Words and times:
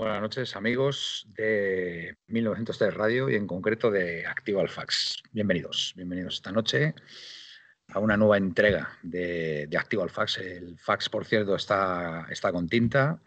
Buenas 0.00 0.22
noches, 0.22 0.56
amigos 0.56 1.26
de 1.36 2.16
1903 2.28 2.94
Radio 2.94 3.28
y 3.28 3.34
en 3.34 3.46
concreto 3.46 3.90
de 3.90 4.26
Activo 4.26 4.62
Alfax. 4.62 5.22
Bienvenidos, 5.30 5.92
bienvenidos 5.94 6.36
esta 6.36 6.52
noche 6.52 6.94
a 7.88 7.98
una 7.98 8.16
nueva 8.16 8.38
entrega 8.38 8.96
de, 9.02 9.68
Activo 9.78 10.02
Alfax. 10.02 10.38
El 10.38 10.78
fax, 10.78 11.10
por 11.10 11.26
cierto, 11.26 11.54
está, 11.54 12.26
está 12.30 12.50
con 12.50 12.66
tinta, 12.66 13.20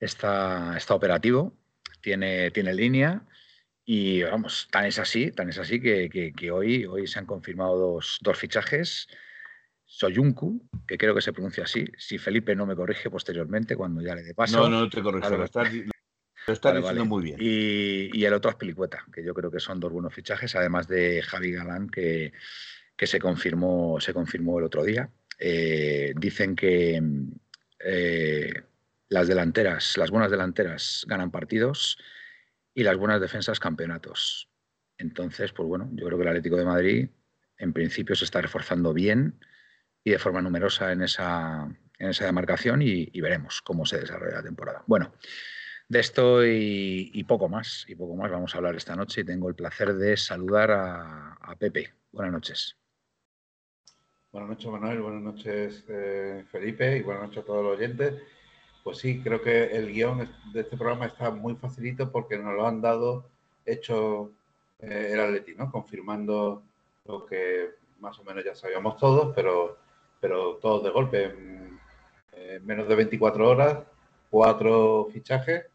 está, 0.00 0.76
está 0.76 0.96
operativo, 0.96 1.56
tiene, 2.00 2.50
tiene 2.50 2.74
línea 2.74 3.22
y 3.84 4.24
vamos, 4.24 4.66
tan 4.72 4.86
es 4.86 4.98
así, 4.98 5.30
tan 5.30 5.48
es 5.48 5.58
así 5.58 5.80
que, 5.80 6.50
hoy, 6.50 6.86
hoy 6.86 7.06
se 7.06 7.20
han 7.20 7.26
confirmado 7.26 7.78
dos, 7.78 8.18
dos 8.20 8.36
fichajes. 8.36 9.06
Soyuncu, 9.86 10.66
que 10.86 10.98
creo 10.98 11.14
que 11.14 11.20
se 11.20 11.32
pronuncia 11.32 11.64
así, 11.64 11.84
si 11.96 12.18
Felipe 12.18 12.56
no 12.56 12.66
me 12.66 12.74
corrige 12.74 13.10
posteriormente 13.10 13.76
cuando 13.76 14.00
ya 14.00 14.14
le 14.14 14.22
dé 14.22 14.34
paso. 14.34 14.68
No, 14.68 14.80
no 14.80 14.88
te 14.88 15.02
corrijo, 15.02 15.36
lo 15.36 15.44
estás, 15.44 15.70
diciendo 15.72 17.04
muy 17.04 17.22
bien. 17.22 17.36
Y, 17.40 18.24
el 18.24 18.32
otro 18.32 18.50
es 18.50 18.56
Pelicueta, 18.56 19.04
que 19.12 19.24
yo 19.24 19.34
creo 19.34 19.50
que 19.50 19.60
son 19.60 19.80
dos 19.80 19.92
buenos 19.92 20.14
fichajes, 20.14 20.54
además 20.56 20.88
de 20.88 21.22
Javi 21.22 21.52
Galán, 21.52 21.88
que, 21.88 22.32
que 22.96 23.06
se, 23.06 23.18
confirmó, 23.18 24.00
se 24.00 24.12
confirmó 24.12 24.58
el 24.58 24.64
otro 24.64 24.84
día. 24.84 25.10
Eh, 25.38 26.12
dicen 26.16 26.54
que 26.56 27.02
eh, 27.80 28.62
las 29.08 29.28
delanteras, 29.28 29.96
las 29.96 30.10
buenas 30.10 30.30
delanteras 30.30 31.04
ganan 31.08 31.30
partidos 31.30 31.98
y 32.74 32.82
las 32.82 32.96
buenas 32.96 33.20
defensas 33.20 33.60
campeonatos. 33.60 34.48
Entonces, 34.98 35.52
pues 35.52 35.68
bueno, 35.68 35.90
yo 35.92 36.06
creo 36.06 36.18
que 36.18 36.22
el 36.22 36.28
Atlético 36.28 36.56
de 36.56 36.64
Madrid 36.64 37.08
en 37.58 37.72
principio 37.72 38.16
se 38.16 38.24
está 38.24 38.40
reforzando 38.40 38.92
bien 38.92 39.38
y 40.04 40.10
de 40.10 40.18
forma 40.18 40.42
numerosa 40.42 40.92
en 40.92 41.02
esa, 41.02 41.66
en 41.98 42.08
esa 42.10 42.26
demarcación 42.26 42.82
y, 42.82 43.20
veremos 43.20 43.62
cómo 43.62 43.86
se 43.86 43.98
desarrolla 43.98 44.36
la 44.36 44.42
temporada. 44.42 44.84
Bueno, 44.86 45.14
de 45.88 46.00
esto 46.00 46.46
y, 46.46 47.24
poco 47.26 47.48
más, 47.48 47.86
y 47.88 47.94
poco 47.94 48.14
más 48.14 48.30
vamos 48.30 48.54
a 48.54 48.58
hablar 48.58 48.76
esta 48.76 48.94
noche 48.94 49.22
y 49.22 49.24
tengo 49.24 49.48
el 49.48 49.54
placer 49.54 49.94
de 49.94 50.16
saludar 50.16 50.70
a, 50.70 51.56
Pepe. 51.58 51.94
Buenas 52.12 52.32
noches. 52.32 52.76
Buenas 54.32 54.50
noches, 54.50 54.66
Manuel. 54.66 55.00
Buenas 55.00 55.22
noches, 55.22 55.84
eh, 55.88 56.44
Felipe. 56.50 56.98
Y 56.98 57.02
buenas 57.02 57.24
noches 57.24 57.44
a 57.44 57.46
todos 57.46 57.64
los 57.64 57.78
oyentes. 57.78 58.14
Pues 58.82 58.98
sí, 58.98 59.22
creo 59.22 59.40
que 59.40 59.66
el 59.66 59.92
guion 59.92 60.28
de 60.52 60.60
este 60.60 60.76
programa 60.76 61.06
está 61.06 61.30
muy 61.30 61.54
facilito 61.54 62.10
porque 62.10 62.36
nos 62.36 62.54
lo 62.54 62.66
han 62.66 62.82
dado 62.82 63.30
hecho 63.64 64.32
eh, 64.80 65.10
el 65.12 65.20
Atleti, 65.20 65.54
¿no? 65.54 65.70
Confirmando 65.70 66.62
lo 67.06 67.24
que 67.24 67.70
más 68.00 68.18
o 68.18 68.24
menos 68.24 68.44
ya 68.44 68.54
sabíamos 68.54 68.96
todos, 68.96 69.32
pero 69.34 69.78
pero 70.24 70.58
todos 70.62 70.82
de 70.82 70.88
golpe. 70.88 71.24
En, 71.24 72.64
menos 72.64 72.88
de 72.88 72.94
24 72.94 73.46
horas, 73.46 73.78
cuatro 74.30 75.06
fichajes. 75.12 75.66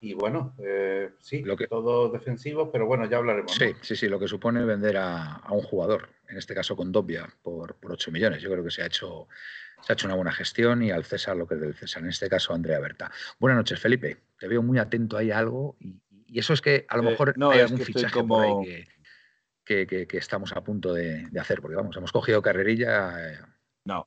Y 0.00 0.14
bueno, 0.14 0.54
eh, 0.58 1.10
sí, 1.18 1.42
lo 1.42 1.54
que, 1.54 1.66
todos 1.66 2.10
defensivos, 2.10 2.70
pero 2.72 2.86
bueno, 2.86 3.04
ya 3.04 3.18
hablaremos. 3.18 3.52
Sí, 3.52 3.74
sí, 3.82 3.94
sí, 3.94 4.08
lo 4.08 4.18
que 4.18 4.26
supone 4.26 4.64
vender 4.64 4.96
a, 4.96 5.42
un 5.50 5.60
jugador, 5.60 6.08
en 6.30 6.38
este 6.38 6.54
caso 6.54 6.76
con 6.76 6.92
Dobia, 6.92 7.28
por, 7.42 7.74
por 7.74 7.92
8 7.92 8.10
millones. 8.10 8.40
Yo 8.40 8.50
creo 8.50 8.64
que 8.64 8.70
se 8.70 8.80
ha 8.80 8.86
hecho 8.86 9.28
se 9.82 9.92
ha 9.92 9.94
hecho 9.94 10.06
una 10.06 10.16
buena 10.16 10.32
gestión 10.32 10.82
y 10.82 10.90
al 10.90 11.04
César 11.04 11.36
lo 11.36 11.46
que 11.46 11.56
es 11.56 11.60
del 11.60 11.74
César, 11.74 12.02
en 12.02 12.08
este 12.08 12.30
caso 12.30 12.54
Andrea 12.54 12.80
Berta. 12.80 13.10
Buenas 13.38 13.58
noches, 13.58 13.78
Felipe. 13.78 14.16
Te 14.38 14.48
veo 14.48 14.62
muy 14.62 14.78
atento 14.78 15.18
ahí 15.18 15.30
a 15.30 15.38
algo 15.38 15.76
y, 15.78 16.00
eso 16.38 16.54
es 16.54 16.62
que 16.62 16.86
a 16.88 16.96
lo 16.96 17.02
eh, 17.02 17.10
mejor 17.10 17.36
no, 17.36 17.50
hay 17.50 17.60
algún 17.60 17.80
fichaje 17.80 18.14
como... 18.14 18.64
que, 19.64 19.86
que, 19.86 20.06
estamos 20.12 20.52
a 20.52 20.64
punto 20.64 20.94
de, 20.94 21.26
de, 21.30 21.40
hacer, 21.40 21.60
porque 21.60 21.76
vamos, 21.76 21.94
hemos 21.96 22.12
cogido 22.12 22.40
carrerilla 22.40 23.32
eh, 23.32 23.38
no. 23.88 24.06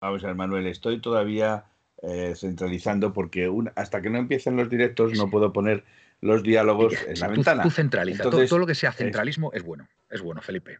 Vamos 0.00 0.22
a 0.24 0.28
ver, 0.28 0.36
Manuel, 0.36 0.66
estoy 0.66 1.00
todavía 1.00 1.64
eh, 2.02 2.34
centralizando 2.36 3.12
porque 3.12 3.52
hasta 3.74 4.00
que 4.00 4.08
no 4.08 4.18
empiecen 4.18 4.56
los 4.56 4.70
directos 4.70 5.12
no 5.14 5.28
puedo 5.28 5.52
poner 5.52 5.84
los 6.20 6.42
diálogos 6.42 6.94
en 7.06 7.18
la 7.18 7.28
ventana. 7.28 7.62
Tú 7.62 7.70
centraliza. 7.70 8.22
todo, 8.22 8.58
lo 8.58 8.66
que 8.66 8.74
sea 8.74 8.92
centralismo 8.92 9.52
es, 9.52 9.64
bueno. 9.64 9.88
Es 10.08 10.22
bueno, 10.22 10.40
Felipe. 10.40 10.78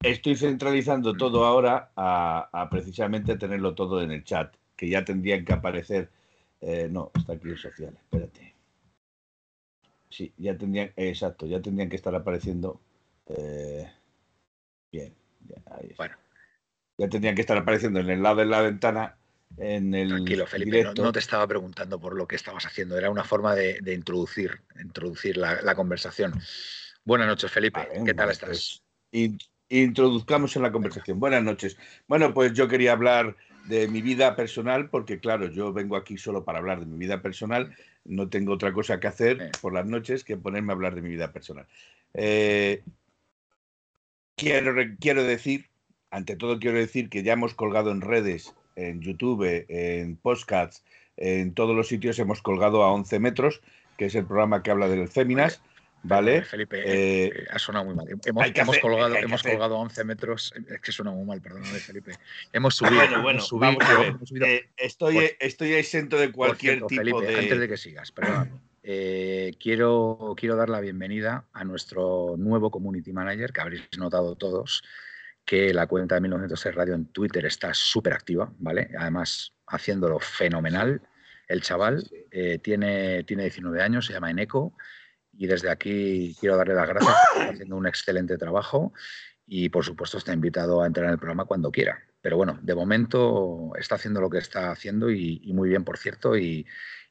Estoy 0.00 0.36
centralizando 0.36 1.16
todo 1.16 1.44
ahora 1.44 1.90
a, 1.96 2.68
precisamente 2.70 3.36
tenerlo 3.36 3.74
todo 3.74 4.00
en 4.00 4.12
el 4.12 4.22
chat, 4.22 4.54
que 4.76 4.88
ya 4.88 5.04
tendrían 5.04 5.44
que 5.44 5.52
aparecer. 5.52 6.08
Eh, 6.60 6.88
no, 6.90 7.10
está 7.16 7.32
aquí 7.32 7.48
el 7.48 7.58
social, 7.58 7.96
espérate. 7.96 8.54
Sí, 10.08 10.32
ya 10.36 10.56
tendrían, 10.56 10.92
exacto, 10.96 11.46
ya 11.46 11.60
tendrían 11.60 11.88
que 11.88 11.96
estar 11.96 12.14
apareciendo. 12.14 12.80
Eh, 13.26 13.90
bien, 14.90 15.14
ahí 15.66 15.92
Bueno, 15.96 16.16
ya 16.98 17.08
tendrían 17.08 17.36
que 17.36 17.40
estar 17.40 17.56
apareciendo 17.56 18.00
en 18.00 18.10
el 18.10 18.22
lado 18.22 18.36
de 18.36 18.46
la 18.46 18.60
ventana. 18.60 19.16
En 19.56 19.94
el 19.94 20.08
Tranquilo, 20.08 20.46
Felipe, 20.46 20.84
no, 20.96 21.10
te 21.10 21.20
estaba 21.20 21.46
preguntando 21.46 21.98
por 21.98 22.14
lo 22.14 22.28
que 22.28 22.36
estabas 22.36 22.66
haciendo, 22.66 22.98
era 22.98 23.10
una 23.10 23.24
forma 23.24 23.54
de, 23.54 23.78
introducir, 23.94 24.60
introducir 24.80 25.36
la, 25.36 25.74
conversación. 25.74 26.38
Buenas 27.04 27.28
noches, 27.28 27.50
Felipe, 27.50 27.88
¿qué 28.04 28.14
tal 28.14 28.30
estás? 28.30 28.82
Pues, 29.10 29.38
introduzcamos 29.70 30.54
en 30.56 30.62
la 30.62 30.70
conversación. 30.70 31.18
Buenas 31.18 31.42
noches. 31.42 31.78
Bueno, 32.06 32.34
pues 32.34 32.52
yo 32.52 32.68
quería 32.68 32.92
hablar 32.92 33.36
de 33.66 33.88
mi 33.88 34.02
vida 34.02 34.36
personal, 34.36 34.90
porque 34.90 35.18
claro, 35.18 35.48
yo 35.48 35.72
vengo 35.72 35.96
aquí 35.96 36.18
solo 36.18 36.44
para 36.44 36.58
hablar 36.58 36.80
de 36.80 36.86
mi 36.86 36.98
vida 36.98 37.22
personal, 37.22 37.74
no 38.04 38.28
tengo 38.28 38.52
otra 38.52 38.72
cosa 38.72 39.00
que 39.00 39.06
hacer 39.06 39.50
por 39.60 39.72
las 39.72 39.86
noches 39.86 40.24
que 40.24 40.36
ponerme 40.36 40.72
a 40.72 40.76
hablar 40.76 40.94
de 40.94 41.02
mi 41.02 41.08
vida 41.08 41.32
personal. 41.32 41.66
Eh, 42.14 42.82
quiero, 44.36 44.74
quiero 45.00 45.24
decir 45.24 45.66
ante 46.10 46.36
todo 46.36 46.58
quiero 46.58 46.78
decir 46.78 47.08
que 47.08 47.22
ya 47.22 47.34
hemos 47.34 47.54
colgado 47.54 47.90
en 47.90 48.00
redes, 48.00 48.54
en 48.76 49.00
YouTube, 49.00 49.66
en 49.68 50.16
podcasts, 50.16 50.84
en 51.16 51.52
todos 51.52 51.74
los 51.74 51.88
sitios 51.88 52.18
hemos 52.18 52.42
colgado 52.42 52.82
a 52.84 52.92
11 52.92 53.18
metros, 53.18 53.60
que 53.96 54.06
es 54.06 54.14
el 54.14 54.24
programa 54.24 54.62
que 54.62 54.70
habla 54.70 54.88
del 54.88 55.08
Féminas. 55.08 55.60
¿Vale? 56.04 56.42
Felipe, 56.42 56.78
eh, 56.78 57.26
eh, 57.26 57.46
ha 57.50 57.58
sonado 57.58 57.86
muy 57.86 57.94
mal. 57.96 58.06
Hemos, 58.08 58.78
colgado, 58.78 59.16
hemos 59.16 59.42
colgado 59.42 59.74
a 59.74 59.80
11 59.80 60.04
metros. 60.04 60.54
Es 60.68 60.80
que 60.80 60.92
suena 60.92 61.10
muy 61.10 61.26
mal, 61.26 61.42
perdóname, 61.42 61.78
Felipe. 61.80 62.12
Hemos 62.52 62.76
subido. 62.76 63.20
bueno, 63.20 63.42
bueno, 63.50 63.78
eh, 64.46 64.68
estoy, 64.76 65.32
estoy 65.40 65.72
exento 65.74 66.16
de 66.16 66.30
cualquier 66.30 66.86
tipo 66.86 66.88
Felipe, 66.88 67.26
de. 67.26 67.38
Antes 67.40 67.58
de 67.58 67.68
que 67.68 67.76
sigas, 67.76 68.12
perdóname. 68.12 68.52
quiero, 69.60 70.34
quiero 70.36 70.54
dar 70.54 70.68
la 70.68 70.80
bienvenida 70.80 71.44
a 71.52 71.64
nuestro 71.64 72.36
nuevo 72.38 72.70
community 72.70 73.12
manager, 73.12 73.52
que 73.52 73.60
habréis 73.60 73.82
notado 73.98 74.36
todos, 74.36 74.84
que 75.48 75.72
la 75.72 75.86
cuenta 75.86 76.14
de 76.14 76.20
1906 76.20 76.74
Radio 76.74 76.94
en 76.94 77.06
Twitter 77.06 77.46
está 77.46 77.72
súper 77.72 78.12
activa, 78.12 78.52
¿vale? 78.58 78.90
Además, 78.98 79.54
haciéndolo 79.66 80.18
fenomenal. 80.20 81.00
El 81.48 81.62
chaval 81.62 82.06
eh, 82.30 82.58
tiene, 82.58 83.24
tiene 83.24 83.44
19 83.44 83.80
años, 83.80 84.04
se 84.04 84.12
llama 84.12 84.30
Eneco, 84.30 84.74
y 85.32 85.46
desde 85.46 85.70
aquí 85.70 86.36
quiero 86.38 86.58
darle 86.58 86.74
las 86.74 86.86
gracias, 86.86 87.14
está 87.32 87.48
haciendo 87.48 87.76
un 87.76 87.86
excelente 87.86 88.36
trabajo 88.36 88.92
y 89.46 89.70
por 89.70 89.86
supuesto 89.86 90.18
está 90.18 90.34
invitado 90.34 90.82
a 90.82 90.86
entrar 90.86 91.06
en 91.06 91.12
el 91.12 91.18
programa 91.18 91.46
cuando 91.46 91.72
quiera. 91.72 91.98
Pero 92.20 92.36
bueno, 92.36 92.58
de 92.60 92.74
momento 92.74 93.72
está 93.78 93.94
haciendo 93.94 94.20
lo 94.20 94.28
que 94.28 94.38
está 94.38 94.70
haciendo 94.70 95.10
y, 95.10 95.50
muy 95.54 95.70
bien, 95.70 95.82
por 95.82 95.96
cierto, 95.96 96.36
y, 96.36 96.66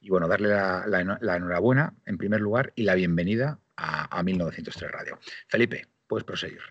bueno, 0.10 0.28
darle 0.28 0.50
la, 0.50 1.36
enhorabuena 1.36 1.95
en 2.06 2.19
primer 2.19 2.42
lugar 2.42 2.72
y 2.75 2.84
la 2.84 2.94
bienvenida 2.94 3.60
a, 3.75 4.16
a 4.16 4.22
1903 4.22 4.92
Radio. 4.92 5.18
Felipe, 5.48 5.88
puedes 6.06 6.24
proseguir. 6.24 6.62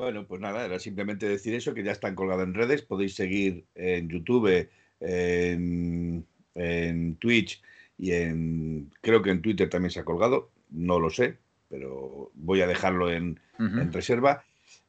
Bueno, 0.00 0.26
pues 0.26 0.40
nada, 0.40 0.64
era 0.64 0.78
simplemente 0.78 1.28
decir 1.28 1.54
eso, 1.54 1.74
que 1.74 1.82
ya 1.82 1.92
están 1.92 2.14
colgados 2.14 2.44
en 2.44 2.54
redes, 2.54 2.80
podéis 2.80 3.14
seguir 3.14 3.66
en 3.74 4.08
YouTube, 4.08 4.66
en, 5.00 6.24
Twitch 7.18 7.62
y 7.98 8.12
en, 8.12 8.90
creo 9.02 9.20
que 9.20 9.30
en 9.30 9.42
Twitter 9.42 9.68
también 9.68 9.90
se 9.90 10.00
ha 10.00 10.04
colgado, 10.04 10.50
no 10.70 10.98
lo 10.98 11.10
sé, 11.10 11.36
pero 11.68 12.30
voy 12.34 12.62
a 12.62 12.66
dejarlo 12.66 13.10
en, 13.10 13.38
reserva, 13.92 14.42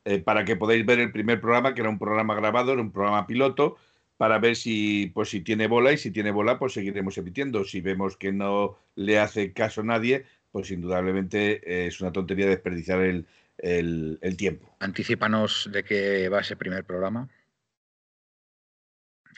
eh, 0.05 0.19
para 0.19 0.45
que 0.45 0.55
podáis 0.55 0.85
ver 0.85 0.99
el 0.99 1.11
primer 1.11 1.41
programa, 1.41 1.73
que 1.73 1.81
era 1.81 1.89
un 1.89 1.99
programa 1.99 2.33
grabado, 2.33 2.71
era 2.71 2.81
un 2.81 2.93
programa 2.93 3.27
piloto, 3.27 3.75
para 4.15 4.39
ver 4.39 4.55
si, 4.55 5.11
pues, 5.13 5.29
si 5.29 5.41
tiene 5.41 5.67
bola 5.67 5.91
y 5.91 5.97
si 5.97 6.11
tiene 6.11 6.31
bola, 6.31 6.57
pues 6.57 6.71
seguiremos 6.71 7.17
emitiendo. 7.17 7.65
Si 7.65 7.81
vemos 7.81 8.15
que 8.15 8.31
no 8.31 8.77
le 8.95 9.19
hace 9.19 9.51
caso 9.51 9.81
a 9.81 9.83
nadie, 9.83 10.23
pues 10.51 10.71
indudablemente 10.71 11.87
es 11.87 11.99
una 11.99 12.11
tontería 12.11 12.45
desperdiciar 12.45 13.01
el, 13.01 13.25
el, 13.61 14.35
tiempo. 14.37 14.75
Anticípanos 14.79 15.69
de 15.71 15.83
qué 15.83 16.29
va 16.29 16.41
ese 16.41 16.55
primer 16.55 16.83
programa. 16.83 17.29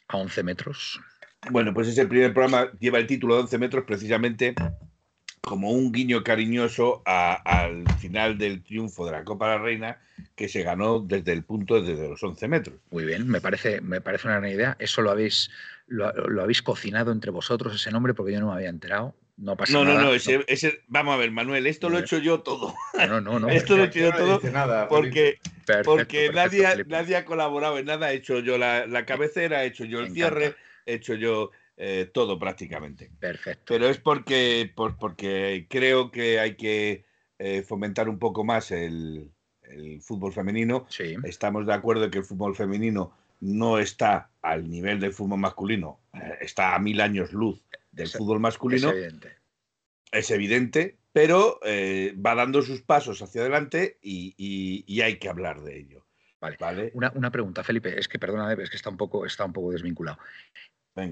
A 0.08 0.18
11 0.18 0.44
metros. 0.44 1.00
Bueno, 1.50 1.74
pues 1.74 1.88
ese 1.88 2.06
primer 2.08 2.34
programa 2.34 2.72
lleva 2.80 3.00
el 3.00 3.08
título 3.08 3.36
de 3.36 3.42
11 3.42 3.58
metros 3.58 3.84
precisamente 3.86 4.56
como 5.42 5.72
un 5.72 5.92
guiño 5.92 6.24
cariñoso 6.24 7.02
al 7.06 7.84
final 8.00 8.38
del 8.38 8.64
triunfo 8.64 9.06
de 9.06 9.12
la 9.12 9.26
Copa 9.26 9.50
de 9.50 9.58
la 9.58 9.64
Reina 9.64 10.02
que 10.36 10.48
se 10.48 10.64
ganó 10.64 11.00
desde 11.00 11.34
el 11.34 11.44
punto 11.44 11.82
desde 11.82 12.08
los 12.08 12.24
11 12.24 12.48
metros. 12.48 12.80
Muy 12.92 13.04
bien, 13.04 13.28
me 13.28 13.42
parece, 13.42 13.82
me 13.82 14.00
parece 14.00 14.28
una 14.28 14.40
gran 14.40 14.52
idea. 14.52 14.78
Eso 14.80 15.02
lo 15.02 15.12
habéis, 15.12 15.50
lo 15.88 16.42
habéis 16.42 16.62
cocinado 16.62 17.12
entre 17.12 17.32
vosotros, 17.32 17.76
ese 17.76 17.92
nombre, 17.92 18.14
porque 18.14 18.32
yo 18.32 18.40
no 18.40 18.48
me 18.48 18.54
había 18.54 18.70
enterado. 18.70 19.16
No 19.38 19.58
pasa 19.58 19.74
no, 19.74 19.86
nada. 19.86 20.02
No, 20.02 20.06
no, 20.10 20.14
ese, 20.14 20.82
vamos 20.88 21.16
a 21.16 21.18
ver, 21.18 21.32
Manuel, 21.32 21.66
esto 21.66 21.90
lo 21.90 21.98
he 21.98 22.02
hecho 22.02 22.20
yo 22.20 22.42
todo. 22.42 22.74
No, 23.08 23.20
no, 23.20 23.40
no. 23.40 23.50
esto 23.50 23.76
lo 23.76 23.84
he 23.84 23.88
hecho 23.88 24.00
yo 24.00 24.14
todo 24.14 24.40
porque, 24.88 25.40
porque 25.84 26.30
nadie, 26.32 26.86
nadie 26.86 27.16
ha 27.16 27.26
colaborado 27.26 27.78
en 27.80 27.86
nada. 27.86 28.12
He 28.12 28.18
hecho 28.18 28.40
yo 28.40 28.58
la, 28.58 29.06
cabecera, 29.06 29.64
he 29.64 29.68
hecho 29.68 29.86
yo 29.86 30.00
el 30.02 30.12
cierre, 30.12 30.56
he 30.86 30.96
hecho 30.96 31.16
yo 31.16 31.52
eh, 31.78 32.10
todo 32.14 32.38
prácticamente. 32.38 33.10
Perfecto. 33.20 33.74
Pero 33.74 33.90
es 33.90 33.98
porque, 33.98 34.72
por, 34.74 34.98
porque 34.98 35.66
creo 35.68 36.12
que 36.12 36.40
hay 36.40 36.56
que 36.56 37.06
eh, 37.40 37.64
fomentar 37.64 38.10
un 38.10 38.20
poco 38.20 38.44
más 38.44 38.70
el, 38.70 39.32
el 39.64 40.00
fútbol 40.02 40.32
femenino. 40.32 40.86
Sí. 40.90 41.16
Estamos 41.24 41.66
de 41.66 41.74
acuerdo 41.74 42.12
que 42.12 42.20
el 42.20 42.26
fútbol 42.26 42.56
femenino 42.56 43.14
no 43.42 43.80
está 43.80 44.30
al 44.42 44.70
nivel 44.70 45.00
del 45.00 45.12
fútbol 45.12 45.40
masculino, 45.40 46.00
eh, 46.14 46.38
está 46.42 46.76
a 46.76 46.80
mil 46.80 47.02
años 47.02 47.34
luz 47.34 47.62
del 47.94 48.08
Es- 48.08 48.14
fútbol 48.18 48.40
masculino, 48.40 48.90
Es 48.90 48.96
es, 48.96 49.04
evidente. 49.04 49.38
evidente, 50.12 51.00
pero 51.12 51.60
eh, 51.64 52.16
va 52.24 52.36
dando 52.36 52.62
sus 52.62 52.82
pasos 52.82 53.22
hacia 53.22 53.42
adelante 53.42 54.00
y, 54.02 54.34
y- 54.38 54.84
y 54.88 55.02
hay 55.02 55.18
que 55.20 55.30
hablar 55.30 55.62
de 55.62 55.78
ello. 55.80 56.06
Vale. 56.42 56.58
¿vale? 56.60 56.92
Una, 56.94 57.10
una 57.16 57.32
pregunta, 57.32 57.64
Felipe, 57.64 57.98
es 57.98 58.10
que 58.10 58.20
perdóname, 58.20 58.62
es 58.62 58.70
que 58.70 58.76
está 58.76 58.90
un 58.90 58.98
poco, 58.98 59.26
está 59.26 59.46
un 59.46 59.54
poco 59.54 59.72
desvinculado. 59.72 60.18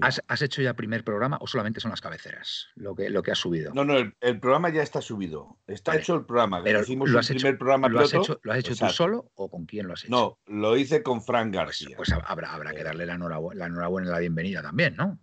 ¿Has, 0.00 0.22
has 0.28 0.42
hecho 0.42 0.62
ya 0.62 0.74
primer 0.74 1.02
programa 1.02 1.38
o 1.40 1.46
solamente 1.48 1.80
son 1.80 1.90
las 1.90 2.00
cabeceras 2.00 2.68
lo 2.76 2.94
que, 2.94 3.10
lo 3.10 3.20
que 3.22 3.32
has 3.32 3.38
subido? 3.38 3.74
No, 3.74 3.84
no, 3.84 3.96
el, 3.98 4.14
el 4.20 4.38
programa 4.38 4.68
ya 4.70 4.80
está 4.82 5.00
subido. 5.00 5.58
Está 5.66 5.90
Vale. 5.90 6.02
hecho 6.02 6.14
el 6.14 6.24
programa. 6.24 6.62
Pero 6.62 6.82
Hicimos 6.82 7.10
¿lo 7.10 7.18
has 7.18 7.28
hecho- 7.30 7.38
primer 7.40 7.58
programa 7.58 7.88
¿Lo 7.88 7.98
has 7.98 8.10
piloto. 8.10 8.32
hecho, 8.34 8.40
¿lo 8.44 8.52
has 8.52 8.58
hecho 8.58 8.76
tú 8.76 8.88
solo 8.92 9.32
o 9.34 9.50
con 9.50 9.64
quién 9.66 9.88
lo 9.88 9.94
has 9.94 10.04
hecho? 10.04 10.10
No, 10.12 10.38
lo 10.46 10.76
hice 10.76 11.02
con 11.02 11.20
Frank 11.22 11.48
Pues, 11.52 11.56
García. 11.64 11.96
pues 11.96 12.12
habrá, 12.12 12.52
habrá 12.52 12.72
que 12.74 12.84
darle 12.84 13.06
la 13.06 13.14
enhorabuena, 13.14 13.58
la 13.58 13.66
enhorabuena 13.66 14.08
y 14.08 14.12
la 14.12 14.18
bienvenida 14.20 14.62
también, 14.62 14.94
¿no? 14.94 15.18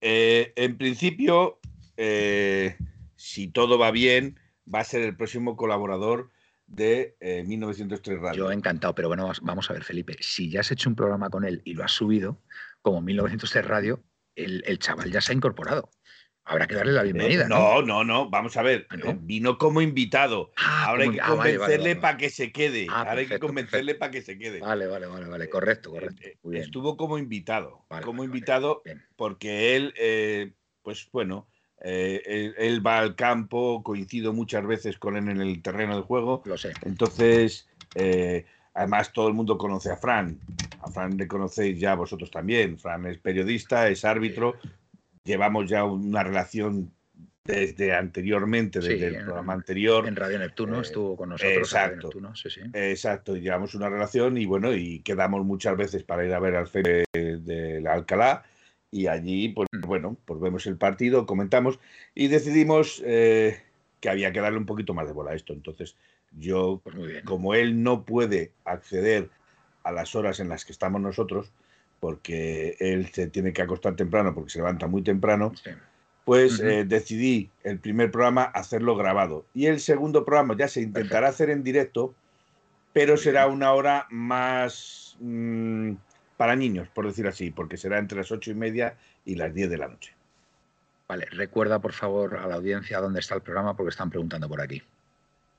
Eh, 0.00 0.52
en 0.56 0.76
principio, 0.78 1.58
eh, 1.96 2.76
si 3.16 3.48
todo 3.48 3.78
va 3.78 3.90
bien, 3.90 4.38
va 4.72 4.80
a 4.80 4.84
ser 4.84 5.02
el 5.02 5.16
próximo 5.16 5.56
colaborador 5.56 6.30
de 6.66 7.16
eh, 7.20 7.42
1903 7.44 8.20
Radio. 8.20 8.44
Yo 8.46 8.52
encantado, 8.52 8.94
pero 8.94 9.08
bueno, 9.08 9.30
vamos- 9.42 9.70
a 9.70 9.72
ver, 9.72 9.84
Felipe, 9.84 10.16
si 10.20 10.50
ya 10.50 10.60
has 10.60 10.70
hecho 10.70 10.88
un 10.88 10.96
programa 10.96 11.28
con 11.30 11.44
él 11.44 11.60
y 11.64 11.74
lo 11.74 11.84
has 11.84 11.92
subido, 11.92 12.40
como 12.82 13.00
1903 13.00 13.66
Radio, 13.66 14.02
el 14.36 14.78
chaval 14.78 15.10
ya 15.12 15.20
se 15.20 15.32
ha 15.32 15.34
incorporado. 15.34 15.90
Habrá 16.50 16.66
que 16.66 16.74
darle 16.74 16.92
la 16.92 17.04
bienvenida. 17.04 17.44
Eh, 17.44 17.48
no, 17.48 17.80
no, 17.80 18.02
no, 18.02 18.28
vamos 18.28 18.56
a 18.56 18.62
ver. 18.62 18.86
Ah, 18.90 18.96
¿no? 18.96 19.10
eh, 19.10 19.18
Vino 19.20 19.56
como 19.56 19.80
invitado. 19.80 20.50
Ah, 20.56 20.86
Ahora 20.86 21.04
hay 21.04 21.10
que 21.12 21.20
ah, 21.20 21.34
vale, 21.34 21.36
vale, 21.36 21.58
convencerle 21.58 21.88
vale, 21.90 22.00
para 22.00 22.16
que 22.16 22.30
se 22.30 22.50
quede. 22.50 22.86
Ah, 22.90 22.98
Ahora 23.02 23.20
hay 23.20 23.26
que 23.26 23.38
convencerle 23.38 23.94
para 23.94 24.10
que 24.10 24.22
se 24.22 24.36
quede. 24.36 24.58
Vale, 24.58 24.88
vale, 24.88 25.06
vale, 25.06 25.26
vale, 25.26 25.48
correcto, 25.48 25.92
correcto. 25.92 26.22
Eh, 26.22 26.30
eh, 26.30 26.38
Muy 26.42 26.54
bien. 26.54 26.64
Estuvo 26.64 26.96
como 26.96 27.18
invitado. 27.18 27.84
Como 28.02 28.24
invitado 28.24 28.82
porque 29.14 29.76
él, 29.76 29.94
eh, 29.96 30.54
pues 30.82 31.08
bueno, 31.12 31.46
eh, 31.82 32.20
él, 32.26 32.54
él 32.58 32.84
va 32.84 32.98
al 32.98 33.14
campo, 33.14 33.84
coincido 33.84 34.32
muchas 34.32 34.66
veces 34.66 34.98
con 34.98 35.16
él 35.16 35.28
en 35.28 35.40
el 35.40 35.62
terreno 35.62 35.96
de 35.96 36.02
juego. 36.02 36.42
Lo 36.46 36.58
sé. 36.58 36.72
Entonces, 36.82 37.68
eh, 37.94 38.44
además 38.74 39.12
todo 39.12 39.28
el 39.28 39.34
mundo 39.34 39.56
conoce 39.56 39.92
a 39.92 39.96
Fran. 39.96 40.36
A 40.80 40.90
Fran 40.90 41.16
le 41.16 41.28
conocéis 41.28 41.78
ya 41.78 41.94
vosotros 41.94 42.28
también. 42.28 42.76
Fran 42.76 43.06
es 43.06 43.18
periodista, 43.18 43.88
es 43.88 44.04
árbitro. 44.04 44.56
Llevamos 45.24 45.68
ya 45.68 45.84
una 45.84 46.22
relación 46.22 46.92
desde 47.44 47.94
anteriormente, 47.94 48.80
Sí, 48.80 48.88
desde 48.88 49.06
el 49.08 49.14
en- 49.16 49.24
programa 49.24 49.52
anterior. 49.54 50.06
En 50.06 50.16
Radio 50.16 50.38
Neptuno 50.38 50.78
Eh, 50.78 50.82
estuvo 50.82 51.16
con 51.16 51.30
nosotros. 51.30 51.50
en 51.50 51.56
Radio 51.56 51.64
exacto. 51.64 52.06
Neptuno, 52.08 52.34
sí, 52.36 52.50
sí. 52.50 52.60
Exacto, 52.72 53.36
llevamos 53.36 53.74
una 53.74 53.88
relación 53.88 54.36
y 54.38 54.46
bueno, 54.46 54.72
y 54.74 55.00
quedamos 55.00 55.44
muchas 55.44 55.76
veces 55.76 56.04
para 56.04 56.24
ir 56.24 56.32
a 56.32 56.38
ver 56.38 56.54
al 56.56 56.68
FEME 56.68 57.04
de 57.12 57.80
la 57.82 57.94
Alcalá 57.94 58.44
y 58.90 59.06
allí, 59.06 59.48
pues 59.50 59.68
Mm. 59.72 59.80
bueno, 59.86 60.16
pues 60.24 60.40
vemos 60.40 60.66
el 60.66 60.76
partido, 60.76 61.26
comentamos 61.26 61.78
y 62.14 62.28
decidimos 62.28 63.02
eh, 63.04 63.62
que 64.00 64.08
había 64.10 64.32
que 64.32 64.40
darle 64.40 64.58
un 64.58 64.66
poquito 64.66 64.94
más 64.94 65.06
de 65.06 65.12
bola 65.12 65.32
a 65.32 65.34
esto. 65.34 65.52
Entonces, 65.52 65.96
yo, 66.32 66.80
Pues 66.84 67.22
como 67.24 67.54
él 67.54 67.82
no 67.82 68.04
puede 68.04 68.52
acceder 68.64 69.28
a 69.82 69.92
las 69.92 70.14
horas 70.14 70.40
en 70.40 70.48
las 70.48 70.64
que 70.64 70.72
estamos 70.72 71.00
nosotros, 71.00 71.52
porque 72.00 72.76
él 72.80 73.10
se 73.12 73.28
tiene 73.28 73.52
que 73.52 73.62
acostar 73.62 73.94
temprano 73.94 74.34
porque 74.34 74.50
se 74.50 74.58
levanta 74.58 74.86
muy 74.86 75.02
temprano, 75.02 75.52
Sí. 75.62 75.70
pues 76.24 76.58
Ujú. 76.58 76.68
eh, 76.68 76.84
decidí 76.84 77.50
el 77.62 77.78
primer 77.78 78.10
programa 78.10 78.44
hacerlo 78.44 78.96
grabado. 78.96 79.44
Y 79.54 79.66
el 79.66 79.80
segundo 79.80 80.24
programa 80.24 80.56
ya 80.56 80.66
se 80.68 80.80
intentará 80.80 81.28
hacer 81.28 81.50
en 81.50 81.62
directo, 81.62 82.14
pero 82.92 83.14
Muy 83.14 83.22
será 83.22 83.44
bien. 83.44 83.56
una 83.56 83.72
hora 83.74 84.06
más 84.10 85.16
mm, 85.20 85.92
para 86.38 86.56
niños, 86.56 86.88
por 86.88 87.06
decir 87.06 87.26
así, 87.26 87.50
porque 87.50 87.76
será 87.76 87.98
entre 87.98 88.18
las 88.18 88.32
ocho 88.32 88.50
y 88.50 88.54
media 88.54 88.96
y 89.26 89.34
las 89.34 89.52
10 89.52 89.68
de 89.68 89.78
la 89.78 89.88
noche. 89.88 90.14
Vale, 91.06 91.26
recuerda 91.32 91.80
por 91.80 91.92
favor 91.92 92.38
a 92.38 92.46
la 92.46 92.54
audiencia 92.54 92.98
dónde 93.00 93.20
está 93.20 93.34
el 93.34 93.42
programa 93.42 93.76
porque 93.76 93.90
están 93.90 94.08
preguntando 94.10 94.48
por 94.48 94.60
aquí. 94.60 94.82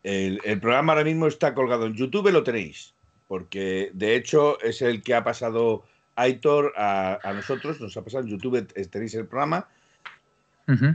El, 0.02 0.40
el 0.44 0.60
programa 0.60 0.94
ahora 0.94 1.06
mismo 1.06 1.28
está 1.28 1.54
colgado 1.54 1.86
en 1.86 1.94
YouTube, 1.94 2.32
lo 2.32 2.42
tenéis, 2.44 2.96
porque 3.28 3.92
de 3.94 4.16
hecho 4.16 4.60
es 4.62 4.82
el 4.82 5.04
que 5.04 5.14
ha 5.14 5.24
pasado 5.24 5.84
Aitor 6.16 6.74
a, 6.78 7.20
a 7.24 7.34
nosotros, 7.34 7.80
nos 7.82 7.96
ha 7.98 8.04
pasado 8.04 8.24
en 8.24 8.30
YouTube, 8.30 8.68
eh, 8.76 8.86
tenéis 8.86 9.14
el 9.16 9.26
programa. 9.26 9.68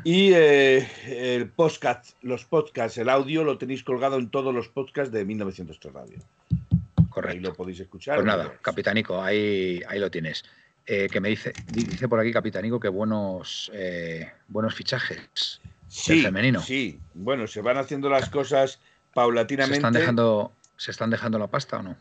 Y 0.04 0.32
eh, 0.32 0.88
el 1.34 1.50
podcast, 1.50 2.12
los 2.22 2.46
podcasts, 2.46 2.96
el 2.96 3.10
audio 3.10 3.44
lo 3.44 3.58
tenéis 3.58 3.84
colgado 3.84 4.16
en 4.16 4.30
todos 4.30 4.54
los 4.54 4.68
podcasts 4.68 5.12
de 5.12 5.26
1903 5.26 5.92
Radio. 5.92 6.16
Ahí 6.18 7.06
Correcto. 7.10 7.48
lo 7.48 7.54
podéis 7.54 7.80
escuchar. 7.80 8.16
Pues 8.16 8.26
nada. 8.26 8.54
Capitanico, 8.62 9.22
ahí, 9.22 9.82
ahí 9.86 9.98
lo 9.98 10.10
tienes. 10.10 10.44
Eh, 10.86 11.08
que 11.10 11.20
me 11.20 11.28
dice, 11.28 11.52
dice 11.72 12.08
por 12.08 12.20
aquí 12.20 12.32
Capitanico 12.32 12.80
que 12.80 12.88
buenos, 12.88 13.70
eh, 13.74 14.30
buenos 14.48 14.74
fichajes. 14.74 15.60
sí, 15.88 16.22
femenino. 16.22 16.62
Sí, 16.62 16.98
bueno, 17.12 17.46
se 17.46 17.60
van 17.60 17.76
haciendo 17.76 18.08
las 18.08 18.30
cosas 18.30 18.72
¿Se 18.72 18.78
paulatinamente. 19.12 19.76
están 19.76 19.92
dejando, 19.92 20.52
¿Se 20.78 20.90
están 20.90 21.10
dejando 21.10 21.38
la 21.38 21.48
pasta 21.48 21.78
o 21.78 21.82
no? 21.82 21.96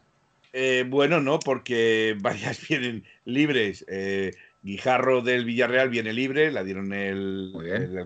Eh, 0.58 0.86
bueno, 0.88 1.20
no, 1.20 1.38
porque 1.38 2.16
varias 2.22 2.66
vienen 2.66 3.04
libres. 3.26 3.84
Eh, 3.90 4.32
Guijarro 4.64 5.22
del 5.22 5.44
Villarreal 5.44 5.90
viene 5.90 6.14
libre, 6.14 6.50
la 6.50 6.64
dieron 6.64 6.94
el, 6.94 7.54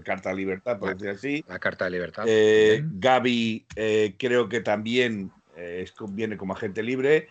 Carta 0.04 0.34
Libertad, 0.34 0.80
por 0.80 0.96
decir 0.96 1.10
así. 1.10 1.46
La 1.48 1.60
carta 1.60 1.86
de 1.86 1.92
libertad. 1.92 2.26
Eh. 2.28 2.84
Gaby 2.84 3.66
eh, 3.76 4.16
creo 4.18 4.50
que 4.50 4.62
también 4.62 5.32
es 5.56 5.94
viene 6.10 6.38
como 6.38 6.54
agente 6.54 6.82
libre. 6.84 7.30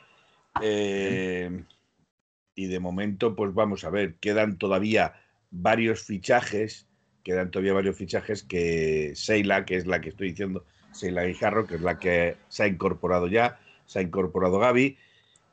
Y 2.54 2.66
de 2.66 2.80
momento, 2.80 3.34
pues 3.36 3.52
vamos 3.52 3.84
a 3.84 3.90
ver, 3.90 4.14
quedan 4.14 4.56
todavía 4.56 5.14
varios 5.50 6.04
fichajes, 6.04 6.86
quedan 7.22 7.50
todavía 7.50 7.72
varios 7.72 7.96
fichajes 7.96 8.44
que 8.44 9.12
Seila, 9.14 9.64
que 9.64 9.76
es 9.76 9.86
la 9.86 10.00
que 10.00 10.08
estoy 10.10 10.30
diciendo, 10.30 10.64
Seila 10.92 11.24
Guijarro, 11.24 11.66
que 11.66 11.74
es 11.74 11.82
la 11.82 11.98
que 11.98 12.36
se 12.48 12.62
ha 12.62 12.66
incorporado 12.66 13.26
ya, 13.26 13.60
se 13.84 13.98
ha 13.98 14.02
incorporado 14.02 14.58
Gaby, 14.58 14.96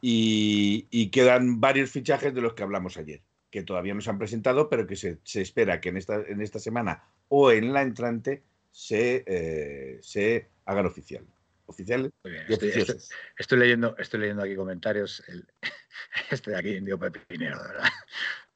y, 0.08 0.88
y 0.92 1.10
quedan 1.10 1.60
varios 1.60 1.90
fichajes 1.90 2.32
de 2.32 2.40
los 2.42 2.54
que 2.54 2.62
hablamos 2.62 2.96
ayer, 2.98 3.24
que 3.50 3.64
todavía 3.64 3.96
no 3.96 4.02
se 4.02 4.12
han 4.12 4.20
presentado, 4.20 4.70
pero 4.70 4.86
que 4.86 4.96
se, 4.96 5.18
se 5.24 5.42
espera 5.42 5.82
que 5.82 5.90
en 5.90 5.98
esta, 5.98 6.22
en 6.28 6.42
esta 6.42 6.60
semana 6.60 7.04
o 7.28 7.52
en 7.52 7.74
la 7.74 7.82
entrante 7.82 8.44
se, 8.70 9.24
eh, 9.26 9.98
se 10.04 10.48
hagan 10.66 10.86
oficial. 10.86 11.26
Oficial 11.66 12.12
Muy 12.24 12.34
bien. 12.34 12.46
Estoy, 12.48 12.70
estoy- 12.70 12.98
estoy 13.40 13.58
leyendo, 13.58 13.98
estoy 13.98 14.20
leyendo 14.20 14.44
aquí 14.44 14.56
comentarios. 14.56 15.24
El, 15.28 15.48
este 16.30 16.52
de 16.52 16.58
aquí, 16.58 16.76
Indio 16.76 17.00
Pepinero, 17.00 17.60
de 17.64 17.68
verdad. 17.70 17.90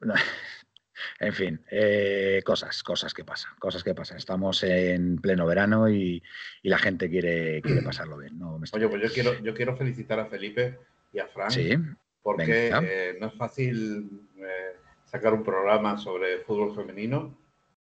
No, 0.02 0.14
En 1.18 1.32
fin, 1.32 1.60
eh, 1.70 2.42
cosas, 2.44 2.82
cosas 2.84 3.12
que 3.12 3.24
pasan, 3.24 3.52
cosas 3.58 3.82
que 3.82 3.94
pasan. 3.94 4.18
Estamos 4.18 4.62
en 4.62 5.16
pleno 5.16 5.46
verano 5.46 5.88
y, 5.90 6.22
y 6.62 6.68
la 6.68 6.78
gente 6.78 7.10
quiere, 7.10 7.60
quiere 7.60 7.82
pasarlo 7.82 8.18
bien. 8.18 8.38
No 8.38 8.56
me 8.56 8.68
Oye, 8.72 8.86
pues 8.88 9.02
yo 9.02 9.12
quiero, 9.12 9.42
yo 9.42 9.52
quiero 9.52 9.76
felicitar 9.76 10.20
a 10.20 10.26
Felipe 10.26 10.78
y 11.12 11.18
a 11.18 11.26
Fran 11.28 11.50
Sí, 11.50 11.70
porque 12.22 12.70
eh, 12.82 13.16
no 13.20 13.26
es 13.28 13.34
fácil 13.34 14.28
eh, 14.36 14.76
sacar 15.04 15.34
un 15.34 15.42
programa 15.42 15.96
sobre 15.98 16.38
fútbol 16.40 16.74
femenino. 16.74 17.36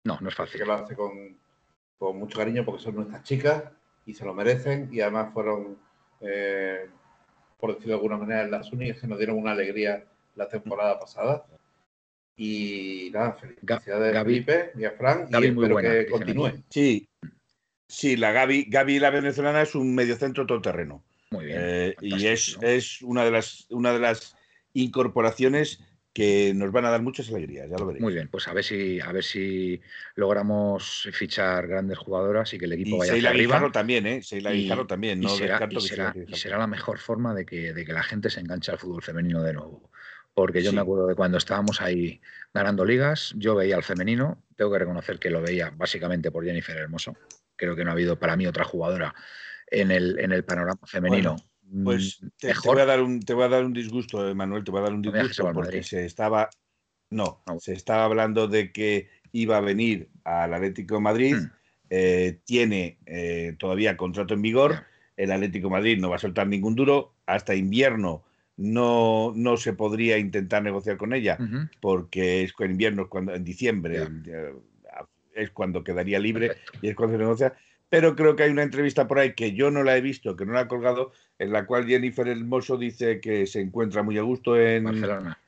no, 0.04 0.18
no 0.20 0.28
es 0.28 0.34
Así 0.34 0.36
fácil. 0.36 0.60
que 0.60 0.66
lo 0.66 0.72
hace 0.74 0.94
con, 0.94 1.36
con 1.98 2.18
mucho 2.18 2.38
cariño 2.38 2.64
porque 2.64 2.82
son 2.82 2.96
nuestras 2.96 3.22
chicas 3.24 3.64
y 4.04 4.14
se 4.14 4.24
lo 4.24 4.34
merecen 4.34 4.88
y 4.92 5.00
además 5.00 5.32
fueron, 5.32 5.78
eh, 6.20 6.88
por 7.58 7.70
decirlo 7.74 7.94
de 7.94 7.98
alguna 7.98 8.16
manera, 8.18 8.46
las 8.46 8.72
únicas 8.72 9.00
que 9.00 9.06
nos 9.08 9.18
dieron 9.18 9.38
una 9.38 9.52
alegría 9.52 10.04
la 10.36 10.48
temporada 10.48 10.98
pasada. 11.00 11.44
Y 12.38 13.10
nada, 13.14 13.32
felicidades 13.32 14.14
a 14.14 14.22
Felipe 14.24 14.72
y 14.76 14.84
a 14.84 14.90
Fran 14.92 15.26
Gaby 15.30 15.46
y 15.46 15.50
espero 15.50 15.72
buena, 15.72 15.90
que 15.90 16.06
continúe. 16.06 16.52
Sí, 16.68 17.08
sí, 17.88 18.16
la 18.16 18.30
Gaby, 18.32 18.66
Gaby 18.68 18.98
la 18.98 19.08
venezolana 19.10 19.62
es 19.62 19.74
un 19.74 19.94
mediocentro 19.94 20.46
todoterreno. 20.46 21.02
Muy 21.30 21.44
bien. 21.46 21.58
Eh, 21.60 21.94
y 22.00 22.26
es, 22.26 22.56
es 22.62 23.02
una, 23.02 23.24
de 23.24 23.30
las, 23.30 23.66
una 23.70 23.92
de 23.92 23.98
las 24.00 24.36
incorporaciones 24.72 25.80
que 26.12 26.52
nos 26.54 26.72
van 26.72 26.86
a 26.86 26.90
dar 26.90 27.02
muchas 27.02 27.28
alegrías, 27.28 27.68
ya 27.68 27.76
lo 27.76 27.86
veréis. 27.86 28.02
Muy 28.02 28.14
bien, 28.14 28.28
pues 28.28 28.48
a 28.48 28.54
ver 28.54 28.64
si 28.64 29.00
a 29.00 29.12
ver 29.12 29.22
si 29.22 29.80
logramos 30.14 31.08
fichar 31.12 31.66
grandes 31.66 31.98
jugadoras 31.98 32.54
y 32.54 32.58
que 32.58 32.64
el 32.64 32.72
equipo 32.72 32.96
Y 32.96 32.98
vaya 33.00 33.12
hacia 33.12 33.28
arriba. 33.30 33.70
También, 33.70 34.06
¿eh? 34.06 34.22
Seila 34.22 34.54
Y- 34.54 34.62
Guijarro 34.62 34.86
también, 34.86 35.22
y 35.22 35.26
no 35.26 35.36
será, 35.36 35.54
descarto 35.58 35.78
y 35.78 35.82
será- 35.88 36.14
y 36.26 36.34
será 36.36 36.56
la 36.58 36.66
mejor 36.66 36.98
forma 36.98 37.34
de 37.34 37.44
que, 37.44 37.74
de 37.74 37.84
que 37.84 37.92
la 37.92 38.02
gente 38.02 38.30
se 38.30 38.40
enganche 38.40 38.72
al 38.72 38.78
fútbol 38.78 39.02
femenino 39.02 39.42
de 39.42 39.52
nuevo. 39.52 39.90
Porque 40.32 40.62
yo 40.62 40.70
Sí. 40.70 40.76
me 40.76 40.82
acuerdo 40.82 41.06
de 41.06 41.14
cuando 41.14 41.36
estábamos 41.36 41.82
ahí 41.82 42.20
ganando 42.54 42.84
ligas, 42.86 43.34
yo 43.36 43.54
veía 43.54 43.76
al 43.76 43.82
femenino, 43.82 44.42
tengo 44.56 44.72
que 44.72 44.78
reconocer 44.78 45.18
que 45.18 45.28
lo 45.30 45.42
veía 45.42 45.70
básicamente 45.76 46.30
por 46.30 46.44
Jennifer 46.46 46.76
Hermoso. 46.78 47.14
Creo 47.56 47.76
que 47.76 47.84
no 47.84 47.90
ha 47.90 47.92
habido 47.92 48.18
para 48.18 48.36
mí 48.36 48.46
otra 48.46 48.64
jugadora 48.64 49.14
en 49.68 49.90
el, 49.90 50.18
en 50.18 50.32
el 50.32 50.44
panorama 50.44 50.80
femenino. 50.86 51.36
Pues 51.84 52.22
mm, 52.22 52.26
te, 52.38 52.54
voy 52.64 52.80
a 52.80 52.86
dar 52.86 53.02
un, 53.02 53.20
te 53.20 53.34
voy 53.34 53.44
a 53.44 53.48
dar 53.48 53.64
un 53.64 53.72
disgusto, 53.72 54.28
eh, 54.28 54.34
Manuel, 54.34 54.64
te 54.64 54.70
voy 54.70 54.80
a 54.80 54.84
dar 54.84 54.94
un 54.94 55.02
disgusto 55.02 55.50
porque 55.52 55.82
se 55.82 56.04
estaba, 56.04 56.48
No, 57.10 57.42
se 57.58 57.72
estaba 57.72 58.04
hablando 58.04 58.48
de 58.48 58.72
que 58.72 59.08
iba 59.32 59.56
a 59.56 59.60
venir 59.60 60.08
al 60.24 60.54
Atlético 60.54 60.96
de 60.96 61.00
Madrid, 61.00 61.36
hmm. 61.36 61.50
eh, 61.90 62.38
tiene 62.44 62.98
eh, 63.06 63.56
todavía 63.58 63.96
contrato 63.96 64.34
en 64.34 64.42
vigor, 64.42 64.84
el 65.16 65.32
Atlético 65.32 65.68
de 65.68 65.72
Madrid 65.72 65.98
no 65.98 66.10
va 66.10 66.16
a 66.16 66.20
soltar 66.20 66.46
ningún 66.46 66.74
duro, 66.74 67.14
hasta 67.26 67.54
invierno 67.54 68.24
no, 68.56 69.32
no 69.34 69.56
se 69.56 69.72
podría 69.72 70.18
intentar 70.18 70.62
negociar 70.62 70.96
con 70.96 71.12
ella, 71.12 71.36
porque 71.80 72.42
es 72.42 72.54
en 72.58 72.70
invierno, 72.70 73.08
cuando, 73.08 73.34
en 73.34 73.44
diciembre, 73.44 74.06
es 75.34 75.50
cuando 75.50 75.84
quedaría 75.84 76.18
libre 76.18 76.52
y 76.80 76.88
es 76.88 76.96
cuando 76.96 77.14
se 77.14 77.18
negocia 77.18 77.54
pero 77.88 78.16
creo 78.16 78.34
que 78.34 78.42
hay 78.42 78.50
una 78.50 78.62
entrevista 78.62 79.06
por 79.06 79.18
ahí 79.18 79.34
que 79.34 79.52
yo 79.52 79.70
no 79.70 79.82
la 79.82 79.96
he 79.96 80.00
visto, 80.00 80.36
que 80.36 80.44
no 80.44 80.52
la 80.52 80.62
he 80.62 80.68
colgado, 80.68 81.12
en 81.38 81.52
la 81.52 81.66
cual 81.66 81.86
Jennifer 81.86 82.26
Hermoso 82.26 82.76
dice 82.76 83.20
que 83.20 83.46
se 83.46 83.60
encuentra 83.60 84.02
muy 84.02 84.18
a 84.18 84.22
gusto 84.22 84.58
en, 84.58 84.86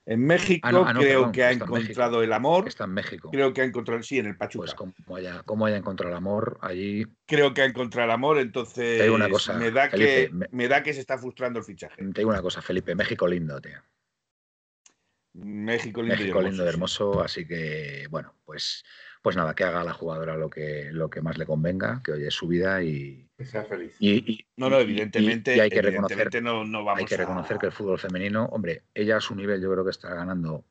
en 0.07 0.27
México. 0.27 0.69
Ah, 0.71 0.85
ah, 0.87 0.95
creo 0.97 1.33
que 1.33 1.43
ha 1.43 1.51
encontrado 1.51 2.23
el 2.23 2.33
amor. 2.33 2.69
Está 2.69 2.85
en 2.85 2.93
México. 2.95 3.31
Creo 3.31 3.53
que 3.53 3.63
ha 3.63 3.65
encontrado, 3.65 4.03
sí, 4.03 4.19
en 4.19 4.27
el 4.27 4.37
Pachuca. 4.37 4.67
Pues 4.67 4.75
como 4.75 5.17
haya, 5.17 5.43
como 5.43 5.67
haya 5.67 5.77
encontrado 5.77 6.13
el 6.13 6.17
amor 6.17 6.59
allí. 6.61 7.07
Creo 7.27 7.53
que 7.55 7.63
ha 7.63 7.65
encontrado 7.65 8.07
el 8.07 8.13
amor, 8.13 8.39
entonces 8.39 9.09
una 9.11 9.29
cosa, 9.29 9.55
me, 9.55 9.71
da 9.71 9.89
que, 9.89 10.31
me... 10.51 10.69
da 10.69 10.83
que 10.83 10.95
se 10.95 11.01
está 11.01 11.19
frustrando 11.19 11.59
el 11.59 11.65
fichaje. 11.65 11.97
Te 11.97 12.21
digo 12.21 12.31
una 12.31 12.43
cosa, 12.43 12.63
Felipe, 12.63 12.95
México 12.95 13.27
lindo, 13.27 13.61
tío. 13.61 13.79
México 15.35 16.03
lindo, 16.03 16.17
México 16.17 16.43
lindo, 16.43 16.67
hermoso, 16.67 17.23
así 17.23 17.47
que 17.47 18.07
bueno, 18.11 18.35
pues 18.45 18.83
pues 19.29 19.37
nada, 19.37 19.55
que 19.55 19.63
haga 19.63 19.83
a 19.83 19.85
la 19.85 19.93
jugadora 19.93 20.39
lo 20.39 20.49
que, 20.49 20.89
lo 20.91 21.11
que 21.11 21.21
más 21.21 21.37
le 21.37 21.45
convenga, 21.45 22.01
que 22.03 22.13
oye 22.13 22.31
su 22.31 22.49
vida 22.49 22.83
y 22.83 23.29
que 23.37 23.45
sea 23.45 23.63
feliz. 23.63 23.95
Y, 24.01 24.47
no, 24.57 24.71
no, 24.71 24.79
evidentemente, 24.79 25.61
hay 25.61 25.69
que 25.69 25.83
reconocer, 25.83 26.43
no, 26.43 26.91
hay 26.91 27.05
que 27.05 27.19
reconocer 27.19 27.59
que 27.59 27.67
el 27.67 27.73
fútbol 27.73 27.99
femenino, 27.99 28.47
hombre, 28.47 28.85
ella 28.95 29.19
a 29.19 29.21
su 29.21 29.35
nivel 29.35 29.61
yo 29.61 29.71
creo 29.71 29.85
que 29.85 29.91
está 29.91 30.15
ganando 30.15 30.65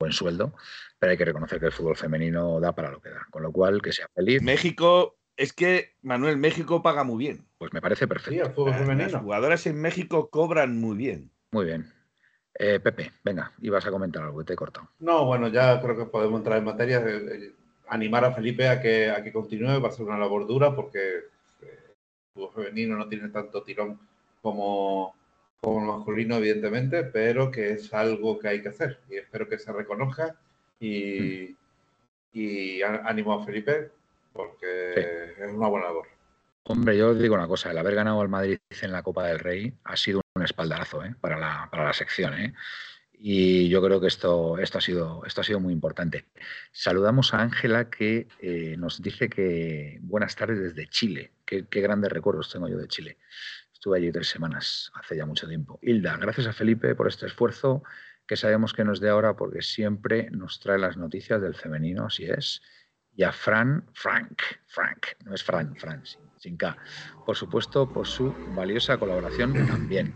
buen 0.00 0.10
sueldo, 0.10 0.56
pero 0.98 1.12
hay 1.12 1.16
que 1.16 1.24
reconocer 1.24 1.60
que 1.60 1.66
el 1.66 1.72
fútbol 1.72 1.94
femenino 1.94 2.58
da 2.58 2.74
para 2.74 2.90
lo 2.90 3.00
que 3.00 3.10
da, 3.10 3.28
con 3.30 3.44
lo 3.44 3.52
cual 3.52 3.80
que 3.80 3.92
sea 3.92 4.08
feliz. 4.12 4.42
México 4.42 5.16
es 5.36 5.52
que, 5.52 5.94
Manuel, 6.02 6.38
México 6.38 6.82
paga 6.82 7.04
muy 7.04 7.18
bien. 7.18 7.46
Pues 7.58 7.72
me 7.72 7.80
parece 7.80 8.08
perfecto. 8.08 8.44
el 8.44 8.52
fútbol 8.54 8.74
femenino. 8.74 9.08
Las 9.08 9.22
jugadoras 9.22 9.68
en 9.68 9.80
México 9.80 10.30
cobran 10.30 10.80
muy 10.80 10.96
bien. 10.96 11.30
Muy 11.52 11.66
bien. 11.66 11.92
Eh, 12.54 12.80
Pepe, 12.80 13.12
venga, 13.24 13.52
ibas 13.60 13.86
a 13.86 13.90
comentar 13.90 14.22
algo, 14.22 14.44
te 14.44 14.52
he 14.52 14.56
cortado. 14.56 14.88
No, 15.00 15.24
bueno, 15.24 15.48
ya 15.48 15.80
creo 15.80 15.96
que 15.96 16.04
podemos 16.06 16.38
entrar 16.38 16.58
en 16.58 16.64
materia. 16.64 17.00
De, 17.00 17.54
animar 17.92 18.24
a 18.24 18.32
Felipe 18.32 18.68
a 18.68 18.80
que, 18.80 19.10
a 19.10 19.22
que 19.22 19.32
continúe, 19.32 19.80
va 19.80 19.88
a 19.88 19.92
ser 19.92 20.06
una 20.06 20.18
labor 20.18 20.46
dura 20.46 20.74
porque 20.74 21.18
eh, 21.18 21.22
el 21.60 21.94
fútbol 22.34 22.54
femenino 22.54 22.96
no 22.96 23.06
tiene 23.06 23.28
tanto 23.28 23.62
tirón 23.62 23.98
como, 24.40 25.14
como 25.60 25.80
el 25.80 25.98
masculino, 25.98 26.36
evidentemente, 26.36 27.04
pero 27.04 27.50
que 27.50 27.72
es 27.72 27.92
algo 27.92 28.38
que 28.38 28.48
hay 28.48 28.62
que 28.62 28.70
hacer 28.70 28.98
y 29.10 29.16
espero 29.16 29.46
que 29.46 29.58
se 29.58 29.72
reconozca 29.72 30.34
y, 30.80 31.54
y 32.32 32.82
ánimo 32.82 33.34
a 33.34 33.44
Felipe 33.44 33.90
porque 34.32 35.34
es 35.38 35.52
una 35.52 35.68
buena 35.68 35.88
labor. 35.88 36.06
Hombre, 36.64 36.96
yo 36.96 37.10
os 37.10 37.18
digo 37.18 37.34
una 37.34 37.48
cosa, 37.48 37.70
el 37.72 37.78
haber 37.78 37.96
ganado 37.96 38.20
al 38.20 38.28
Madrid 38.28 38.58
en 38.80 38.92
la 38.92 39.02
Copa 39.02 39.26
del 39.26 39.40
Rey 39.40 39.74
ha 39.84 39.96
sido 39.96 40.20
un 40.34 40.42
espaldarazo 40.42 41.04
¿eh? 41.04 41.14
para, 41.20 41.36
la, 41.36 41.68
para 41.70 41.84
la 41.84 41.92
sección. 41.92 42.34
¿eh? 42.34 42.54
Y 43.12 43.68
yo 43.68 43.82
creo 43.82 44.00
que 44.00 44.06
esto, 44.06 44.58
esto, 44.58 44.78
ha, 44.78 44.80
sido, 44.80 45.24
esto 45.24 45.40
ha 45.40 45.44
sido 45.44 45.60
muy 45.60 45.72
importante. 45.72 46.26
Saludamos 46.70 47.34
a 47.34 47.40
Ángela 47.40 47.90
que 47.90 48.28
eh, 48.40 48.76
nos 48.78 49.02
dice 49.02 49.28
que 49.28 49.98
buenas 50.02 50.36
tardes 50.36 50.60
desde 50.60 50.88
Chile. 50.88 51.32
Qué, 51.44 51.66
grandes 51.70 52.12
recuerdos 52.12 52.50
tengo 52.50 52.68
yo 52.68 52.78
de 52.78 52.88
Chile. 52.88 53.18
Estuve 53.72 53.98
allí 53.98 54.12
tres 54.12 54.28
semanas, 54.28 54.92
hace 54.94 55.16
ya 55.16 55.26
mucho 55.26 55.48
tiempo. 55.48 55.80
Hilda, 55.82 56.16
gracias 56.16 56.46
a 56.46 56.52
Felipe 56.52 56.94
por 56.94 57.08
este 57.08 57.26
esfuerzo 57.26 57.82
que 58.26 58.36
sabemos 58.36 58.72
que 58.72 58.84
nos 58.84 59.00
de 59.00 59.10
ahora 59.10 59.36
porque 59.36 59.62
siempre 59.62 60.30
nos 60.30 60.60
trae 60.60 60.78
las 60.78 60.96
noticias 60.96 61.40
del 61.40 61.54
femenino, 61.54 62.06
así 62.06 62.24
es. 62.24 62.62
Y 63.14 63.24
a 63.24 63.32
Fran, 63.32 63.86
Frank, 63.92 64.40
Frank, 64.66 65.06
no 65.24 65.34
es 65.34 65.42
Fran, 65.42 65.76
Fran, 65.76 66.04
sin 66.06 66.31
Por 67.24 67.36
supuesto, 67.36 67.88
por 67.88 68.06
su 68.06 68.34
valiosa 68.54 68.98
colaboración 68.98 69.52
también. 69.66 70.14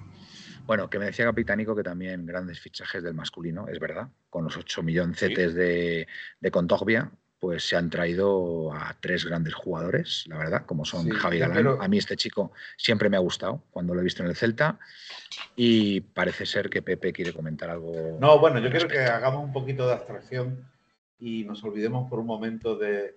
Bueno, 0.66 0.90
que 0.90 0.98
me 0.98 1.06
decía 1.06 1.24
Capitánico 1.24 1.76
que 1.76 1.84
también 1.84 2.26
grandes 2.26 2.58
fichajes 2.58 3.02
del 3.02 3.14
masculino, 3.14 3.68
es 3.68 3.78
verdad, 3.78 4.08
con 4.28 4.44
los 4.44 4.56
8 4.56 4.82
milloncetes 4.82 5.54
de, 5.54 6.08
de 6.40 6.50
Contogbia, 6.50 7.12
pues 7.38 7.68
se 7.68 7.76
han 7.76 7.90
traído 7.90 8.72
a 8.72 8.96
tres 8.98 9.24
grandes 9.24 9.54
jugadores, 9.54 10.24
la 10.26 10.38
verdad, 10.38 10.66
como 10.66 10.84
son 10.84 11.08
Javi 11.10 11.38
Galán. 11.38 11.76
A 11.80 11.86
mí 11.86 11.98
este 11.98 12.16
chico 12.16 12.52
siempre 12.76 13.08
me 13.08 13.16
ha 13.16 13.20
gustado 13.20 13.62
cuando 13.70 13.94
lo 13.94 14.00
he 14.00 14.04
visto 14.04 14.22
en 14.22 14.28
el 14.28 14.36
Celta 14.36 14.78
y 15.54 16.00
parece 16.00 16.46
ser 16.46 16.70
que 16.70 16.82
Pepe 16.82 17.12
quiere 17.12 17.32
comentar 17.32 17.70
algo. 17.70 18.18
No, 18.20 18.38
bueno, 18.38 18.58
yo 18.58 18.70
quiero 18.70 18.88
que 18.88 19.00
hagamos 19.00 19.44
un 19.44 19.52
poquito 19.52 19.86
de 19.86 19.92
abstracción 19.92 20.66
y 21.18 21.44
nos 21.44 21.62
olvidemos 21.62 22.08
por 22.08 22.18
un 22.18 22.26
momento 22.26 22.76
de, 22.76 23.14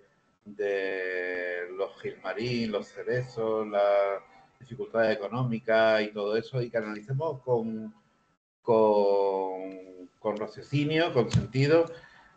de 0.55 1.67
los 1.75 1.99
Gilmarín, 2.01 2.71
los 2.71 2.87
Cerezos, 2.87 3.67
la, 3.67 4.21
dificultades 4.59 5.17
económicas 5.17 6.01
y 6.01 6.11
todo 6.11 6.35
eso, 6.35 6.61
y 6.61 6.69
que 6.69 6.77
analicemos 6.77 7.41
con, 7.41 7.93
con, 8.61 10.09
con 10.19 10.37
raciocinio, 10.37 11.13
con 11.13 11.31
sentido, 11.31 11.85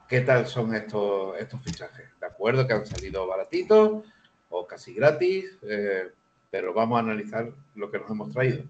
qué 0.08 0.20
tal 0.20 0.46
son 0.46 0.74
estos, 0.74 1.36
estos 1.38 1.62
fichajes. 1.62 2.08
De 2.20 2.26
acuerdo 2.26 2.66
que 2.66 2.74
han 2.74 2.86
salido 2.86 3.26
baratitos 3.26 4.04
o 4.50 4.66
casi 4.66 4.94
gratis, 4.94 5.58
eh, 5.62 6.10
pero 6.50 6.72
vamos 6.72 6.96
a 6.96 7.00
analizar 7.00 7.52
lo 7.74 7.90
que 7.90 7.98
nos 7.98 8.10
hemos 8.10 8.30
traído. 8.30 8.64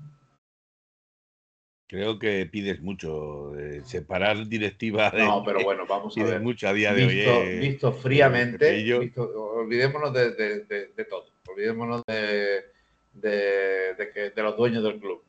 Creo 1.92 2.18
que 2.18 2.48
pides 2.50 2.80
mucho, 2.80 3.54
eh, 3.54 3.82
separar 3.84 4.48
directiva 4.48 5.10
de... 5.10 5.24
No, 5.24 5.44
pero 5.44 5.62
bueno, 5.62 5.84
vamos 5.86 6.16
a 6.16 6.24
ver. 6.24 6.40
mucho 6.40 6.66
a 6.66 6.72
día 6.72 6.94
de 6.94 7.04
hoy. 7.04 7.20
Eh, 7.20 7.58
visto 7.60 7.92
fríamente, 7.92 8.64
olvidémonos 9.14 10.10
de, 10.14 10.30
de, 10.64 11.04
todo. 11.04 11.26
Olvidémonos 11.46 12.02
de, 12.06 12.64
de, 13.12 14.10
que, 14.10 14.30
de 14.30 14.42
los 14.42 14.56
dueños 14.56 14.82
del 14.82 15.00
club. 15.00 15.22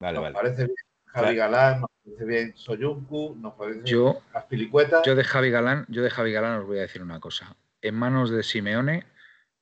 Vale, 0.00 0.18
nos 0.18 0.32
parece 0.32 0.64
bien 0.64 0.76
Javi 1.04 1.36
Galán, 1.36 1.82
nos 1.82 1.90
parece 2.04 2.24
bien 2.24 2.56
Soyuncu, 2.56 3.36
nos 3.40 3.54
parece 3.54 3.82
yo, 3.84 4.20
Aspilicueta. 4.32 5.00
Yo 5.04 5.14
de 5.14 5.22
Javi 5.22 5.50
Galán, 5.50 5.86
yo 5.88 6.02
de 6.02 6.10
Javi 6.10 6.32
Galán 6.32 6.58
os 6.58 6.66
voy 6.66 6.78
a 6.78 6.80
decir 6.80 7.02
una 7.02 7.20
cosa. 7.20 7.54
En 7.82 7.94
manos 7.94 8.32
de 8.32 8.42
Simeone, 8.42 9.04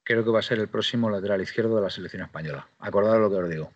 creo 0.02 0.24
que 0.24 0.30
va 0.30 0.38
a 0.38 0.42
ser 0.42 0.60
el 0.60 0.68
próximo 0.68 1.10
lateral 1.10 1.42
izquierdo 1.42 1.76
de 1.76 1.82
la 1.82 1.90
selección 1.90 2.22
española. 2.22 2.68
Acordad 2.78 3.20
lo 3.20 3.28
que 3.28 3.36
os 3.36 3.50
digo. 3.50 3.70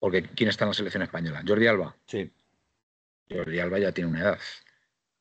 Porque 0.00 0.22
¿quién 0.22 0.48
está 0.48 0.64
en 0.64 0.70
la 0.70 0.74
selección 0.74 1.02
española? 1.02 1.44
Jordi 1.46 1.66
Alba. 1.66 1.94
Sí. 2.06 2.32
Jordi 3.30 3.60
Alba 3.60 3.78
ya 3.78 3.92
tiene 3.92 4.10
una 4.10 4.20
edad. 4.20 4.38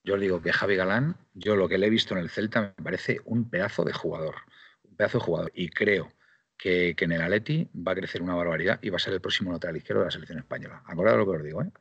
Yo 0.03 0.15
os 0.15 0.21
digo 0.21 0.41
que 0.41 0.53
Javi 0.53 0.75
Galán, 0.75 1.17
yo 1.33 1.55
lo 1.55 1.67
que 1.67 1.77
le 1.77 1.87
he 1.87 1.89
visto 1.89 2.15
en 2.15 2.21
el 2.21 2.29
Celta 2.29 2.73
me 2.77 2.83
parece 2.83 3.19
un 3.25 3.49
pedazo 3.49 3.83
de 3.83 3.93
jugador. 3.93 4.35
Un 4.83 4.95
pedazo 4.95 5.19
de 5.19 5.25
jugador. 5.25 5.51
Y 5.53 5.69
creo 5.69 6.11
que, 6.57 6.95
en 6.97 7.11
el 7.11 7.21
Atleti 7.21 7.67
va 7.75 7.91
a 7.91 7.95
crecer 7.95 8.21
una 8.21 8.35
barbaridad 8.35 8.79
y 8.81 8.89
va 8.89 8.95
a 8.95 8.99
ser 8.99 9.13
el 9.13 9.21
próximo 9.21 9.51
lateral 9.51 9.77
izquierdo 9.77 10.01
de 10.01 10.07
la 10.07 10.11
selección 10.11 10.39
española. 10.39 10.81
Acordad 10.85 11.17
lo 11.17 11.25
que 11.25 11.37
os 11.37 11.43
digo. 11.43 11.61
¿eh? 11.61 11.71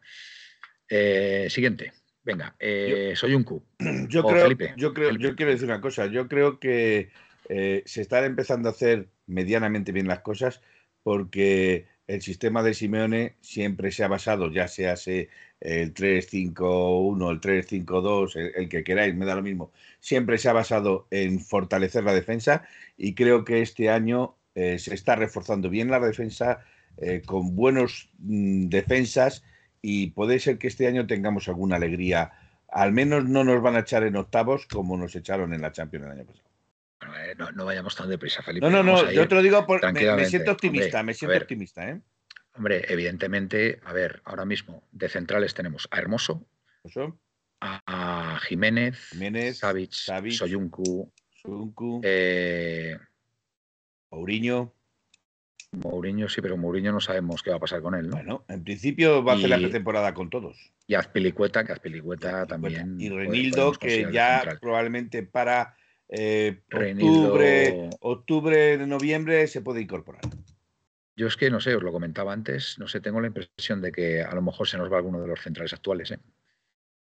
Eh, 0.89 1.47
siguiente. 1.51 1.93
Venga, 2.25 2.55
eh, 2.59 3.15
soy 3.15 3.35
un 3.35 3.45
Q. 3.45 3.65
Yo, 4.09 4.25
creo, 4.25 4.49
yo, 4.77 4.93
creo, 4.93 5.11
yo 5.13 5.35
quiero 5.35 5.53
decir 5.53 5.67
una 5.67 5.81
cosa. 5.81 6.07
Yo 6.07 6.29
creo 6.29 6.59
que 6.59 7.11
se 7.49 8.01
están 8.03 8.25
empezando 8.25 8.69
a 8.69 8.73
hacer 8.73 9.09
medianamente 9.27 9.93
bien 9.93 10.09
las 10.09 10.21
cosas 10.21 10.61
porque 11.03 11.87
el 12.09 12.23
sistema 12.23 12.63
de 12.63 12.75
Simeone 12.75 13.37
siempre 13.41 13.93
se 13.93 14.03
ha 14.03 14.09
basado, 14.09 14.51
ya 14.51 14.67
sea 14.67 14.95
el 15.61 15.95
3-5-1, 15.95 17.31
el 17.31 17.41
3-5-2, 17.41 18.37
el, 18.37 18.53
el, 18.57 18.69
que 18.69 18.83
queráis, 18.83 19.15
me 19.15 19.27
da 19.27 19.37
lo 19.37 19.43
mismo, 19.43 19.71
siempre 20.01 20.39
se 20.39 20.49
ha 20.49 20.53
basado 20.53 21.07
en 21.11 21.39
fortalecer 21.39 22.03
la 22.05 22.15
defensa 22.15 22.65
y 22.97 23.15
creo 23.15 23.45
que 23.45 23.63
este 23.63 23.91
año 23.91 24.35
eh, 24.55 24.81
se 24.81 24.93
está 24.93 25.15
reforzando 25.15 25.71
bien 25.71 25.89
la 25.89 26.01
defensa, 26.01 26.65
eh, 26.97 27.23
con 27.25 27.55
buenos 27.55 28.11
mm, 28.19 28.67
defensas 28.67 29.45
y 29.83 30.09
puede 30.09 30.41
ser 30.41 30.59
que 30.59 30.67
este 30.67 30.89
año 30.89 31.07
tengamos 31.07 31.47
alguna 31.47 31.77
alegría. 31.77 32.33
Al 32.69 32.93
menos 32.93 33.29
no 33.29 33.45
nos 33.45 33.63
van 33.63 33.77
a 33.77 33.81
echar 33.81 34.03
en 34.03 34.17
octavos 34.17 34.67
como 34.67 34.97
nos 34.97 35.15
echaron 35.15 35.55
en 35.55 35.63
la 35.63 35.71
Champions 35.71 36.07
el 36.07 36.13
año 36.13 36.25
pasado. 36.25 36.49
Eh, 37.17 37.35
no, 37.55 37.65
vayamos 37.65 37.95
tan 37.95 38.09
deprisa, 38.09 38.43
Felipe. 38.43 38.69
No, 38.69 38.71
no, 38.71 38.83
no, 38.83 39.11
yo 39.11 39.27
te 39.29 39.35
lo 39.35 39.43
digo 39.43 39.67
porque 39.67 39.93
me, 39.93 40.27
siento 40.27 40.53
optimista, 40.53 41.03
me 41.03 41.15
siento 41.15 41.37
optimista. 41.37 41.89
¿eh? 41.89 42.01
Hombre, 42.55 42.85
evidentemente, 42.89 43.81
a 43.85 43.93
ver, 43.93 44.21
ahora 44.25 44.45
mismo 44.45 44.83
de 44.91 45.09
centrales 45.09 45.55
tenemos 45.55 45.89
a 45.91 45.99
Hermoso, 45.99 46.47
A, 47.61 48.39
Jiménez, 48.43 49.11
Jiménez 49.11 49.59
Savic, 49.59 49.93
Soyuncu, 49.93 51.13
Soyuncu 51.31 52.01
eh, 52.03 52.99
Mourinho. 54.11 54.75
Mourinho 55.71 56.29
sí, 56.29 56.41
pero 56.41 56.57
Mourinho 56.57 56.93
no 56.93 57.01
sabemos 57.01 57.43
qué 57.43 57.51
va 57.51 57.57
a 57.57 57.61
pasar 57.61 57.83
con 57.83 57.95
él, 57.95 58.09
¿no? 58.09 58.17
Bueno, 58.17 58.45
en 58.49 58.65
principio 58.65 59.23
va 59.23 59.35
a 59.35 59.37
hacer 59.37 59.51
la 59.51 59.59
pretemporada 59.59 60.15
con 60.15 60.31
todos. 60.31 60.73
Y 60.87 60.95
Azpilicueta, 60.95 61.65
que 61.65 61.73
Azpilicueta 61.73 62.47
también. 62.47 62.99
Y 62.99 63.11
Renildo, 63.11 63.73
que 63.73 64.09
ya 64.11 64.59
probablemente 64.61 65.23
para 65.23 65.77
eh, 66.09 66.61
octubre, 66.73 67.91
octubre, 68.01 68.87
noviembre 68.87 69.47
se 69.47 69.61
puede 69.61 69.81
incorporar. 69.81 70.23
Yo 71.17 71.27
es 71.27 71.37
que 71.37 71.51
no 71.51 71.61
sé, 71.61 71.75
os 71.75 71.83
lo 71.83 71.93
comentaba 71.93 72.33
antes, 72.33 72.79
no 72.79 72.87
sé, 72.87 73.01
tengo 73.01 73.21
la 73.21 73.27
impresión 73.27 73.81
de 73.83 73.91
que 73.91 74.23
a 74.23 74.35
lo 74.35 74.43
mejor 74.43 74.69
se 74.69 74.79
nos 74.79 74.91
va 74.93 74.99
alguno 74.99 75.21
de 75.21 75.27
los 75.27 75.41
centrales 75.41 75.73
actuales, 75.73 76.13
¿eh? 76.13 76.19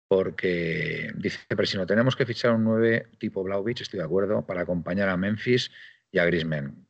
porque 0.07 1.10
dice 1.15 1.77
no 1.77 1.86
tenemos 1.86 2.17
que 2.17 2.25
fichar 2.25 2.51
un 2.51 2.65
9 2.65 3.07
tipo 3.17 3.43
Blauvich, 3.43 3.81
estoy 3.81 4.00
de 4.00 4.05
acuerdo, 4.05 4.45
para 4.45 4.62
acompañar 4.62 5.07
a 5.07 5.15
Memphis 5.15 5.71
y 6.12 6.19
a 6.19 6.25
Griezmann. 6.25 6.86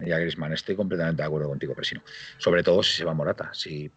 Y 0.00 0.12
a 0.12 0.18
Griezmann, 0.18 0.52
estoy 0.52 0.76
completamente 0.76 1.22
de 1.22 1.26
acuerdo 1.26 1.48
contigo, 1.48 1.74
Presino. 1.74 2.02
Sobre 2.36 2.62
todo 2.62 2.82
si 2.82 2.96
se 2.96 3.04
va 3.06 3.14
Morata, 3.14 3.54
si 3.54 3.90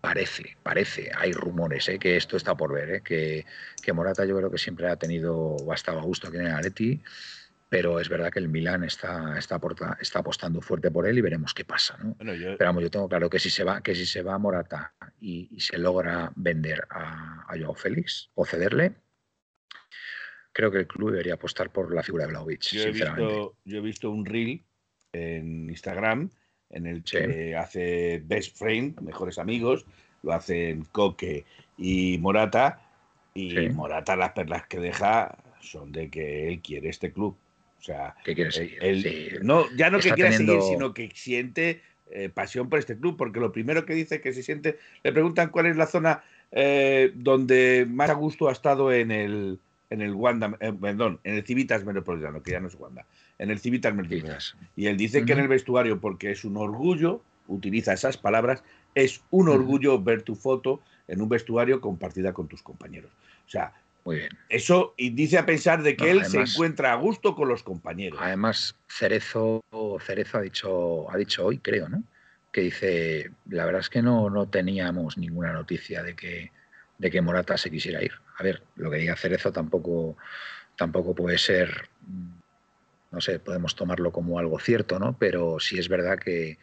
parece, 0.00 0.56
parece, 0.62 1.10
hay 1.16 1.32
rumores, 1.32 1.88
¿eh? 1.88 1.98
que 1.98 2.16
esto 2.16 2.36
está 2.36 2.56
por 2.56 2.72
ver, 2.72 2.90
¿eh? 2.90 3.02
que, 3.02 3.44
que, 3.82 3.92
Morata 3.92 4.24
yo 4.24 4.36
creo 4.36 4.50
que 4.50 4.58
siempre 4.58 4.88
ha 4.88 4.96
tenido 4.96 5.36
o 5.36 5.72
ha 5.72 5.74
estado 5.74 5.98
a 5.98 6.02
gusto 6.02 6.28
aquí 6.28 6.38
en 6.38 6.46
el 6.46 6.54
Atleti, 6.54 7.02
pero 7.68 8.00
es 8.00 8.08
verdad 8.08 8.32
que 8.32 8.40
el 8.40 8.48
Milan 8.48 8.82
está, 8.82 9.38
está, 9.38 9.60
está 10.00 10.18
apostando 10.18 10.60
fuerte 10.60 10.90
por 10.90 11.06
él 11.06 11.18
y 11.18 11.20
veremos 11.20 11.54
qué 11.54 11.64
pasa. 11.64 11.98
¿no? 12.02 12.34
yo... 12.34 12.56
Pero 12.56 12.68
vamos, 12.68 12.82
yo 12.82 12.90
tengo 12.90 13.08
claro 13.08 13.30
que 13.30 13.38
si 13.38 13.50
se 13.50 13.62
va, 13.62 13.82
que 13.82 13.94
si 13.94 14.06
se 14.06 14.22
va 14.22 14.38
Morata 14.38 14.94
y, 15.20 15.60
se 15.60 15.78
logra 15.78 16.32
vender 16.34 16.86
a, 16.90 17.46
a 17.48 17.58
Joao 17.58 17.74
Félix 17.74 18.30
o 18.34 18.44
cederle, 18.44 18.94
creo 20.52 20.70
que 20.70 20.78
el 20.78 20.86
club 20.86 21.12
debería 21.12 21.34
apostar 21.34 21.70
por 21.70 21.94
la 21.94 22.02
figura 22.02 22.24
de 22.24 22.32
Vlaovic, 22.32 22.62
yo 22.72 22.82
he 22.82 22.90
Visto, 22.90 23.56
yo 23.64 23.78
he 23.78 23.80
visto 23.80 24.10
un 24.10 24.24
reel 24.24 24.64
en 25.12 25.70
Instagram 25.70 26.30
en 26.70 26.86
el 26.86 27.02
que 27.02 27.56
hace 27.56 28.22
Best 28.24 28.56
Friend, 28.56 29.00
mejores 29.00 29.38
amigos, 29.38 29.84
lo 30.22 30.32
hacen 30.32 30.84
Coque 30.92 31.44
y 31.76 32.18
Morata, 32.18 32.80
y 33.34 33.68
Morata 33.70 34.16
las 34.16 34.32
perlas 34.32 34.66
que 34.66 34.78
deja 34.78 35.36
son 35.60 35.92
de 35.92 36.08
que 36.08 36.48
él 36.48 36.60
quiere 36.60 36.88
este 36.88 37.12
club. 37.12 37.36
O 37.78 37.82
sea, 37.82 38.14
no, 39.42 39.64
ya 39.74 39.90
no 39.90 40.00
que 40.00 40.12
quiera 40.12 40.32
seguir, 40.32 40.60
sino 40.62 40.92
que 40.92 41.10
siente 41.14 41.80
eh, 42.10 42.28
pasión 42.28 42.68
por 42.68 42.78
este 42.78 42.96
club, 42.96 43.16
porque 43.16 43.40
lo 43.40 43.52
primero 43.52 43.86
que 43.86 43.94
dice 43.94 44.20
que 44.20 44.32
se 44.32 44.42
siente, 44.42 44.78
le 45.02 45.12
preguntan 45.12 45.48
cuál 45.48 45.66
es 45.66 45.76
la 45.76 45.86
zona 45.86 46.22
eh, 46.52 47.12
donde 47.14 47.86
más 47.88 48.10
a 48.10 48.14
gusto 48.14 48.48
ha 48.48 48.52
estado 48.52 48.92
en 48.92 49.10
el, 49.10 49.58
en 49.90 50.00
el 50.00 50.14
Wanda, 50.14 50.56
eh, 50.60 50.72
perdón, 50.72 51.20
en 51.24 51.34
el 51.34 51.44
Civitas 51.44 51.84
Metropolitano, 51.84 52.42
que 52.42 52.52
ya 52.52 52.60
no 52.60 52.68
es 52.68 52.76
Wanda, 52.76 53.04
en 53.38 53.50
el 53.50 53.58
Civitas 53.58 53.94
Metropolitano. 53.94 54.38
Y 54.76 54.86
él 54.86 54.96
dice 54.96 55.24
que 55.24 55.32
en 55.32 55.40
el 55.40 55.48
vestuario, 55.48 56.00
porque 56.00 56.30
es 56.30 56.44
un 56.44 56.56
orgullo, 56.56 57.22
utiliza 57.48 57.92
esas 57.92 58.16
palabras, 58.16 58.62
es 58.94 59.22
un 59.30 59.48
orgullo 59.48 60.00
ver 60.00 60.22
tu 60.22 60.36
foto 60.36 60.80
en 61.08 61.20
un 61.20 61.28
vestuario 61.28 61.80
compartida 61.80 62.32
con 62.32 62.48
tus 62.48 62.62
compañeros. 62.62 63.10
O 63.46 63.50
sea, 63.50 63.72
muy 64.04 64.16
bien. 64.16 64.30
Eso 64.48 64.94
y 64.96 65.10
dice 65.10 65.38
a 65.38 65.44
pensar 65.44 65.82
de 65.82 65.96
que 65.96 66.10
él 66.10 66.24
se 66.24 66.40
encuentra 66.40 66.92
a 66.92 66.96
gusto 66.96 67.34
con 67.34 67.48
los 67.48 67.62
compañeros. 67.62 68.18
Además, 68.22 68.76
Cerezo, 68.88 69.62
Cerezo 70.00 70.38
ha 70.38 70.40
dicho, 70.40 71.10
ha 71.10 71.16
dicho 71.16 71.44
hoy, 71.44 71.58
creo, 71.58 71.88
¿no? 71.88 72.02
Que 72.52 72.62
dice, 72.62 73.30
la 73.48 73.64
verdad 73.66 73.80
es 73.80 73.90
que 73.90 74.02
no, 74.02 74.30
no 74.30 74.48
teníamos 74.48 75.18
ninguna 75.18 75.52
noticia 75.52 76.02
de 76.02 76.14
que, 76.14 76.50
de 76.98 77.10
que 77.10 77.20
Morata 77.20 77.58
se 77.58 77.70
quisiera 77.70 78.02
ir. 78.02 78.12
A 78.40 78.42
ver, 78.42 78.62
lo 78.76 78.90
que 78.90 78.96
diga 78.96 79.16
Cerezo 79.16 79.52
tampoco, 79.52 80.16
tampoco 80.74 81.14
puede 81.14 81.36
ser, 81.36 81.90
no 83.10 83.20
sé, 83.20 83.38
podemos 83.38 83.76
tomarlo 83.76 84.12
como 84.12 84.38
algo 84.38 84.58
cierto, 84.58 84.98
¿no? 84.98 85.18
Pero 85.18 85.60
sí 85.60 85.78
es 85.78 85.90
verdad 85.90 86.18
que, 86.18 86.56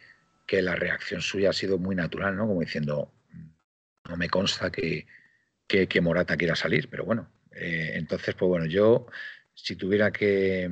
que 0.44 0.60
la 0.60 0.74
reacción 0.74 1.20
suya 1.20 1.50
ha 1.50 1.52
sido 1.52 1.78
muy 1.78 1.94
natural, 1.94 2.36
¿no? 2.36 2.48
Como 2.48 2.62
diciendo, 2.62 3.12
no 4.08 4.16
me 4.16 4.28
consta 4.28 4.72
que, 4.72 5.06
que, 5.68 6.00
Morata 6.00 6.36
quiera 6.36 6.56
salir, 6.56 6.90
pero 6.90 7.04
bueno, 7.04 7.30
eh, 7.52 7.92
entonces, 7.94 8.34
pues 8.34 8.48
bueno, 8.48 8.66
yo 8.66 9.06
si 9.54 9.76
tuviera 9.76 10.10
que 10.10 10.68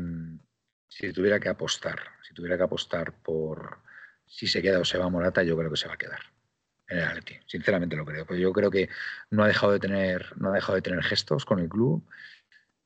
si 0.88 1.12
tuviera 1.12 1.38
que 1.38 1.48
apostar, 1.48 2.00
si 2.26 2.34
tuviera 2.34 2.56
que 2.56 2.64
apostar 2.64 3.12
por 3.22 3.78
si 4.26 4.48
se 4.48 4.60
queda 4.60 4.80
o 4.80 4.84
se 4.84 4.98
va 4.98 5.08
Morata, 5.08 5.44
yo 5.44 5.56
creo 5.56 5.70
que 5.70 5.76
se 5.76 5.86
va 5.86 5.94
a 5.94 5.98
quedar 5.98 6.35
en 6.88 6.98
el 6.98 7.04
Atleti. 7.04 7.36
Sinceramente 7.46 7.96
lo 7.96 8.04
creo, 8.04 8.26
porque 8.26 8.40
yo 8.40 8.52
creo 8.52 8.70
que 8.70 8.88
no 9.30 9.44
ha 9.44 9.48
dejado 9.48 9.72
de 9.72 9.80
tener, 9.80 10.32
no 10.36 10.50
ha 10.50 10.54
dejado 10.54 10.74
de 10.74 10.82
tener 10.82 11.02
gestos 11.02 11.44
con 11.44 11.58
el 11.58 11.68
club, 11.68 12.04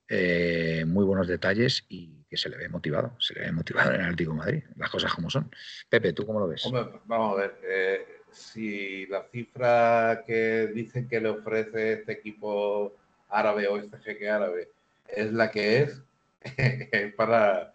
eh, 0.08 0.84
muy 0.86 1.04
buenos 1.04 1.28
detalles 1.28 1.84
y 1.88 2.24
que 2.28 2.36
se 2.36 2.48
le 2.48 2.56
ve 2.56 2.68
motivado, 2.68 3.14
se 3.18 3.34
le 3.34 3.42
ve 3.42 3.52
motivado 3.52 3.90
en 3.90 4.00
el 4.00 4.06
Atlético 4.06 4.34
Madrid, 4.34 4.62
las 4.76 4.90
cosas 4.90 5.12
como 5.14 5.30
son. 5.30 5.50
Pepe, 5.88 6.12
¿tú 6.12 6.26
cómo 6.26 6.40
lo 6.40 6.48
ves? 6.48 6.64
vamos 7.06 7.38
a 7.38 7.40
ver. 7.40 7.58
Eh, 7.64 8.06
si 8.32 9.06
la 9.06 9.24
cifra 9.30 10.24
que 10.26 10.68
dicen 10.68 11.08
que 11.08 11.20
le 11.20 11.28
ofrece 11.28 11.94
este 11.94 12.12
equipo 12.12 12.96
árabe 13.28 13.66
o 13.68 13.76
este 13.76 13.98
jeque 13.98 14.28
árabe 14.28 14.68
es 15.08 15.32
la 15.32 15.50
que 15.50 15.82
es 15.82 16.02
para, 17.16 17.74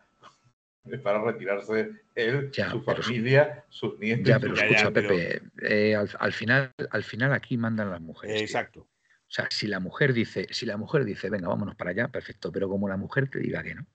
para 1.04 1.22
retirarse 1.24 1.92
él, 2.14 2.52
su 2.72 2.82
familia, 2.82 3.66
sus 3.70 3.98
nietos. 4.00 4.28
Ya, 4.28 4.40
pero 4.40 4.54
escucha, 4.54 4.92
Pepe, 4.92 5.42
eh, 5.62 5.96
al, 5.96 6.34
final, 6.34 6.72
al 6.92 7.04
final 7.04 7.34
aquí 7.34 7.58
mandan 7.58 7.90
las 7.92 8.02
mujeres. 8.02 8.42
Exacto. 8.42 8.82
O 8.82 9.32
sea, 9.36 9.48
si 9.50 9.68
la 9.68 9.80
mujer 9.80 10.14
dice, 10.14 10.48
si 10.52 10.66
la 10.66 10.78
mujer 10.78 11.04
dice, 11.04 11.30
venga, 11.30 11.48
vámonos 11.48 11.76
para 11.76 11.92
allá, 11.92 12.08
perfecto, 12.08 12.52
pero 12.52 12.70
como 12.70 12.88
la 12.88 12.98
mujer 12.98 13.30
te 13.30 13.40
diga 13.40 13.64
que 13.64 13.76
no, 13.76 13.86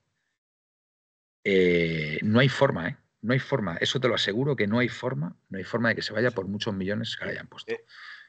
eh, 1.44 2.18
no 2.22 2.40
hay 2.40 2.48
forma, 2.48 2.88
¿eh? 2.88 2.96
No 3.22 3.34
hay 3.34 3.38
forma, 3.38 3.76
eso 3.76 4.00
te 4.00 4.08
lo 4.08 4.14
aseguro 4.14 4.56
que 4.56 4.66
no 4.66 4.78
hay 4.78 4.88
forma, 4.88 5.36
no 5.50 5.58
hay 5.58 5.64
forma 5.64 5.90
de 5.90 5.96
que 5.96 6.02
se 6.02 6.12
vaya 6.12 6.30
por 6.30 6.48
muchos 6.48 6.74
millones 6.74 7.16
que 7.16 7.26
le 7.26 7.32
hayan 7.32 7.48
puesto. 7.48 7.70
Eh, 7.72 7.84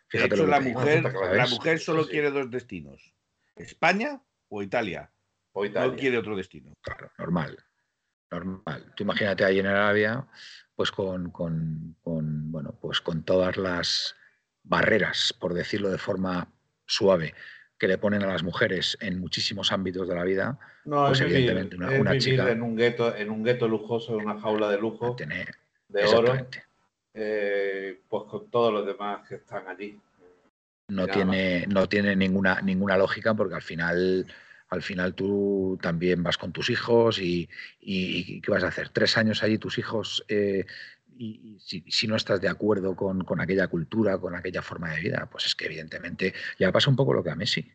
Fíjate 0.08 0.46
la 0.46 0.60
mujer, 0.60 1.04
la 1.04 1.48
mujer 1.48 1.80
solo 1.80 2.06
quiere 2.06 2.30
dos 2.30 2.52
destinos, 2.52 3.14
España 3.56 4.22
o 4.50 4.62
Italia. 4.62 5.10
O 5.54 5.66
Italia. 5.66 5.92
No 5.92 5.98
quiere 5.98 6.18
otro 6.18 6.36
destino. 6.36 6.74
Claro, 6.82 7.10
normal. 7.18 7.58
Normal. 8.32 8.94
Tú 8.96 9.04
imagínate 9.04 9.44
ahí 9.44 9.60
en 9.60 9.68
Arabia, 9.68 10.26
pues 10.76 10.90
con, 10.92 11.32
con, 11.32 11.96
bueno, 12.04 12.74
pues 12.80 13.02
con 13.02 13.24
todas 13.24 13.58
las 13.58 14.16
barreras, 14.64 15.36
por 15.38 15.54
decirlo 15.54 15.90
de 15.90 15.98
forma 15.98 16.48
suave, 16.86 17.34
que 17.78 17.88
le 17.88 17.98
ponen 17.98 18.24
a 18.24 18.28
las 18.28 18.44
mujeres 18.44 18.98
en 19.02 19.20
muchísimos 19.20 19.72
ámbitos 19.72 20.08
de 20.08 20.16
la 20.16 20.24
vida, 20.24 20.60
no, 20.86 21.08
pues 21.08 21.22
evidentemente 21.22 21.76
una, 21.76 22.18
chica 22.18 22.52
en 22.52 22.62
un 22.62 22.76
gueto, 22.76 23.16
en 23.16 23.30
un 23.32 23.44
gueto 23.44 23.68
lujoso, 23.68 24.18
en 24.18 24.26
una 24.26 24.40
jaula 24.40 24.70
de 24.70 24.78
lujo, 24.78 25.16
de 25.88 26.06
oro, 26.06 26.48
eh, 27.14 28.02
pues 28.08 28.24
con 28.30 28.50
todos 28.50 28.72
los 28.72 28.86
demás 28.86 29.28
que 29.28 29.36
están 29.36 29.68
allí. 29.68 30.00
No 30.88 31.08
tiene, 31.08 31.66
no 31.68 31.88
tiene 31.88 32.16
ninguna, 32.16 32.62
ninguna 32.62 32.98
lógica 32.98 33.34
porque 33.34 33.56
al 33.56 33.62
final 33.62 34.28
al 34.72 34.82
final 34.82 35.14
tú 35.14 35.78
también 35.82 36.24
vas 36.24 36.38
con 36.38 36.54
tus 36.54 36.70
hijos 36.70 37.20
y, 37.20 37.50
¿qué 37.80 38.50
vas 38.50 38.64
a 38.64 38.70
hacer? 38.70 38.90
Tres 38.90 39.18
años 39.18 39.44
allí 39.44 39.58
tus 39.58 39.78
hijos 39.78 40.24
eh, 40.30 40.66
y, 41.18 41.60
si, 41.60 42.08
no 42.08 42.16
estás 42.16 42.40
de 42.40 42.48
acuerdo 42.48 42.96
con, 42.96 43.42
aquella 43.42 43.68
cultura, 43.68 44.18
con 44.18 44.34
aquella 44.34 44.62
forma 44.62 44.90
de 44.92 45.02
vida, 45.02 45.28
pues 45.30 45.46
es 45.46 45.56
que 45.56 45.66
evidentemente 45.66 46.34
ya 46.58 46.72
pasa 46.72 46.90
un 46.90 46.96
poco 46.96 47.14
lo 47.14 47.22
que 47.22 47.30
a 47.30 47.36
Messi. 47.36 47.70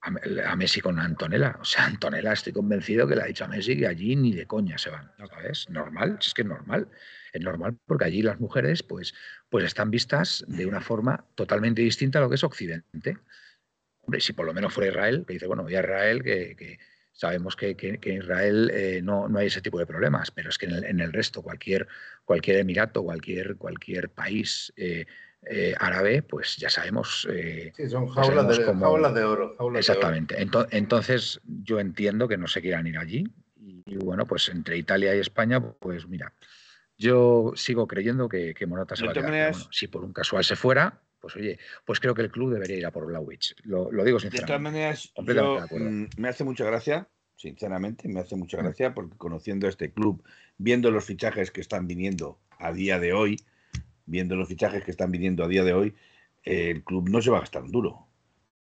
A, 0.00 0.56
Messi 0.56 0.80
con 0.80 0.98
Antonella. 0.98 1.56
O 1.60 1.64
sea, 1.64 1.86
Antonella 1.86 2.32
estoy 2.32 2.52
convencido 2.52 3.06
que 3.06 3.14
le 3.14 3.22
ha 3.22 3.26
dicho 3.26 3.44
a 3.44 3.48
Messi 3.48 3.78
que 3.78 3.86
allí 3.86 4.16
ni 4.16 4.32
de 4.32 4.46
coña 4.46 4.76
se 4.76 4.90
van. 4.90 5.12
¿Sabes? 5.16 5.70
Normal, 5.70 6.18
es 6.20 6.34
que 6.34 6.42
es 6.42 6.48
normal. 6.48 6.88
Es 7.32 7.42
normal 7.42 7.78
porque 7.86 8.06
allí 8.06 8.22
las 8.22 8.40
mujeres 8.40 8.82
pues, 8.82 9.14
pues 9.48 9.64
están 9.64 9.90
vistas 9.90 10.44
de 10.48 10.66
una 10.66 10.80
forma 10.80 11.24
totalmente 11.36 11.80
distinta 11.80 12.18
a 12.18 12.22
lo 12.22 12.28
que 12.28 12.34
es 12.34 12.44
Occidente. 12.44 13.18
Hombre, 14.06 14.20
si 14.20 14.32
por 14.32 14.46
lo 14.46 14.54
menos 14.54 14.72
fuera 14.72 14.90
Israel, 14.90 15.24
que 15.26 15.34
dice, 15.34 15.46
bueno, 15.46 15.62
voy 15.62 15.74
a 15.74 15.80
Israel 15.80 16.22
que 16.22 16.78
Sabemos 17.14 17.54
que, 17.54 17.76
en 17.78 18.16
Israel 18.18 18.72
eh, 18.74 19.00
no, 19.00 19.28
hay 19.36 19.46
ese 19.46 19.60
tipo 19.60 19.78
de 19.78 19.86
problemas, 19.86 20.32
pero 20.32 20.48
es 20.48 20.58
que 20.58 20.66
en 20.66 20.98
el, 20.98 21.12
resto, 21.12 21.42
cualquier, 21.42 21.86
cualquier 22.24 22.56
emirato, 22.56 23.04
cualquier, 23.04 23.56
cualquier 23.56 24.10
país 24.10 24.72
eh, 24.76 25.06
eh, 25.46 25.74
árabe, 25.78 26.22
pues 26.22 26.56
ya 26.56 26.68
sabemos. 26.68 27.28
sí, 27.76 27.88
son 27.88 28.08
jaulas, 28.08 28.48
de, 28.48 29.20
de, 29.20 29.24
oro. 29.24 29.78
exactamente. 29.78 30.44
Entonces, 30.72 31.40
yo 31.44 31.78
entiendo 31.78 32.26
que 32.26 32.36
no 32.36 32.48
se 32.48 32.60
quieran 32.60 32.88
ir 32.88 32.98
allí. 32.98 33.24
Y, 33.86 33.96
bueno, 33.98 34.26
pues 34.26 34.48
entre 34.48 34.76
Italia 34.76 35.14
y 35.14 35.20
España, 35.20 35.60
pues 35.60 36.08
mira, 36.08 36.32
yo 36.98 37.52
sigo 37.54 37.86
creyendo 37.86 38.28
que, 38.28 38.54
que 38.54 38.66
Morata 38.66 38.96
se 38.96 39.06
va 39.06 39.12
a 39.12 39.14
quedar. 39.14 39.54
si 39.70 39.86
por 39.86 40.02
un 40.02 40.12
casual 40.12 40.42
se 40.42 40.56
fuera, 40.56 41.03
pues 41.24 41.36
oye, 41.36 41.58
pues 41.86 42.00
creo 42.00 42.14
que 42.14 42.20
el 42.20 42.30
club 42.30 42.52
debería 42.52 42.76
ir 42.76 42.84
a 42.84 42.90
por 42.90 43.06
Blauwich. 43.06 43.56
Lo, 43.62 43.88
digo 44.04 44.20
sinceramente. 44.20 44.40
De 44.40 44.46
todas 44.46 44.60
maneras, 44.60 45.12
yo, 45.16 45.66
mm, 45.70 46.20
me 46.20 46.28
hace 46.28 46.44
mucha 46.44 46.66
gracia, 46.66 47.08
sinceramente, 47.34 48.08
me 48.08 48.20
hace 48.20 48.36
mucha 48.36 48.58
mm. 48.58 48.60
gracia 48.60 48.92
porque 48.92 49.16
conociendo 49.16 49.66
este 49.66 49.90
club, 49.90 50.22
viendo 50.58 50.90
los 50.90 51.06
fichajes 51.06 51.50
que 51.50 51.62
están 51.62 51.86
viniendo 51.86 52.38
a 52.58 52.74
día 52.74 52.98
de 52.98 53.14
hoy, 53.14 53.40
viendo 54.04 54.36
los 54.36 54.48
fichajes 54.48 54.84
que 54.84 54.90
están 54.90 55.10
viniendo 55.12 55.42
a 55.42 55.48
día 55.48 55.64
de 55.64 55.72
hoy, 55.72 55.94
el 56.42 56.84
club 56.84 57.08
no 57.08 57.22
se 57.22 57.30
va 57.30 57.38
a 57.38 57.40
gastar 57.40 57.62
un 57.62 57.72
duro. 57.72 58.06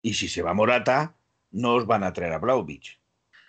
Y 0.02 0.16
si 0.16 0.28
se 0.28 0.42
va 0.42 0.56
Morata, 0.56 1.16
no 1.52 1.76
os 1.76 1.86
van 1.86 2.04
a 2.04 2.12
traer 2.12 2.34
a 2.34 2.40
Blauvich. 2.40 3.00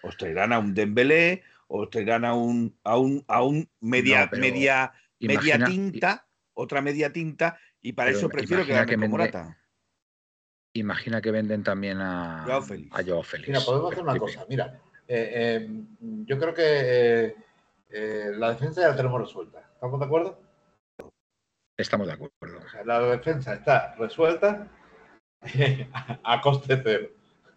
Os 0.02 0.18
traerán 0.18 0.52
a 0.52 0.58
un 0.58 0.74
Dembélé, 0.74 1.44
os 1.66 1.88
traerán 1.88 2.26
a 2.26 2.34
un, 2.34 2.76
a 2.84 2.98
un, 2.98 3.24
a 3.26 3.42
un 3.42 3.70
media, 3.80 4.28
media, 4.34 4.92
media 5.18 5.64
tinta, 5.64 6.26
otra 6.52 6.82
media 6.82 7.10
tinta, 7.10 7.58
y 7.82 7.92
para 7.92 8.10
eso 8.10 8.28
prefiero 8.28 8.64
que, 8.64 8.72
que 8.86 8.96
con 8.96 9.10
Morata. 9.10 9.56
Imagina 10.74 11.20
que 11.20 11.30
venden 11.30 11.62
también 11.64 11.98
a 12.00 12.44
Joao 12.46 12.62
Félix. 13.22 13.48
Mira, 13.48 13.60
podemos 13.60 13.92
hacer 13.92 14.04
una 14.04 14.18
cosa. 14.18 14.44
Mira, 14.48 14.80
eh, 15.08 15.32
eh, 15.34 15.68
yo 16.26 16.38
creo 16.38 16.54
que 16.54 17.34
eh, 17.90 18.30
la 18.36 18.50
defensa 18.50 18.82
ya 18.82 18.88
la 18.88 18.96
tenemos 18.96 19.20
resuelta. 19.20 19.70
¿Estamos 19.74 19.98
de 19.98 20.06
acuerdo? 20.06 20.40
Estamos 21.76 22.06
de 22.06 22.12
acuerdo. 22.12 22.60
la 22.84 23.00
defensa 23.00 23.54
está 23.54 23.94
resuelta 23.96 24.68
a 26.24 26.40
coste 26.40 26.80
cero. 26.82 27.08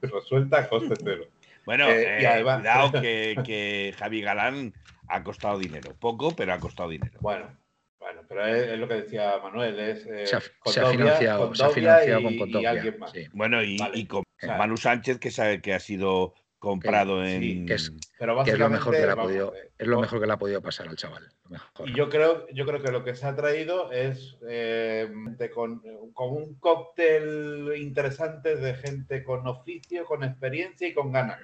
resuelta 0.01 0.59
a 0.59 0.69
coste 0.69 0.93
cero. 1.03 1.25
Bueno, 1.65 1.87
Eh, 1.89 2.21
eh, 2.23 2.27
además- 2.27 2.59
cuidado 2.59 2.91
que, 3.01 3.35
que 3.45 3.93
Javi 3.97 4.21
Galán 4.21 4.73
ha 5.07 5.23
costado 5.23 5.59
dinero. 5.59 5.93
Poco, 5.99 6.35
pero 6.35 6.53
ha 6.53 6.59
costado 6.59 6.89
dinero. 6.89 7.17
Bueno, 7.21 7.55
bueno, 8.01 8.21
pero 8.27 8.45
es, 8.45 8.67
es 8.67 8.79
lo 8.79 8.87
que 8.87 8.95
decía 8.95 9.37
Manuel, 9.41 9.79
es 9.79 10.05
eh, 10.07 10.25
Se 10.25 10.35
ha, 10.35 10.41
se 10.41 10.85
financiado, 10.91 11.47
con 11.47 11.55
se 11.55 11.63
ha 11.63 11.69
financiado 11.69 12.29
y- 12.31 12.37
con 12.37 12.49
y 12.49 12.65
alguien 12.65 12.99
más. 12.99 13.11
Sí. 13.11 13.25
Bueno, 13.31 13.61
y, 13.63 13.77
Vale. 13.77 13.97
y 13.97 14.05
con 14.07 14.21
O 14.21 14.23
sea, 14.37 14.57
Manu 14.57 14.75
Sánchez, 14.75 15.19
que 15.19 15.31
sabe 15.31 15.61
que 15.61 15.73
ha 15.73 15.79
sido 15.79 16.33
comprado 16.59 17.23
sí, 17.25 17.51
en. 17.59 17.65
que 17.67 17.73
es- 17.75 17.91
Pero 18.19 18.43
Que 18.43 18.51
es 18.51 18.59
lo 18.59 18.69
mejor 18.69 18.93
que 18.93 18.99
le 18.99 19.05
ha 19.05 19.15
vamos, 19.15 19.25
podido, 19.31 19.55
eh, 19.55 19.71
es 19.77 19.87
lo 19.87 19.95
con- 19.95 20.01
mejor 20.01 20.19
que 20.19 20.27
le 20.27 20.33
ha 20.33 20.37
podido 20.37 20.61
pasar 20.61 20.87
al 20.89 20.95
chaval. 20.95 21.27
lo 21.43 21.49
mejor. 21.51 21.89
Y 21.89 21.93
yo 21.95 22.09
creo, 22.09 22.47
yo 22.49 22.65
creo 22.65 22.81
que 22.81 22.91
lo 22.91 23.03
que 23.03 23.15
se 23.15 23.25
ha 23.25 23.35
traído 23.35 23.91
es 23.91 24.37
eh, 24.47 25.11
con, 25.53 25.81
con 26.13 26.29
un 26.31 26.55
cóctel 26.59 27.73
interesante 27.77 28.55
de 28.55 28.73
gente 28.75 29.23
con 29.23 29.45
oficio, 29.47 30.05
con 30.05 30.23
experiencia 30.23 30.87
y 30.87 30.93
con 30.93 31.11
ganas. 31.11 31.39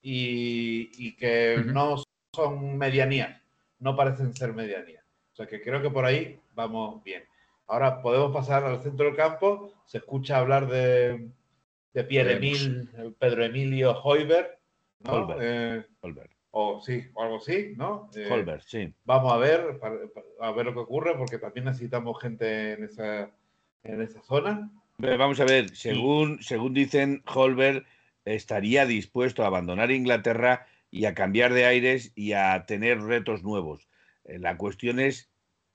Y, 0.00 0.90
y 0.96 1.16
que 1.16 1.62
no 1.66 2.02
son 2.34 2.78
medianías, 2.78 3.40
no 3.80 3.96
parecen 3.96 4.34
ser 4.34 4.52
medianías. 4.54 5.04
O 5.38 5.40
sea 5.40 5.46
que 5.46 5.62
creo 5.62 5.80
que 5.80 5.88
por 5.88 6.04
ahí 6.04 6.40
vamos 6.56 7.00
bien. 7.04 7.22
Ahora 7.68 8.02
podemos 8.02 8.32
pasar 8.32 8.64
al 8.64 8.82
centro 8.82 9.06
del 9.06 9.14
campo. 9.14 9.72
Se 9.84 9.98
escucha 9.98 10.38
hablar 10.38 10.66
de, 10.66 11.28
de 11.94 12.02
Pierre 12.02 12.38
Emil, 12.38 12.90
Pedro 13.20 13.44
Emilio 13.44 13.92
Hoiber, 14.02 14.58
¿no? 14.98 15.12
Holberg. 15.12 15.38
Eh, 15.40 15.86
Holberg. 16.00 16.30
o 16.50 16.80
sí, 16.80 17.04
o 17.14 17.22
algo 17.22 17.36
así, 17.36 17.74
¿no? 17.76 18.10
Eh, 18.16 18.26
Holberg, 18.28 18.64
sí. 18.64 18.92
Vamos 19.04 19.32
a 19.32 19.36
ver, 19.36 19.78
a 20.40 20.50
ver 20.50 20.66
lo 20.66 20.72
que 20.72 20.80
ocurre, 20.80 21.14
porque 21.16 21.38
también 21.38 21.66
necesitamos 21.66 22.20
gente 22.20 22.72
en 22.72 22.82
esa, 22.82 23.30
en 23.84 24.02
esa 24.02 24.20
zona. 24.22 24.72
Vamos 24.96 25.38
a 25.38 25.44
ver, 25.44 25.68
según, 25.76 26.42
según 26.42 26.74
dicen, 26.74 27.22
Holberg 27.32 27.86
estaría 28.24 28.86
dispuesto 28.86 29.44
a 29.44 29.46
abandonar 29.46 29.92
Inglaterra 29.92 30.66
y 30.90 31.04
a 31.04 31.14
cambiar 31.14 31.52
de 31.52 31.64
aires 31.64 32.10
y 32.16 32.32
a 32.32 32.66
tener 32.66 33.00
retos 33.02 33.44
nuevos. 33.44 33.88
Eh, 34.28 34.38
La 34.38 34.56
cuestión 34.56 35.00
es 35.00 35.28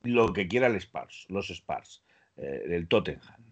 lo 0.04 0.32
que 0.32 0.48
quiera 0.48 0.68
el 0.68 0.76
Spurs, 0.78 1.26
los 1.30 1.50
Spurs, 1.50 2.04
eh, 2.38 2.64
el 2.70 2.88
Tottenham. 2.88 3.44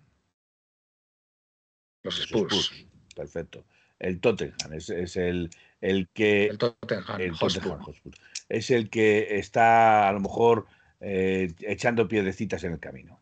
Los 2.03 2.19
Spurs. 2.19 2.53
Spurs, 2.53 2.85
Perfecto. 3.15 3.65
El 3.99 4.19
Tottenham 4.19 4.73
es, 4.73 4.89
es 4.89 5.15
el, 5.15 5.49
el 5.79 6.09
que 6.09 6.45
El 6.45 6.57
Tottenham 6.57 7.21
el. 7.21 7.37
Tottenham 7.37 7.81
Hotspur. 7.81 8.13
Es 8.49 8.71
el 8.71 8.89
que 8.89 9.37
está 9.37 10.09
a 10.09 10.13
lo 10.13 10.19
mejor 10.19 10.65
eh, 10.99 11.53
echando 11.59 12.07
piedecitas 12.07 12.63
en 12.63 12.73
el 12.73 12.79
camino. 12.79 13.19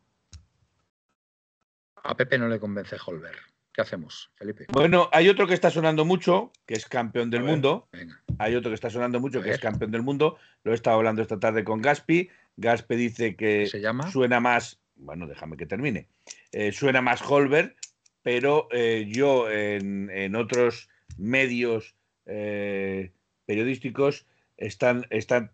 A 1.96 2.16
Pepe 2.16 2.38
no 2.38 2.48
le 2.48 2.60
convence 2.60 2.98
Holberg. 3.06 3.40
¿Qué 3.80 3.84
hacemos, 3.84 4.30
Felipe? 4.36 4.66
Bueno, 4.74 5.08
hay 5.14 5.30
otro 5.30 5.48
que 5.48 5.54
está 5.54 5.70
sonando 5.70 6.04
mucho, 6.04 6.52
que 6.66 6.74
es 6.74 6.86
campeón 6.86 7.30
del 7.30 7.44
ver. 7.44 7.52
mundo. 7.52 7.88
Venga. 7.94 8.22
Hay 8.38 8.54
otro 8.56 8.72
que 8.72 8.76
está 8.76 8.90
sonando 8.90 9.22
mucho, 9.22 9.42
que 9.42 9.52
es 9.52 9.60
campeón 9.60 9.90
del 9.92 10.02
mundo. 10.02 10.38
Lo 10.66 10.74
he 10.74 10.76
estado 10.76 10.98
hablando 10.98 11.22
esta 11.22 11.40
tarde 11.40 11.64
con 11.64 11.82
Gaspi. 11.82 12.30
Gaspi 12.58 12.96
dice 12.98 13.38
que 13.38 13.68
¿Se 13.68 13.80
llama? 13.80 14.12
suena 14.12 14.42
más, 14.42 14.82
bueno, 14.98 15.28
déjame 15.28 15.56
que 15.56 15.66
termine. 15.66 16.10
Eh, 16.52 16.74
suena 16.74 17.02
más 17.02 17.22
Holberg, 17.22 17.74
pero 18.22 18.68
eh, 18.74 19.08
yo 19.10 19.50
en, 19.50 20.10
en 20.10 20.36
otros 20.36 20.90
medios 21.18 21.96
eh, 22.26 23.14
periodísticos 23.46 24.26
están, 24.58 25.06
están, 25.10 25.52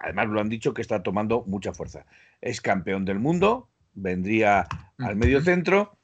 además 0.00 0.26
lo 0.30 0.40
han 0.40 0.48
dicho, 0.48 0.74
que 0.74 0.82
está 0.82 1.04
tomando 1.04 1.44
mucha 1.46 1.72
fuerza. 1.72 2.06
Es 2.40 2.60
campeón 2.60 3.04
del 3.04 3.20
mundo, 3.20 3.68
vendría 3.94 4.66
al 4.98 5.14
medio 5.14 5.40
centro 5.42 5.96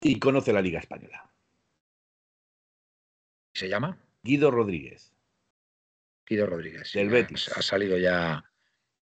y 0.00 0.18
conoce 0.18 0.52
la 0.52 0.62
Liga 0.62 0.78
Española. 0.80 1.30
¿Se 3.54 3.68
llama? 3.68 3.98
Guido 4.22 4.50
Rodríguez. 4.50 5.12
Guido 6.26 6.46
Rodríguez. 6.46 6.92
Del 6.92 7.10
Betis. 7.10 7.48
Ha 7.56 7.62
salido 7.62 7.98
ya. 7.98 8.44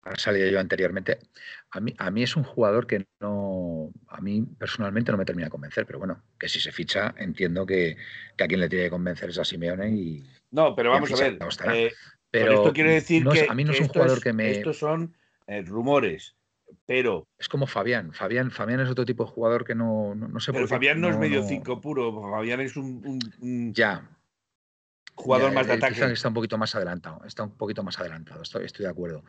Ha 0.03 0.15
salido 0.17 0.47
yo 0.47 0.59
anteriormente. 0.59 1.17
A 1.71 1.79
mí, 1.79 1.93
a 1.97 2.11
mí 2.11 2.21
es 2.21 2.35
un 2.35 2.43
jugador 2.43 2.85
que 2.85 3.07
no. 3.19 3.91
A 4.07 4.21
mí 4.21 4.43
personalmente 4.59 5.11
no 5.11 5.17
me 5.17 5.25
termina 5.25 5.47
de 5.47 5.51
convencer, 5.51 5.85
pero 5.87 5.97
bueno, 5.97 6.21
que 6.39 6.47
si 6.47 6.59
se 6.59 6.71
ficha, 6.71 7.15
entiendo 7.17 7.65
que, 7.65 7.97
que 8.37 8.43
a 8.43 8.47
quien 8.47 8.59
le 8.59 8.69
tiene 8.69 8.85
que 8.85 8.91
convencer 8.91 9.31
es 9.31 9.39
a 9.39 9.45
Simeone 9.45 9.89
y. 9.89 10.23
No, 10.51 10.75
pero 10.75 10.91
vamos 10.91 11.11
a 11.11 11.23
ver. 11.23 11.39
eh, 11.73 11.91
Pero 12.29 12.53
esto 12.53 12.73
quiere 12.73 12.93
decir 12.93 13.23
no 13.23 13.31
que 13.31 13.47
a 13.49 13.53
mí 13.55 13.63
no 13.63 13.71
es 13.71 13.81
un 13.81 13.87
jugador 13.87 14.17
es- 14.17 14.23
que 14.23 14.33
me. 14.33 14.51
Estos 14.51 14.77
son 14.77 15.15
eh, 15.47 15.63
rumores, 15.63 16.35
pero, 16.85 17.27
Es 17.37 17.47
como 17.49 17.67
Fabián. 17.67 18.13
Fabián. 18.13 18.51
Fabián 18.51 18.79
es 18.79 18.89
otro 18.89 19.05
tipo 19.05 19.25
de 19.25 19.31
jugador 19.31 19.65
que 19.65 19.75
no, 19.75 20.13
no, 20.15 20.27
no 20.27 20.39
sé 20.39 20.51
pero 20.51 20.63
por 20.63 20.69
qué. 20.69 20.75
Fabián 20.75 21.01
no, 21.01 21.09
es 21.09 21.17
medio 21.17 21.41
no- 21.41 21.47
cinco 21.47 21.79
puro. 21.81 22.21
Fabián 22.31 22.61
es 22.61 22.75
un, 22.77 23.01
un- 23.05 23.33
un 23.41 23.73
Ya. 23.73 24.09
jugador 25.15 25.49
Ya, 25.51 25.55
más 25.55 25.67
de 25.67 25.73
él 25.75 25.83
ataque. 25.83 26.11
está 26.13 26.27
un 26.27 26.33
poquito 26.33 26.57
más 26.57 26.75
adelantado, 26.75 27.23
está 27.25 27.43
un 27.43 27.57
poquito 27.57 27.83
más 27.83 27.97
adelantado, 27.99 28.41
estoy, 28.41 28.65
estoy 28.65 28.83
de 28.85 28.91
acuerdo. 28.91 29.23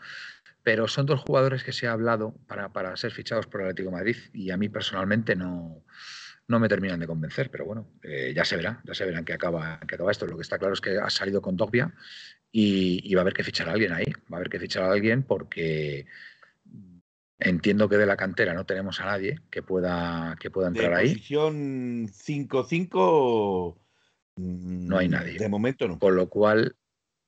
Pero 0.62 0.88
son 0.88 1.06
dos 1.06 1.20
jugadores 1.20 1.62
que 1.62 1.72
se 1.72 1.86
ha 1.86 1.92
hablado 1.92 2.34
para, 2.48 2.72
para 2.72 2.96
ser 2.96 3.12
fichados 3.12 3.46
por 3.46 3.60
el 3.60 3.68
Atlético 3.68 3.90
de 3.90 3.96
Madrid 3.96 4.16
y 4.32 4.50
a 4.50 4.56
mí 4.56 4.68
personalmente 4.68 5.36
no, 5.36 5.84
no 6.48 6.58
me 6.58 6.68
terminan 6.68 6.98
de 6.98 7.06
convencer, 7.06 7.50
pero 7.52 7.64
bueno, 7.66 7.86
eh, 8.02 8.32
ya 8.34 8.44
se 8.44 8.56
verá, 8.56 8.80
ya 8.84 8.94
se 8.94 9.04
verá 9.04 9.20
en 9.20 9.24
qué 9.24 9.32
acaba, 9.34 9.78
qué 9.86 9.94
acaba 9.94 10.10
esto. 10.10 10.26
Lo 10.26 10.34
que 10.36 10.42
está 10.42 10.58
claro 10.58 10.74
es 10.74 10.80
que 10.80 10.98
ha 10.98 11.08
salido 11.08 11.40
con 11.40 11.56
Dogbia 11.56 11.94
y, 12.50 13.00
y 13.04 13.14
va 13.14 13.20
a 13.20 13.22
haber 13.22 13.34
que 13.34 13.44
fichar 13.44 13.68
a 13.68 13.72
alguien 13.72 13.92
ahí, 13.92 14.06
va 14.32 14.36
a 14.36 14.36
haber 14.38 14.48
que 14.50 14.58
fichar 14.58 14.82
a 14.82 14.90
alguien 14.90 15.22
porque 15.22 16.06
entiendo 17.38 17.88
que 17.88 17.96
de 17.96 18.06
la 18.06 18.16
cantera 18.16 18.54
no 18.54 18.64
tenemos 18.64 19.00
a 19.00 19.06
nadie 19.06 19.40
que 19.50 19.62
pueda, 19.62 20.36
que 20.40 20.50
pueda 20.50 20.70
De 20.70 20.78
entrar 20.78 20.98
ahí, 20.98 21.08
posición 21.08 22.08
5-5 22.08 23.76
mm, 24.36 24.86
No 24.86 24.98
hay 24.98 25.08
nadie. 25.08 25.38
De 25.38 25.48
momento 25.48 25.86
no. 25.88 25.98
con 25.98 26.16
lo 26.16 26.28
cual, 26.28 26.76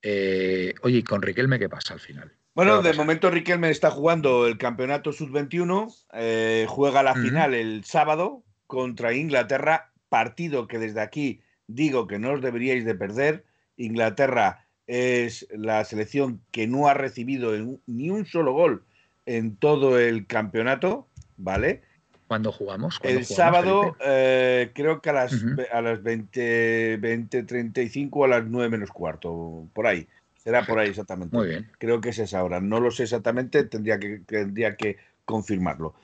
eh, 0.02 0.74
oye, 0.82 0.98
¿y 0.98 1.02
con 1.02 1.22
Riquelme 1.22 1.58
qué 1.58 1.68
pasa 1.68 1.94
al 1.94 2.00
final? 2.00 2.28
¿Qué 2.28 2.34
va 2.34 2.52
Bueno, 2.54 2.82
de 2.82 2.94
momento 2.94 3.30
Riquelme 3.30 3.70
está 3.70 3.90
jugando 3.90 4.46
el 4.46 4.58
campeonato 4.58 5.12
sub-21, 5.12 6.06
eh, 6.14 6.66
juega 6.68 7.02
la 7.02 7.14
final 7.14 7.54
el 7.54 7.84
sábado 7.84 8.44
contra 8.66 9.14
Inglaterra, 9.14 9.92
partido 10.08 10.66
que 10.66 10.78
desde 10.78 11.00
aquí 11.00 11.40
digo 11.66 12.06
que 12.06 12.18
no 12.18 12.32
os 12.32 12.40
deberíais 12.40 12.84
de 12.84 12.94
perder. 12.94 13.44
Inglaterra 13.76 14.66
es 14.86 15.46
la 15.52 15.84
selección 15.84 16.42
que 16.50 16.66
no 16.66 16.88
ha 16.88 16.94
recibido 16.94 17.52
ni 17.86 18.10
un 18.10 18.26
solo 18.26 18.52
gol 18.52 18.87
en 19.28 19.56
todo 19.56 19.98
el 19.98 20.26
campeonato, 20.26 21.06
¿vale? 21.36 21.82
¿Cuándo 22.26 22.50
jugamos? 22.50 22.98
¿Cuándo 22.98 23.20
El 23.20 23.26
jugamos, 23.26 23.58
sábado 23.60 23.96
eh, 24.00 24.70
creo 24.74 25.02
que 25.02 25.10
a 25.10 25.12
las, 25.12 25.32
Ujú. 25.34 25.56
a 25.70 25.82
las 25.82 26.02
20, 26.02 26.98
20.35 26.98 28.08
o 28.12 28.24
a 28.24 28.28
las 28.28 28.44
9 28.46 28.70
menos 28.70 28.90
cuarto, 28.90 29.68
por 29.74 29.86
ahí. 29.86 30.08
Será 30.36 30.64
por 30.64 30.78
ahí 30.78 30.88
exactamente. 30.90 31.36
Muy 31.36 31.48
bien. 31.48 31.70
Creo 31.78 32.00
que 32.00 32.08
es 32.08 32.18
esa 32.18 32.42
hora. 32.42 32.58
No 32.60 32.80
lo 32.80 32.90
sé 32.90 33.02
exactamente, 33.02 33.64
tendría 33.64 33.98
que, 33.98 34.20
tendría 34.26 34.76
que 34.76 34.96
confirmarlo. 35.26 35.94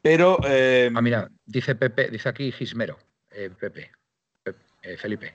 Pero 0.00 0.38
eh, 0.46 0.90
Ah, 0.94 1.02
mira, 1.02 1.30
dice 1.44 1.74
Pepe, 1.74 2.08
dice 2.10 2.28
aquí 2.30 2.50
Gismero, 2.50 2.98
eh, 3.30 3.50
Pepe, 3.58 3.90
Pep- 4.42 4.56
eh, 4.82 4.96
Felipe. 4.96 5.34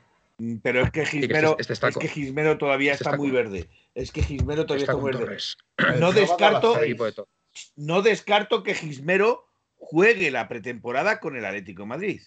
Pero 0.62 0.82
es 0.82 0.92
que 0.92 1.02
este- 1.02 1.20
Gismero, 1.20 1.56
este 1.60 1.74
es 1.74 1.98
que 1.98 2.08
Gismero 2.08 2.58
todavía 2.58 2.94
este 2.94 3.04
está, 3.04 3.12
está 3.12 3.18
muy 3.18 3.30
con- 3.30 3.36
verde. 3.36 3.70
Es 3.96 4.12
que 4.12 4.24
Gismero 4.24 4.66
todavía 4.66 4.84
Está 4.84 4.94
está, 4.94 5.02
muy 5.02 5.12
verde. 5.12 5.38
No 6.00 6.12
descarto, 6.12 6.74
to- 7.16 7.28
no 7.76 8.02
descarto 8.02 8.64
que 8.64 8.74
Gismero 8.76 9.46
juegue 9.76 10.32
la 10.32 10.48
pretemporada 10.48 11.20
con 11.20 11.36
el 11.36 11.46
Atlético 11.46 11.84
de 11.84 11.88
Madrid. 11.88 12.22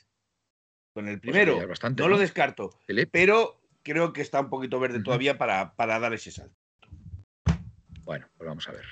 Con 0.94 1.08
el 1.08 1.20
primero. 1.20 1.52
Pues 1.54 1.62
es 1.64 1.68
bastante, 1.68 2.02
no, 2.02 2.08
¿no? 2.08 2.14
lo 2.16 2.20
descarto. 2.20 2.70
Felipe. 2.86 3.08
Pero 3.10 3.60
creo 3.82 4.12
que 4.12 4.20
está 4.20 4.40
un 4.40 4.50
poquito 4.50 4.78
verde 4.78 5.02
todavía 5.02 5.38
para, 5.38 5.74
para 5.74 5.98
dar 5.98 6.12
ese 6.12 6.30
salto. 6.30 6.54
Bueno, 8.04 8.26
pues 8.36 8.48
vamos 8.48 8.68
a 8.68 8.72
ver. 8.72 8.84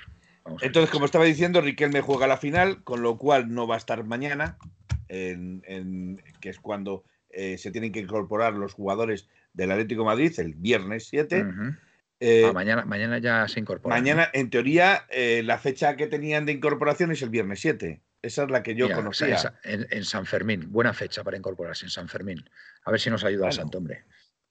Vamos 0.43 0.59
a 0.59 0.63
ver 0.63 0.67
Entonces, 0.67 0.89
como 0.91 1.05
estaba 1.05 1.25
diciendo, 1.25 1.61
Riquelme 1.61 2.01
juega 2.01 2.27
la 2.27 2.37
final, 2.37 2.83
con 2.83 3.01
lo 3.01 3.17
cual 3.17 3.53
no 3.53 3.67
va 3.67 3.75
a 3.75 3.77
estar 3.77 4.03
mañana, 4.03 4.57
en- 5.09 5.61
en- 5.67 6.23
que 6.39 6.49
es 6.49 6.59
cuando 6.59 7.03
eh, 7.33 7.57
se 7.57 7.71
tienen 7.71 7.91
que 7.91 7.99
incorporar 7.99 8.53
los 8.53 8.73
jugadores 8.73 9.27
del 9.53 9.71
Atlético 9.71 10.01
de 10.01 10.05
Madrid, 10.07 10.33
el 10.39 10.53
viernes 10.55 11.07
7. 11.07 11.41
Ujú. 11.43 11.75
Eh, 12.19 12.45
Ah, 12.47 12.53
mañana, 12.53 12.85
mañana 12.85 13.17
ya 13.17 13.47
se 13.47 13.59
incorpora. 13.59 13.95
¿no? 13.95 13.99
mañana, 14.01 14.29
en 14.33 14.49
teoría, 14.49 15.05
eh, 15.09 15.41
la 15.43 15.57
fecha 15.57 15.95
que 15.95 16.07
tenían 16.07 16.45
de 16.45 16.51
incorporación 16.51 17.11
es 17.11 17.21
el 17.23 17.29
viernes 17.29 17.59
7. 17.61 18.01
Esa 18.21 18.43
es 18.43 18.51
la 18.51 18.61
que 18.61 18.75
yo 18.75 18.91
conocía. 18.93 19.29
en, 19.29 19.37
Sa- 19.39 19.59
en- 19.63 19.87
en 19.89 20.03
San 20.05 20.25
Fermín, 20.27 20.71
buena 20.71 20.93
fecha 20.93 21.23
para 21.23 21.37
incorporarse 21.37 21.85
en 21.85 21.89
San 21.89 22.07
Fermín. 22.07 22.47
A 22.85 22.91
ver 22.91 22.99
si 22.99 23.09
nos 23.09 23.23
ayuda 23.23 23.47
Bueno. 23.47 23.53
Santo 23.53 23.79
Hombre. 23.79 24.03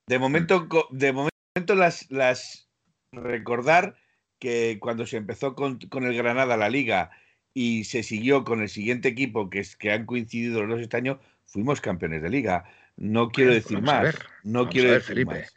De 0.08 0.18
momento, 0.18 0.66
de 0.90 1.12
momento 1.12 1.74
las, 1.76 2.10
las 2.10 2.68
recordar 3.12 3.94
que 4.40 4.78
cuando 4.80 5.06
se 5.06 5.18
empezó 5.18 5.54
con, 5.54 5.78
con 5.78 6.04
el 6.04 6.16
Granada 6.16 6.56
la 6.56 6.68
liga 6.70 7.10
y 7.54 7.84
se 7.84 8.02
siguió 8.02 8.42
con 8.44 8.60
el 8.62 8.68
siguiente 8.68 9.08
equipo 9.08 9.50
que 9.50 9.60
es 9.60 9.76
que 9.76 9.92
han 9.92 10.06
coincidido 10.06 10.60
los 10.62 10.70
dos 10.70 10.80
este 10.80 10.96
año, 10.96 11.20
fuimos 11.50 11.80
campeones 11.80 12.22
de 12.22 12.30
liga. 12.30 12.64
No 12.96 13.28
quiero 13.30 13.50
pues 13.52 13.64
decir 13.64 13.76
vamos 13.78 13.90
a 13.92 14.02
más. 14.02 14.18
No 14.44 14.58
vamos 14.60 14.72
quiero 14.72 14.88
a 14.88 14.92
ver, 14.92 15.00
decir 15.00 15.14
Felipe. 15.14 15.34
más. 15.40 15.54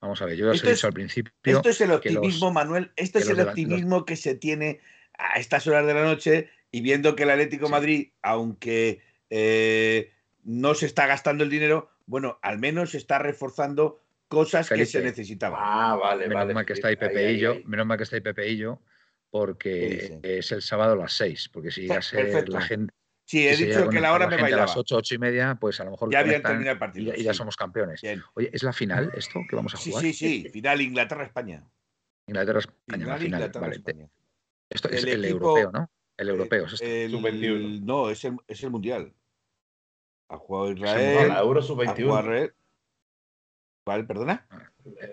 Vamos 0.00 0.20
a 0.22 0.24
ver, 0.26 0.36
yo 0.36 0.46
ya 0.46 0.50
os 0.50 0.56
Esto 0.56 0.68
he 0.68 0.72
es- 0.72 0.78
dicho 0.78 0.86
al 0.88 0.92
principio. 0.94 1.32
Esto 1.44 1.68
es 1.68 1.80
el 1.80 1.92
optimismo, 1.92 2.46
los- 2.46 2.54
Manuel. 2.54 2.90
Esto 2.96 3.18
es 3.18 3.28
el 3.28 3.36
los 3.36 3.46
optimismo 3.48 4.04
que 4.04 4.16
se 4.16 4.34
tiene 4.34 4.80
a 5.18 5.38
estas 5.38 5.66
horas 5.66 5.86
de 5.86 5.94
la 5.94 6.02
noche 6.02 6.48
y 6.72 6.80
viendo 6.80 7.14
que 7.14 7.22
el 7.24 7.30
Atlético 7.30 7.62
de 7.64 7.68
Sí. 7.68 7.72
Madrid, 7.72 8.08
aunque 8.22 9.00
eh, 9.30 10.12
no 10.44 10.74
se 10.74 10.86
está 10.86 11.06
gastando 11.06 11.44
el 11.44 11.50
dinero, 11.50 11.90
bueno, 12.06 12.38
al 12.42 12.58
menos 12.58 12.94
está 12.94 13.18
reforzando 13.18 14.02
cosas 14.28 14.68
que 14.68 14.84
se 14.86 15.00
necesitaban. 15.02 15.58
Ah, 15.62 15.96
vale, 15.96 16.22
Menos 16.28 16.42
vale. 16.42 16.54
mal 16.54 16.66
que 16.66 16.72
está 16.74 16.88
ahí 16.88 16.96
Felipe, 16.96 17.14
Pepe 17.14 17.26
ahí, 17.28 17.34
y 17.36 17.38
yo, 17.38 17.52
ahí. 17.52 17.64
menos 17.66 17.86
mal 17.86 17.96
que 17.96 18.04
está 18.04 18.16
ahí 18.16 18.22
Pepe 18.22 18.48
y 18.50 18.56
yo, 18.56 18.80
porque 19.30 20.18
es 20.22 20.52
el 20.52 20.62
sábado 20.62 20.92
a 20.92 20.96
las 20.96 21.12
6, 21.14 21.48
porque 21.52 21.70
si 21.70 21.82
llegase 21.82 22.16
perfecto. 22.16 22.52
la 22.52 22.60
gente, 22.62 22.94
Sí, 23.24 23.46
he 23.46 23.56
dicho 23.56 23.88
que 23.88 24.00
la 24.00 24.12
hora 24.12 24.24
la 24.26 24.30
me 24.30 24.36
gente 24.36 24.54
a 24.54 24.56
las 24.56 24.66
bailaba. 24.66 24.80
8, 24.80 24.96
8 24.96 25.14
y 25.14 25.18
media, 25.18 25.54
pues 25.60 25.80
a 25.80 25.84
lo 25.84 25.92
mejor 25.92 26.10
Ya 26.12 26.18
habían 26.18 26.42
conectan 26.42 26.52
terminado 26.52 26.72
el 26.72 26.76
y, 26.76 26.80
partido. 26.80 27.12
ya- 27.14 27.18
y 27.20 27.22
ya 27.24 27.32
sí. 27.32 27.38
somos 27.38 27.56
campeones. 27.56 28.00
Bien. 28.02 28.22
Oye, 28.34 28.50
¿es 28.52 28.62
la 28.62 28.72
final 28.72 29.12
esto 29.16 29.40
que 29.48 29.56
vamos 29.56 29.74
a 29.74 29.76
Sí, 29.78 29.90
jugar? 29.90 30.04
sí, 30.04 30.12
sí. 30.12 30.48
Final 30.52 30.80
Inglaterra-España. 30.80 31.64
Inglaterra-España, 32.26 33.06
la 33.06 33.16
Final. 33.18 33.50
Vale. 33.52 33.82
Esto 34.68 34.88
es 34.90 35.04
El 35.04 35.24
europeo, 35.24 35.70
¿no? 35.72 35.90
El 36.16 36.28
europeo. 36.28 36.66
es. 36.66 36.80
El- 36.82 37.10
Sub-21. 37.10 37.80
No, 37.84 38.10
es 38.10 38.24
el, 38.24 38.36
es 38.46 38.62
el 38.62 38.70
mundial. 38.70 39.12
Ha 40.28 40.36
jugado 40.38 40.72
Israel. 40.72 41.28
la 41.28 41.38
Euro 41.40 41.60
ha 41.60 41.62
jugado 41.62 41.62
sub-21. 41.94 42.20
Israel. 42.20 42.54
¿Vale? 43.86 44.04
¿Perdona? 44.04 44.46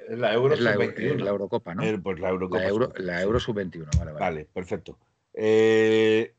Es 0.07 0.17
la 0.17 0.33
Euro 0.33 0.53
es 0.53 0.59
la, 0.61 0.73
Euro- 0.73 0.85
sub-21. 0.85 1.23
la 1.23 1.29
Eurocopa, 1.31 1.75
¿no? 1.75 1.83
El- 1.83 2.01
pues 2.01 2.19
la 2.19 2.29
Eurocopa. 2.29 2.61
la 2.61 2.67
Euro, 2.69 2.85
sub-21, 2.87 3.05
la 3.05 3.17
sí. 3.17 3.23
Euro 3.23 3.39
sub-21, 3.39 3.85
vale, 3.97 4.11
vale. 4.11 4.19
Vale, 4.19 4.49
perfecto. 4.53 4.99
Eh, 5.33 6.35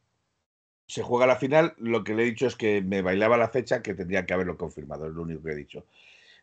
se 0.90 1.02
juega 1.02 1.26
la 1.26 1.36
final. 1.36 1.74
Lo 1.78 2.02
que 2.04 2.14
le 2.14 2.22
he 2.22 2.26
dicho 2.26 2.46
es 2.46 2.56
que 2.56 2.82
me 2.82 3.00
bailaba 3.02 3.36
la 3.36 3.48
fecha, 3.48 3.80
que 3.82 3.94
tendría 3.94 4.26
que 4.26 4.34
haberlo 4.34 4.56
confirmado, 4.56 5.06
es 5.06 5.12
lo 5.14 5.22
único 5.22 5.42
que 5.44 5.52
he 5.52 5.56
dicho. 5.56 5.86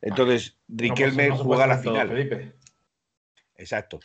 Entonces, 0.01 0.57
No, 0.67 0.77
pues, 0.77 0.89
Riquelme 0.89 1.27
no 1.29 1.37
juega 1.37 1.67
la 1.67 1.77
final. 1.77 2.07
Felipe. 2.09 2.53
Exacto. 3.55 3.99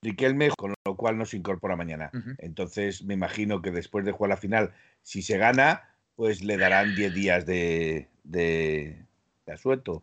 Riquelme, 0.00 0.50
con 0.56 0.74
lo 0.84 0.96
cual 0.96 1.16
no 1.18 1.24
se 1.26 1.36
incorpora 1.36 1.76
mañana. 1.76 2.10
Entonces, 2.38 3.04
me 3.04 3.14
imagino 3.14 3.62
que 3.62 3.70
después 3.70 4.04
de 4.04 4.12
jugar 4.12 4.30
la 4.30 4.36
final, 4.36 4.72
si 5.02 5.22
se 5.22 5.38
gana, 5.38 5.94
pues 6.16 6.42
le 6.42 6.56
darán 6.56 6.94
10 6.94 7.12
días 7.14 7.46
de, 7.46 8.08
de, 8.24 9.04
de 9.46 9.52
asueto. 9.52 10.02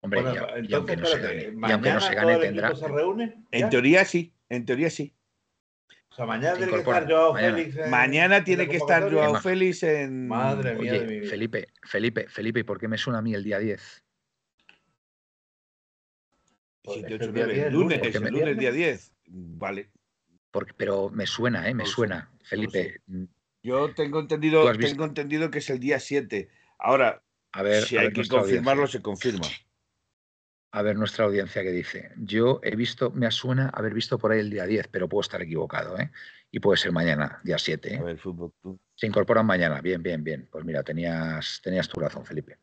Hombre, 0.00 0.22
Bueno, 0.22 0.34
y, 0.34 0.38
a- 0.38 0.56
y 0.56 0.60
entonces, 0.60 0.74
aunque 0.74 0.96
no 0.96 1.06
se 1.06 1.18
gane, 1.20 1.42
y 1.44 1.52
mañana 1.52 1.74
aunque 1.74 1.92
no 1.92 2.00
se 2.00 2.14
todo 2.14 2.16
gane, 2.26 2.34
el 2.34 2.40
tendrá. 2.40 2.68
equipo 2.68 2.80
se 2.86 2.88
reúne. 2.92 3.34
En 3.50 3.70
teoría 3.70 4.04
sí, 4.04 4.32
en 4.48 4.64
teoría 4.66 4.90
sí. 4.90 5.14
O 6.12 6.14
sea, 6.14 6.26
mañana 6.26 6.56
tiene 6.56 6.72
que 6.72 6.78
estar 6.78 7.08
Joao 7.10 7.32
mañana. 7.32 7.56
Félix. 7.56 7.76
en- 7.78 7.90
Mañana 7.90 8.36
en 8.36 8.44
tiene 8.44 8.68
que 8.68 8.76
estar. 8.76 9.10
Joao. 9.10 9.40
Félix 9.40 9.82
en. 9.82 10.28
Madre 10.28 10.74
mía 10.74 10.92
de 10.92 10.98
mi 11.00 11.04
Oye, 11.06 11.20
vida. 11.20 11.30
Felipe, 11.30 11.68
Felipe, 11.82 12.28
Felipe, 12.28 12.60
¿y 12.60 12.64
por 12.64 12.78
qué 12.78 12.86
me 12.88 12.98
suena 12.98 13.20
a 13.20 13.22
mí 13.22 13.32
el 13.34 13.42
día 13.42 13.58
10? 13.58 14.04
Pues 16.84 16.98
el 16.98 17.06
día 17.06 17.16
nueve, 17.20 17.54
10, 17.54 17.66
el 17.66 17.72
lunes, 17.72 18.14
el 18.14 18.20
me- 18.22 18.30
lunes 18.30 18.58
día 18.58 18.72
10. 18.72 19.12
Vale. 19.26 19.90
Porque, 20.50 20.74
pero 20.74 21.08
me 21.10 21.26
suena, 21.26 21.66
¿eh? 21.68 21.74
Me 21.74 21.78
No 21.78 21.84
lo 21.84 21.86
sé, 21.86 21.94
suena, 21.94 22.30
Felipe. 22.44 23.00
Yo 23.62 23.94
tengo 23.94 24.20
entendido, 24.20 24.70
tengo 24.76 25.04
entendido 25.04 25.50
que 25.50 25.58
es 25.60 25.70
el 25.70 25.78
día 25.78 25.98
7. 26.00 26.50
Ahora, 26.78 27.22
A 27.52 27.62
ver, 27.62 27.84
si 27.84 27.96
a 27.96 28.00
hay 28.00 28.06
ver 28.08 28.14
que 28.14 28.28
confirmarlo, 28.28 28.82
audiencia. 28.82 28.98
se 28.98 29.02
confirma. 29.02 29.46
A 30.74 30.80
ver 30.80 30.96
nuestra 30.96 31.26
audiencia 31.26 31.62
que 31.62 31.70
dice. 31.70 32.12
Yo 32.16 32.58
he 32.62 32.74
visto, 32.74 33.10
me 33.10 33.30
suena 33.30 33.68
haber 33.68 33.92
visto 33.92 34.16
por 34.18 34.32
ahí 34.32 34.40
el 34.40 34.48
día 34.48 34.64
10, 34.64 34.88
pero 34.88 35.06
puedo 35.06 35.20
estar 35.20 35.42
equivocado, 35.42 35.98
¿eh? 35.98 36.10
Y 36.50 36.60
puede 36.60 36.78
ser 36.78 36.92
mañana, 36.92 37.40
día 37.44 37.58
7. 37.58 37.94
A 37.94 37.98
¿eh? 37.98 38.02
ver, 38.02 38.18
fútbol. 38.18 38.52
Se 38.94 39.06
incorporan 39.06 39.44
mañana. 39.44 39.82
Bien, 39.82 40.02
bien, 40.02 40.24
bien. 40.24 40.48
Pues 40.50 40.64
mira, 40.64 40.82
tenías, 40.82 41.60
tenías 41.62 41.88
tu 41.88 42.00
razón, 42.00 42.24
Felipe. 42.24 42.58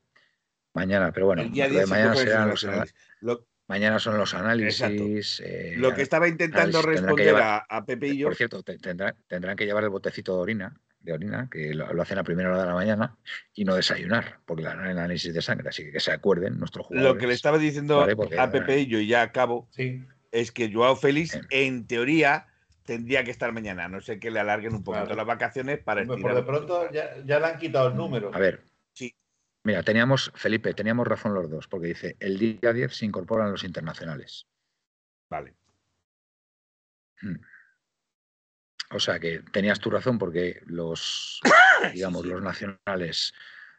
Mañana, 0.73 1.11
pero 1.11 1.27
bueno, 1.27 1.43
el 1.43 1.51
día 1.51 1.65
lo 1.67 1.73
de 1.73 1.75
10 1.81 1.85
se 1.87 1.93
mañana 1.95 2.15
serán 2.15 2.49
los 2.49 2.63
nacionales. 2.63 2.95
Lo, 3.21 3.47
mañana 3.67 3.99
son 3.99 4.17
los 4.17 4.33
análisis. 4.33 5.39
eh, 5.45 5.73
lo 5.77 5.93
que 5.93 6.01
estaba 6.01 6.27
intentando 6.27 6.79
análisis, 6.79 7.01
responder 7.01 7.25
llevar- 7.27 7.43
a, 7.69 7.77
a 7.77 7.85
Pepe 7.85 8.07
y 8.07 8.17
yo. 8.17 8.27
Por 8.27 8.35
cierto, 8.35 8.63
te- 8.63 8.79
tendrán, 8.79 9.15
tendrán 9.27 9.55
que 9.55 9.65
llevar 9.65 9.83
el 9.83 9.89
botecito 9.91 10.33
de 10.35 10.41
orina, 10.41 10.81
de 11.01 11.13
orina, 11.13 11.47
que 11.49 11.73
lo, 11.73 11.91
lo 11.93 12.01
hacen 12.01 12.17
a 12.17 12.23
primera 12.23 12.49
hora 12.49 12.59
de 12.61 12.65
la 12.67 12.73
mañana, 12.73 13.17
y 13.53 13.63
no 13.65 13.75
desayunar, 13.75 14.39
porque 14.45 14.63
le 14.63 14.69
harán 14.69 14.85
el 14.87 14.97
análisis 14.97 15.33
de 15.33 15.41
sangre. 15.41 15.69
Así 15.69 15.83
que 15.85 15.91
que 15.91 15.99
se 15.99 16.11
acuerden 16.11 16.59
nuestros 16.59 16.85
jugadores. 16.87 17.13
Lo 17.13 17.19
que 17.19 17.27
le 17.27 17.33
estaba 17.33 17.57
diciendo 17.57 17.99
Vale, 17.99 18.15
porque- 18.15 18.39
a 18.39 18.51
Pepe 18.51 18.79
y 18.79 18.87
yo, 18.87 18.99
y 18.99 19.07
ya 19.07 19.21
acabo, 19.21 19.67
Sí, 19.71 20.05
es 20.31 20.51
que 20.51 20.71
Joao 20.71 20.95
Félix, 20.95 21.39
en 21.49 21.87
teoría, 21.87 22.47
tendría 22.83 23.23
que 23.23 23.31
estar 23.31 23.51
mañana, 23.53 23.87
no 23.87 24.01
sé 24.01 24.19
que 24.19 24.31
le 24.31 24.39
alarguen 24.39 24.73
un 24.73 24.83
poquito 24.83 25.05
Claro. 25.05 25.15
las 25.17 25.25
vacaciones 25.25 25.79
para 25.79 26.03
por 26.05 26.35
de 26.35 26.43
pronto 26.43 26.91
ya, 26.91 27.15
ya 27.25 27.39
le 27.39 27.45
han 27.45 27.57
quitado 27.59 27.89
el 27.89 27.95
número. 27.95 28.31
A 28.33 28.39
ver. 28.39 28.63
Sí. 28.93 29.15
Mira, 29.63 29.83
teníamos, 29.83 30.31
Felipe, 30.35 30.73
teníamos 30.73 31.07
razón 31.07 31.33
los 31.33 31.49
dos, 31.49 31.67
porque 31.67 31.87
dice, 31.87 32.15
el 32.19 32.37
día 32.39 32.73
10 32.73 32.95
se 32.95 33.05
incorporan 33.05 33.51
los 33.51 33.63
internacionales. 33.63 34.47
Vale. 35.29 35.53
Mm. 37.21 37.35
O 38.91 38.99
sea 38.99 39.19
que 39.19 39.39
tenías 39.51 39.79
tu 39.79 39.89
razón 39.89 40.17
porque 40.17 40.61
los, 40.65 41.41
digamos, 41.93 42.23
sí. 42.23 42.29
los 42.29 42.41
nacionales, 42.41 43.33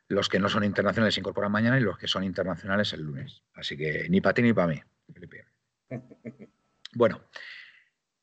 los 0.08 0.28
que 0.28 0.38
no 0.38 0.48
son 0.48 0.64
internacionales 0.64 1.14
se 1.14 1.20
incorporan 1.20 1.50
mañana 1.50 1.78
y 1.78 1.82
los 1.82 1.98
que 1.98 2.06
son 2.06 2.24
internacionales 2.24 2.92
el 2.92 3.02
lunes. 3.02 3.42
Así 3.54 3.76
que 3.76 4.08
ni 4.08 4.20
para 4.20 4.34
ti 4.34 4.42
ni 4.42 4.52
para 4.52 4.68
mí, 4.68 4.80
Felipe. 5.12 5.46
Bueno, 6.94 7.22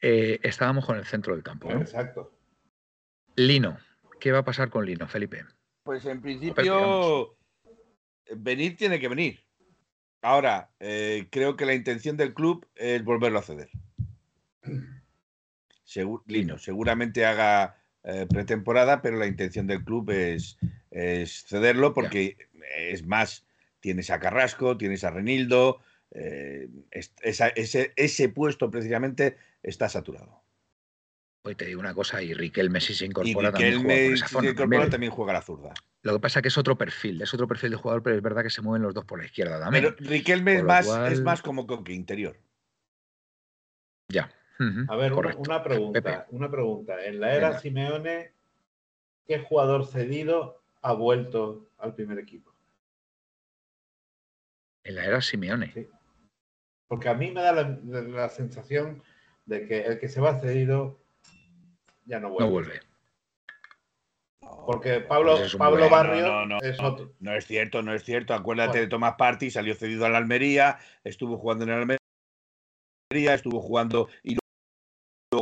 eh, 0.02 0.40
estábamos 0.44 0.86
con 0.86 0.98
el 0.98 1.06
centro 1.06 1.34
del 1.34 1.44
campo. 1.44 1.70
¿no? 1.70 1.82
Exacto. 1.82 2.34
Lino, 3.36 3.78
¿qué 4.20 4.32
va 4.32 4.40
a 4.40 4.46
pasar 4.46 4.70
con 4.70 4.86
Lino, 4.86 5.08
Felipe? 5.08 5.46
Pues 5.84 6.06
en 6.06 6.22
principio, 6.22 7.38
venir 8.36 8.76
tiene 8.76 9.00
que 9.00 9.08
venir. 9.08 9.44
Ahora, 10.22 10.72
eh, 10.80 11.28
creo 11.32 11.56
que 11.56 11.66
la 11.66 11.74
intención 11.74 12.18
del 12.18 12.34
club 12.34 12.68
es 12.76 13.04
volverlo 13.04 13.40
a 13.40 13.44
ceder. 13.44 13.70
Lino, 16.26 16.58
seguramente 16.58 17.26
haga 17.26 17.78
eh, 18.04 18.26
pretemporada, 18.30 19.02
pero 19.02 19.18
la 19.18 19.28
intención 19.28 19.68
del 19.68 19.84
club 19.84 20.10
es, 20.12 20.58
es 20.92 21.44
cederlo 21.46 21.94
porque 21.94 22.38
es 22.78 23.06
más, 23.06 23.46
tienes 23.80 24.10
a 24.10 24.20
Carrasco, 24.20 24.78
tienes 24.78 25.04
a 25.04 25.10
Renildo, 25.12 25.80
eh, 26.12 26.70
es- 26.92 27.14
esa- 27.22 27.50
ese, 27.50 27.94
ese 27.96 28.30
puesto 28.30 28.72
precisamente 28.72 29.38
está 29.62 29.90
saturado. 29.90 30.42
Hoy 31.44 31.56
te 31.56 31.66
digo 31.66 31.80
una 31.80 31.94
cosa, 31.94 32.22
y 32.22 32.34
Riquelme 32.34 32.80
si 32.82 32.94
se 32.94 33.06
Y 33.06 33.08
incorpora 33.10 33.52
también 33.52 33.82
juega 33.82 34.04
por 34.06 34.14
esa 34.14 34.28
se 34.28 34.36
incorpora, 34.50 34.90
también. 34.90 35.12
juega 35.12 35.34
la 35.34 35.42
zurda. 35.42 35.74
Lo 36.04 36.14
que 36.14 36.20
pasa 36.20 36.40
es 36.40 36.44
que 36.44 36.48
es 36.50 36.58
otro 36.58 36.78
perfil, 36.78 37.22
es 37.22 37.34
otro 37.34 37.48
perfil 37.48 37.72
de 37.72 37.76
jugador, 37.78 38.04
pero 38.04 38.16
es 38.16 38.22
verdad 38.22 38.44
que 38.44 38.50
se 38.50 38.62
mueven 38.62 38.82
los 38.84 38.94
dos 38.94 39.04
por 39.06 39.20
la 39.20 39.26
izquierda 39.26 39.60
también. 39.60 39.84
Pero 39.98 40.10
Riquelme 40.10 40.56
es 40.58 40.64
más, 40.64 40.86
cual- 40.86 41.12
es 41.12 41.22
más 41.22 41.42
como 41.42 41.68
Coque 41.68 41.94
interior. 41.94 42.40
Ya. 44.10 44.30
A 44.60 44.96
ver, 44.96 45.12
una, 45.14 45.16
correcto. 45.16 45.42
una 45.46 45.64
pregunta. 45.64 46.02
Pepe. 46.02 46.26
Una 46.32 46.50
pregunta. 46.50 47.06
En 47.06 47.20
la 47.20 47.36
era 47.36 47.48
Venga. 47.50 47.60
Simeone, 47.62 48.32
¿qué 49.26 49.40
jugador 49.40 49.86
cedido 49.86 50.62
ha 50.82 50.94
vuelto 50.94 51.70
al 51.78 51.94
primer 51.94 52.18
equipo? 52.20 52.54
En 54.84 54.96
la 54.96 55.06
era 55.06 55.22
Simeone. 55.22 55.72
Sí. 55.74 55.88
Porque 56.88 57.10
a 57.10 57.14
mí 57.14 57.32
me 57.32 57.42
da 57.42 57.52
la, 57.52 57.78
la 57.84 58.30
sensación 58.30 59.04
de 59.46 59.68
que 59.68 59.82
el 59.82 60.00
que 60.00 60.08
se 60.08 60.22
va 60.22 60.40
cedido 60.40 60.98
ya 62.06 62.20
no 62.20 62.30
vuelve. 62.30 62.46
No 62.46 62.52
vuelve. 62.52 62.80
Porque 64.66 65.02
Pablo, 65.02 65.38
Pues 65.38 65.56
Pablo 65.56 65.90
Barrio 65.90 66.26
No, 66.26 66.46
no, 66.46 66.58
no. 66.58 66.60
es 66.62 66.80
otro. 66.80 67.14
No 67.20 67.34
es 67.36 67.46
cierto, 67.46 67.82
no 67.82 67.94
es 67.94 68.04
cierto. 68.04 68.34
Acuérdate 68.34 68.70
Bueno. 68.72 68.82
de 68.84 68.88
Tomás 68.88 69.16
Party, 69.18 69.52
salió 69.52 69.76
cedido 69.76 70.06
a 70.06 70.10
la 70.10 70.18
Almería, 70.18 70.78
estuvo 71.04 71.38
jugando 71.38 71.64
en 71.66 71.70
la 71.72 71.76
Almería, 71.78 73.34
estuvo 73.34 73.62
jugando 73.62 74.08
y 74.24 74.38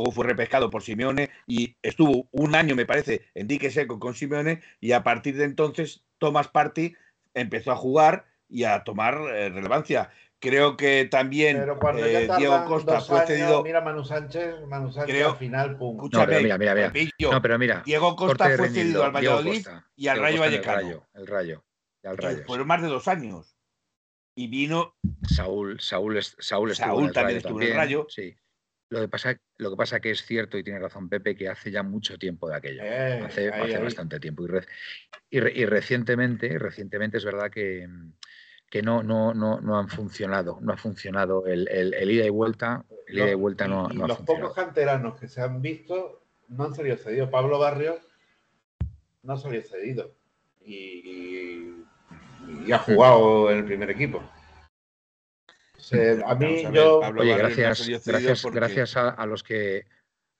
luego 0.06 0.14
fue 0.14 0.26
repescado 0.26 0.70
por 0.70 0.82
Simeone 0.82 1.30
y 1.46 1.76
estuvo 1.82 2.28
un 2.30 2.54
año, 2.54 2.76
me 2.76 2.86
parece, 2.86 3.22
en 3.34 3.48
dique 3.48 3.70
seco 3.70 3.98
con 3.98 4.14
Simeone 4.14 4.62
y 4.80 4.92
a 4.92 5.02
partir 5.02 5.36
de 5.36 5.44
entonces 5.44 6.04
Tomás 6.18 6.48
Party 6.48 6.94
empezó 7.34 7.72
a 7.72 7.76
jugar 7.76 8.26
y 8.48 8.64
a 8.64 8.84
tomar 8.84 9.14
eh, 9.34 9.48
relevancia. 9.48 10.10
Creo 10.38 10.76
que 10.76 11.08
también 11.10 11.56
Pero 11.58 11.78
cuando 11.78 12.04
eh, 12.04 12.28
Diego 12.38 12.64
Costa 12.66 13.00
fue 13.00 13.18
años, 13.18 13.28
cedido. 13.28 13.62
mira 13.64 13.80
Manu 13.80 14.04
Sánchez, 14.04 14.54
Manu 14.68 14.92
Sánchez 14.92 15.14
Creo- 15.14 15.30
al 15.30 15.36
final, 15.38 15.76
pum. 15.76 15.96
Escúchame, 15.96 16.22
No, 16.24 16.28
pero 16.28 16.42
mira, 16.42 16.58
mira, 16.58 16.74
mira. 16.92 17.10
No, 17.32 17.42
pero 17.42 17.58
mira. 17.58 17.82
Diego 17.84 18.14
Costa 18.14 18.50
fue 18.56 18.68
cedido 18.68 19.02
al 19.04 19.10
Valladolid 19.12 19.64
Costa, 19.64 19.86
y 19.96 20.08
al 20.08 20.18
Diego 20.18 20.24
Rayo 20.26 20.38
Costa 20.38 20.46
en 20.46 20.52
el 20.52 20.60
Vallecano. 20.66 20.88
Rayo, 20.88 21.08
el 21.14 21.26
Rayo. 21.26 21.64
y 22.02 22.06
al 22.06 22.16
Rayo, 22.18 22.44
fueron 22.46 22.66
más 22.68 22.82
de 22.82 22.88
dos 22.88 23.08
años. 23.08 23.56
Y 24.36 24.48
vino. 24.48 24.94
Saúl, 25.26 25.80
Saúl, 25.80 26.22
Saúl 26.22 26.70
estuvo 26.70 26.86
Saúl 26.86 27.00
en 27.02 27.08
el 27.08 27.12
también 27.14 27.36
Rayo 27.38 27.48
estuvo 27.48 27.60
en 27.62 27.68
el 27.68 27.74
Rayo. 27.74 28.06
Sí. 28.10 28.36
Lo 28.88 29.00
que 29.00 29.08
pasa, 29.08 29.36
lo 29.58 29.70
que 29.70 29.76
pasa 29.76 30.00
que 30.00 30.12
es 30.12 30.24
cierto 30.24 30.56
y 30.56 30.62
tiene 30.62 30.78
razón 30.78 31.08
Pepe 31.08 31.34
que 31.34 31.48
hace 31.48 31.70
ya 31.72 31.82
mucho 31.82 32.16
tiempo 32.18 32.48
de 32.48 32.56
aquello. 32.56 32.82
Eh, 32.84 33.20
hace 33.24 33.52
ahí, 33.52 33.62
hace 33.64 33.76
ahí. 33.78 33.82
bastante 33.82 34.20
tiempo. 34.20 34.44
Y, 34.44 34.46
re- 34.46 34.66
y 35.30 35.40
re- 35.40 35.52
y 35.56 35.66
recientemente, 35.66 36.56
recientemente 36.58 37.16
es 37.16 37.24
verdad 37.24 37.50
que, 37.50 37.88
que 38.70 38.82
no, 38.82 39.02
no, 39.02 39.34
no, 39.34 39.60
no 39.60 39.76
han 39.78 39.88
funcionado. 39.88 40.58
No 40.60 40.72
ha 40.72 40.76
funcionado 40.76 41.46
el, 41.46 41.66
el- 41.68 41.94
el 41.94 42.10
ida 42.12 42.24
y 42.26 42.30
vuelta. 42.30 42.84
El 43.08 43.18
ida 43.18 43.30
y 43.30 43.34
vuelta 43.34 43.66
no, 43.66 43.88
y 43.90 43.96
no 43.96 44.04
ha 44.04 44.08
los 44.08 44.18
funcionado. 44.18 44.48
pocos 44.50 44.64
canteranos 44.64 45.18
que 45.18 45.26
se 45.28 45.40
han 45.40 45.60
visto 45.60 46.22
no 46.48 46.64
han 46.64 46.74
salido 46.74 46.96
cedidos. 46.96 47.28
Pablo 47.28 47.58
Barrios 47.58 47.98
no 49.24 49.32
ha 49.32 49.36
salido 49.36 49.62
cedido. 49.64 50.12
Y, 50.64 50.74
y- 50.74 51.86
y 52.66 52.72
ha 52.72 52.78
jugado 52.78 53.50
en 53.50 53.58
el 53.58 53.64
primer 53.64 53.90
equipo. 53.90 54.22
Se- 55.86 56.20
a 56.26 56.34
mí, 56.34 56.64
Vamos 56.64 56.64
a 56.64 56.70
ver, 56.70 56.72
yo. 56.72 57.00
Pablo 57.00 57.20
Oye, 57.22 57.36
gracias, 57.36 58.04
gracias, 58.04 58.42
porque- 58.42 58.58
gracias 58.58 58.96
a, 58.96 59.10
a 59.10 59.24
los 59.24 59.44
que. 59.44 59.86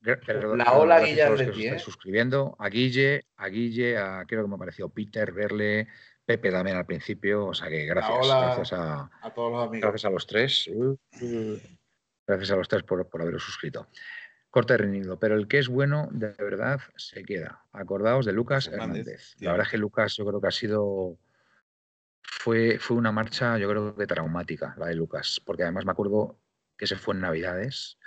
perdón, 0.03 0.59
La 0.59 0.73
ola 0.73 0.99
Guille 1.01 1.31
los 1.31 1.41
que 1.57 1.69
¿eh? 1.69 1.79
suscribiendo, 1.79 2.57
a 2.59 2.69
Guille, 2.69 3.27
a 3.37 3.47
Guille, 3.49 3.97
a 3.97 4.25
creo 4.27 4.43
que 4.43 4.49
me 4.49 4.57
ha 4.57 4.59
parecido 4.59 4.89
Peter, 4.89 5.31
Verle, 5.31 5.87
Pepe 6.25 6.51
también 6.51 6.77
al 6.77 6.85
principio, 6.85 7.47
o 7.47 7.55
sea 7.55 7.69
que 7.69 7.87
gracias, 7.87 8.27
gracias 8.27 8.73
a, 8.73 9.09
todos 9.37 9.53
los 9.53 9.69
amigos. 9.69 9.83
Gracias 9.89 10.05
a 10.05 10.11
los 10.11 10.27
tres. 10.27 10.69
Gracias 12.27 12.51
a 12.51 12.57
los 12.57 12.67
tres 12.69 12.83
por, 12.83 13.09
por 13.09 13.23
haberos 13.23 13.45
suscrito. 13.45 13.87
Corte 14.51 14.77
reñido, 14.77 15.17
pero 15.17 15.37
el 15.37 15.47
que 15.47 15.59
es 15.59 15.69
bueno, 15.69 16.09
de 16.11 16.33
verdad, 16.39 16.81
se 16.97 17.23
queda. 17.23 17.63
Acordaos 17.73 18.27
de 18.27 18.33
Lucas 18.33 18.67
Hernández. 18.67 19.37
La 19.39 19.53
verdad 19.53 19.67
es 19.67 19.71
que 19.71 19.79
Lucas 19.79 20.17
yo 20.17 20.27
creo 20.27 20.41
que 20.41 20.49
ha 20.49 20.51
sido 20.51 21.19
fue, 22.27 22.79
fue 22.79 22.97
una 22.97 23.13
marcha, 23.13 23.59
yo 23.59 23.69
creo 23.69 23.95
que 23.95 24.07
traumática, 24.07 24.75
la 24.79 24.87
de 24.87 24.95
Lucas, 24.95 25.41
porque 25.45 25.63
además 25.63 25.85
me 25.85 25.93
acuerdo 25.93 26.39
que 26.77 26.87
se 26.87 26.97
fue 26.97 27.15
en 27.15 27.21
Navidades. 27.21 27.99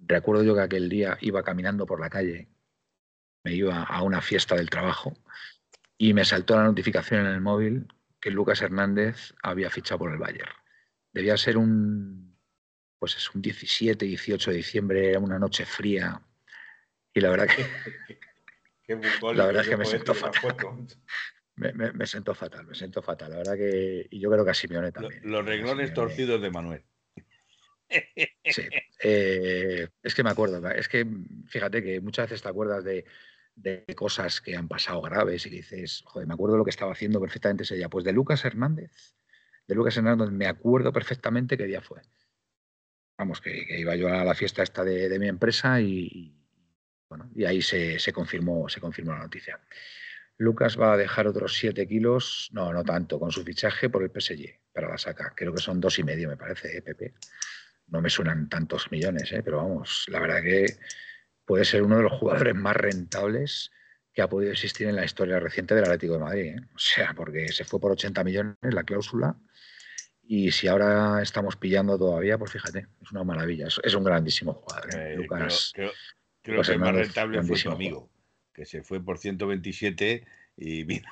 Recuerdo 0.00 0.42
yo 0.42 0.54
que 0.54 0.62
aquel 0.62 0.88
día 0.88 1.16
iba 1.20 1.42
caminando 1.42 1.86
por 1.86 2.00
la 2.00 2.10
calle, 2.10 2.48
me 3.44 3.52
iba 3.54 3.82
a 3.82 4.02
una 4.02 4.20
fiesta 4.20 4.56
del 4.56 4.70
trabajo 4.70 5.16
y 5.96 6.12
me 6.14 6.24
saltó 6.24 6.56
la 6.56 6.64
notificación 6.64 7.20
en 7.20 7.32
el 7.32 7.40
móvil 7.40 7.86
que 8.20 8.30
Lucas 8.30 8.60
Hernández 8.62 9.34
había 9.42 9.70
fichado 9.70 9.98
por 9.98 10.12
el 10.12 10.18
Bayern. 10.18 10.50
Debía 11.12 11.36
ser 11.36 11.56
un, 11.56 12.36
pues 12.98 13.16
es 13.16 13.34
un 13.34 13.40
17, 13.40 14.04
18 14.04 14.50
de 14.50 14.56
diciembre, 14.56 15.10
era 15.10 15.20
una 15.20 15.38
noche 15.38 15.64
fría 15.64 16.20
y 17.14 17.20
la 17.20 17.30
verdad 17.30 17.46
que, 17.46 17.66
la 19.34 19.46
verdad 19.46 19.62
es 19.62 19.68
que 19.68 19.76
me 19.76 19.86
sentó 19.86 20.14
fatal. 20.14 20.86
Me, 21.56 21.72
me, 21.72 22.06
siento 22.06 22.34
fatal, 22.34 22.66
me 22.66 22.74
siento 22.74 23.02
fatal. 23.02 23.30
La 23.30 23.38
verdad 23.38 23.56
que. 23.56 24.06
Y 24.10 24.20
yo 24.20 24.30
creo 24.30 24.44
que 24.44 24.50
a 24.50 24.54
Simeone 24.54 24.92
también. 24.92 25.20
Los, 25.24 25.44
reglones 25.44 25.94
torcidos 25.94 26.40
de 26.40 26.50
Manuel. 26.50 26.84
Sí. 28.44 28.62
Eh, 29.02 29.88
es 30.02 30.14
que 30.14 30.22
me 30.22 30.30
acuerdo. 30.30 30.66
Es 30.70 30.88
que 30.88 31.06
fíjate 31.46 31.82
que 31.82 32.00
muchas 32.00 32.26
veces 32.26 32.42
te 32.42 32.48
acuerdas 32.48 32.84
de, 32.84 33.04
cosas 33.94 34.40
que 34.40 34.56
han 34.56 34.68
pasado 34.68 35.00
graves 35.00 35.46
y 35.46 35.50
dices, 35.50 36.02
joder, 36.04 36.26
me 36.26 36.34
acuerdo 36.34 36.54
de 36.54 36.58
lo 36.58 36.64
que 36.64 36.70
estaba 36.70 36.92
haciendo 36.92 37.20
perfectamente 37.20 37.62
ese 37.62 37.76
día. 37.76 37.88
Pues 37.88 38.04
de 38.04 38.12
Lucas 38.12 38.44
Hernández. 38.44 39.14
De 39.66 39.74
Lucas 39.74 39.96
Hernández 39.96 40.30
me 40.30 40.46
acuerdo 40.46 40.92
perfectamente 40.92 41.56
qué 41.56 41.64
día 41.64 41.80
fue. 41.80 42.02
Vamos, 43.18 43.40
que, 43.40 43.80
iba 43.80 43.96
yo 43.96 44.08
a 44.08 44.24
la 44.24 44.34
fiesta 44.34 44.62
esta 44.62 44.84
de, 44.84 45.18
mi 45.18 45.28
empresa 45.28 45.80
y, 45.80 46.34
bueno, 47.08 47.30
y 47.34 47.44
ahí 47.44 47.62
se, 47.62 47.98
se, 47.98 48.12
confirmó, 48.12 48.68
se 48.68 48.80
confirmó 48.80 49.12
la 49.12 49.20
noticia. 49.20 49.58
Lucas 50.38 50.78
va 50.78 50.92
a 50.92 50.96
dejar 50.96 51.26
otros 51.26 51.56
7 51.56 51.86
kilos, 51.86 52.50
no, 52.52 52.72
no 52.72 52.84
tanto, 52.84 53.18
con 53.18 53.32
su 53.32 53.42
fichaje 53.42 53.88
por 53.88 54.02
el 54.02 54.10
PSG 54.10 54.60
para 54.72 54.88
la 54.88 54.98
saca. 54.98 55.32
Creo 55.34 55.54
que 55.54 55.62
son 55.62 55.80
dos 55.80 55.98
y 55.98 56.04
medio, 56.04 56.28
me 56.28 56.36
parece, 56.36 56.76
¿eh, 56.76 56.82
Pepe. 56.82 57.14
No 57.88 58.00
me 58.00 58.10
suenan 58.10 58.48
tantos 58.48 58.90
millones, 58.90 59.32
¿eh? 59.32 59.42
pero 59.42 59.58
vamos, 59.58 60.04
la 60.08 60.20
verdad 60.20 60.42
que 60.42 60.66
puede 61.44 61.64
ser 61.64 61.82
uno 61.82 61.96
de 61.96 62.02
los 62.02 62.12
jugadores 62.12 62.54
más 62.54 62.76
rentables 62.76 63.70
que 64.12 64.22
ha 64.22 64.28
podido 64.28 64.52
existir 64.52 64.88
en 64.88 64.96
la 64.96 65.04
historia 65.04 65.38
reciente 65.38 65.74
del 65.74 65.84
Atlético 65.84 66.14
de 66.14 66.18
Madrid. 66.18 66.44
¿eh? 66.56 66.60
O 66.74 66.78
sea, 66.78 67.14
porque 67.14 67.48
se 67.48 67.64
fue 67.64 67.80
por 67.80 67.92
80 67.92 68.24
millones 68.24 68.56
la 68.62 68.82
cláusula 68.82 69.36
y 70.22 70.50
si 70.50 70.66
ahora 70.66 71.22
estamos 71.22 71.56
pillando 71.56 71.96
todavía, 71.96 72.36
pues 72.36 72.50
fíjate, 72.50 72.88
es 73.00 73.12
una 73.12 73.22
maravilla. 73.22 73.68
Es, 73.68 73.94
un 73.94 74.02
grandísimo 74.02 74.54
jugador. 74.54 74.94
¿eh? 74.96 75.12
Eh, 75.12 75.16
Lucas, 75.16 75.72
creo, 75.74 75.92
que 76.42 76.72
el 76.72 76.78
más 76.78 76.94
rentable 76.94 77.42
fue 77.42 77.62
tu 77.62 77.70
amigo 77.70 78.10
que 78.56 78.64
se 78.64 78.82
fue 78.82 79.04
por 79.04 79.18
127 79.18 80.26
y 80.56 80.84
vino. 80.84 81.08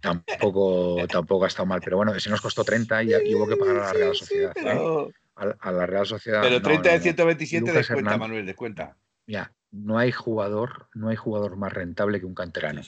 tampoco, 0.00 1.06
tampoco 1.06 1.44
ha 1.44 1.48
estado 1.48 1.66
mal, 1.66 1.80
pero 1.82 1.96
bueno, 1.96 2.12
ese 2.14 2.28
nos 2.28 2.40
costó 2.40 2.64
30 2.64 3.04
y, 3.04 3.34
hubo 3.34 3.46
que 3.46 3.56
pagar 3.56 3.76
a 3.76 3.86
la 3.86 3.92
Real 3.92 4.16
Sociedad. 4.16 4.52
¿eh? 4.56 5.12
A, 5.36 5.70
la 5.70 5.86
Real 5.86 6.04
Sociedad. 6.04 6.42
Pero 6.42 6.60
30 6.60 6.92
de 6.92 7.00
127 7.00 7.72
descuenta, 7.72 8.18
Manuel, 8.18 8.44
descuenta. 8.44 8.96
Mira, 9.26 9.52
no 9.70 9.98
hay 9.98 10.10
jugador, 10.10 10.88
no 10.94 11.10
hay 11.10 11.16
jugador 11.16 11.56
más 11.56 11.72
rentable 11.72 12.18
que 12.18 12.26
un 12.26 12.34
canterano. 12.34 12.82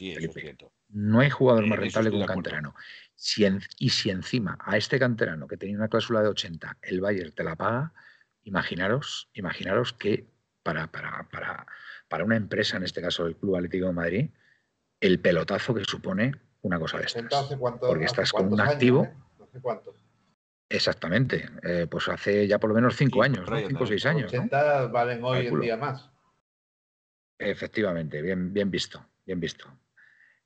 No 0.89 1.21
hay 1.21 1.31
jugador 1.31 1.65
más 1.67 1.79
rentable 1.79 2.11
que 2.11 2.17
un 2.17 2.27
canterano. 2.27 2.75
y 3.79 3.91
si 3.91 4.11
encima 4.11 4.59
a 4.61 4.77
este 4.77 4.99
canterano 4.99 5.47
que 5.47 5.57
tenía 5.57 5.77
una 5.77 5.89
cláusula 5.89 6.23
de 6.23 6.29
80, 6.29 6.79
el 6.83 7.01
Bayern 7.01 7.33
te 7.33 7.45
la 7.45 7.55
paga, 7.55 7.93
imaginaros, 8.43 9.29
imaginaros 9.35 9.93
que 9.93 10.27
para, 10.63 10.87
para, 10.89 11.29
para, 11.31 11.67
para 12.09 12.25
una 12.25 12.37
empresa, 12.37 12.77
en 12.77 12.85
este 12.85 13.01
caso 13.01 13.27
el 13.27 13.37
Club 13.37 13.57
Atlético 13.57 13.87
de 13.87 13.93
Madrid, 13.93 14.31
el 15.01 15.21
pelotazo 15.21 15.75
que 15.75 15.85
supone 15.85 16.33
una 16.63 16.79
cosa 16.79 16.99
de 16.99 17.05
estas. 17.05 17.57
Porque 17.81 18.05
estás 18.05 18.33
con 18.33 18.53
un 18.53 18.61
activo. 18.61 19.05
Eh? 19.05 19.15
¿Hace 19.43 19.61
cuánto? 19.61 19.95
Exactamente, 20.69 21.49
eh, 21.65 21.89
pues 21.91 22.09
hace 22.09 22.47
ya 22.47 22.61
por 22.61 22.71
lo 22.71 22.77
menos 22.77 22.97
cinco 22.97 23.25
años, 23.25 23.49
cinco 23.67 23.85
o 23.85 23.87
seis 23.87 24.07
años. 24.07 24.33
80 24.33 24.87
valen 24.87 25.25
hoy 25.25 25.49
en 25.49 25.61
día 25.61 25.77
más. 25.77 26.09
Efectivamente, 27.37 28.23
bien, 28.23 28.53
bien 28.53 28.71
visto, 28.71 29.05
bien 29.27 29.41
visto. 29.41 29.67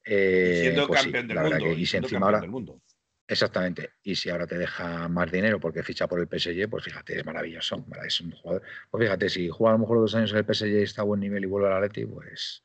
Eh, 0.03 0.61
siendo 0.63 0.87
pues 0.87 1.03
campeón 1.03 1.29
del 1.29 1.41
mundo. 1.41 1.73
y 1.73 1.85
si 1.85 1.97
encima 1.99 2.27
ahora, 2.27 2.41
del 2.41 2.51
mundo. 2.51 2.81
Exactamente. 3.27 3.95
Y 4.03 4.17
si 4.17 4.29
ahora 4.29 4.47
te 4.47 4.59
deja 4.59 5.09
más 5.09 5.31
dinero 5.33 5.59
porque 5.59 5.83
ficha 5.83 6.07
por 6.07 6.21
el 6.21 6.29
PSG, 6.29 6.69
pues 6.69 6.85
fíjate, 6.85 7.19
es 7.19 7.25
maravilloso. 7.25 7.85
Es 8.07 8.21
un 8.21 8.33
jugador. 8.33 8.63
Pues 8.91 9.05
fíjate, 9.05 9.29
si 9.31 9.49
juega 9.49 9.71
a 9.71 9.73
lo 9.75 9.79
mejor 9.81 9.99
dos 9.99 10.15
años 10.15 10.33
en 10.33 10.39
el 10.39 10.45
PSG 10.45 10.67
y 10.67 10.83
está 10.83 11.03
a 11.03 11.05
buen 11.05 11.21
nivel 11.21 11.45
y 11.45 11.47
vuelve 11.47 11.69
al 11.69 11.83
Atleti, 11.83 12.05
pues, 12.05 12.65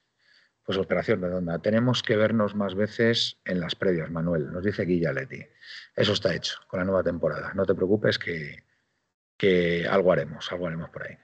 pues 0.64 0.78
operación 0.78 1.22
redonda. 1.22 1.60
Tenemos 1.60 2.04
que 2.04 2.18
vernos 2.18 2.56
más 2.56 2.76
veces 2.76 3.40
en 3.46 3.62
las 3.62 3.76
previas, 3.76 4.12
Manuel. 4.12 4.52
Nos 4.52 4.64
dice 4.64 4.84
Guilla 4.84 5.12
Atleti. 5.12 5.46
Eso 5.96 6.14
está 6.14 6.36
hecho 6.36 6.58
con 6.68 6.80
la 6.80 6.86
nueva 6.86 7.04
temporada. 7.04 7.54
No 7.54 7.66
te 7.66 7.74
preocupes 7.74 8.20
que, 8.20 8.66
que 9.38 9.88
algo 9.88 10.12
haremos, 10.12 10.52
algo 10.52 10.68
haremos 10.68 10.90
por 10.90 11.04
ahí. 11.04 11.18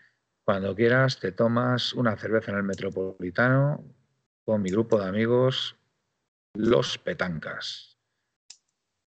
Cuando 0.45 0.75
quieras, 0.75 1.19
te 1.19 1.33
tomas 1.33 1.93
una 1.93 2.15
cerveza 2.15 2.51
en 2.51 2.57
el 2.57 2.63
Metropolitano 2.63 3.83
con 4.45 4.61
mi 4.61 4.69
grupo 4.69 4.99
de 4.99 5.09
amigos, 5.09 5.75
Los 6.53 6.97
Petancas. 6.99 7.94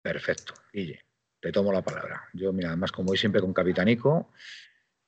Perfecto, 0.06 0.54
Guille, 0.72 1.04
te 1.40 1.50
tomo 1.50 1.72
la 1.72 1.82
palabra. 1.82 2.28
Yo, 2.32 2.52
mira, 2.52 2.68
además, 2.68 2.92
como 2.92 3.08
voy 3.08 3.18
siempre 3.18 3.40
con 3.40 3.52
Capitanico 3.52 4.30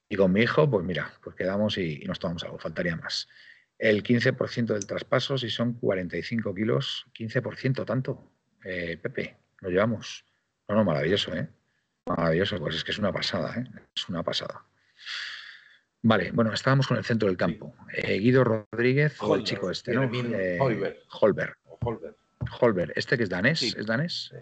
y 0.08 0.16
con 0.16 0.32
mi 0.32 0.40
hijo, 0.40 0.68
pues 0.68 0.84
mira, 0.84 1.12
pues 1.22 1.36
quedamos 1.36 1.78
y, 1.78 2.00
nos 2.00 2.18
tomamos 2.18 2.42
algo, 2.42 2.58
faltaría 2.58 2.96
más. 2.96 3.28
El 3.78 4.02
15% 4.02 4.66
del 4.66 4.86
traspaso, 4.88 5.38
si 5.38 5.50
son 5.50 5.74
45 5.74 6.52
kilos, 6.52 7.06
15% 7.16 7.86
tanto. 7.86 8.32
Eh, 8.64 8.98
Pepe, 9.00 9.36
lo 9.60 9.70
llevamos. 9.70 10.24
No, 10.68 10.74
no, 10.74 10.84
maravilloso, 10.84 11.32
¿eh? 11.32 11.48
Maravilloso, 12.06 12.58
pues 12.58 12.74
es 12.74 12.82
que 12.82 12.90
es 12.90 12.98
una 12.98 13.12
pasada, 13.12 13.54
¿eh? 13.56 13.64
Es 13.94 14.08
una 14.08 14.24
pasada. 14.24 14.64
Vale, 16.02 16.32
bueno, 16.32 16.52
estábamos 16.52 16.88
con 16.88 16.96
el 16.96 17.04
centro 17.04 17.28
del 17.28 17.36
campo. 17.36 17.72
Eh, 17.92 18.18
Guido 18.18 18.42
Rodríguez, 18.42 19.14
o 19.20 19.36
el 19.36 19.44
chico 19.44 19.70
este, 19.70 19.94
¿no? 19.94 20.10
Eh, 20.12 20.58
Holberg. 20.60 20.96
Holberg. 21.10 21.56
Holberg. 22.60 22.92
¿Este 22.96 23.16
que 23.16 23.22
es 23.22 23.28
danés? 23.28 23.62
¿Es 23.62 23.86
danés? 23.86 24.32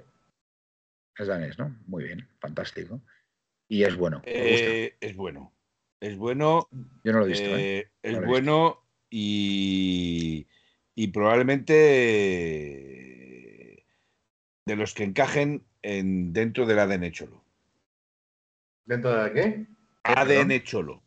Es 1.18 1.26
danés, 1.26 1.58
¿no? 1.58 1.76
Muy 1.86 2.04
bien, 2.04 2.28
fantástico. 2.38 3.00
Y 3.68 3.84
es 3.84 3.96
bueno. 3.96 4.22
Eh, 4.24 4.96
es 5.00 5.16
bueno. 5.16 5.52
Es 6.00 6.16
bueno. 6.16 6.68
Yo 7.04 7.12
no 7.12 7.20
lo 7.20 7.26
he 7.26 7.28
visto. 7.28 7.56
¿eh? 7.56 7.78
eh 7.78 7.90
es 8.02 8.24
bueno 8.24 8.84
y, 9.10 10.46
y 10.94 11.08
probablemente 11.08 11.74
de 14.66 14.76
los 14.76 14.94
que 14.94 15.04
encajen 15.04 15.64
en, 15.82 16.32
dentro 16.32 16.66
del 16.66 16.80
ADN 16.80 17.12
Cholo. 17.12 17.44
¿Dentro 18.84 19.22
de 19.22 19.32
qué? 19.32 19.66
ADN 20.02 20.62
Cholo. 20.62 21.02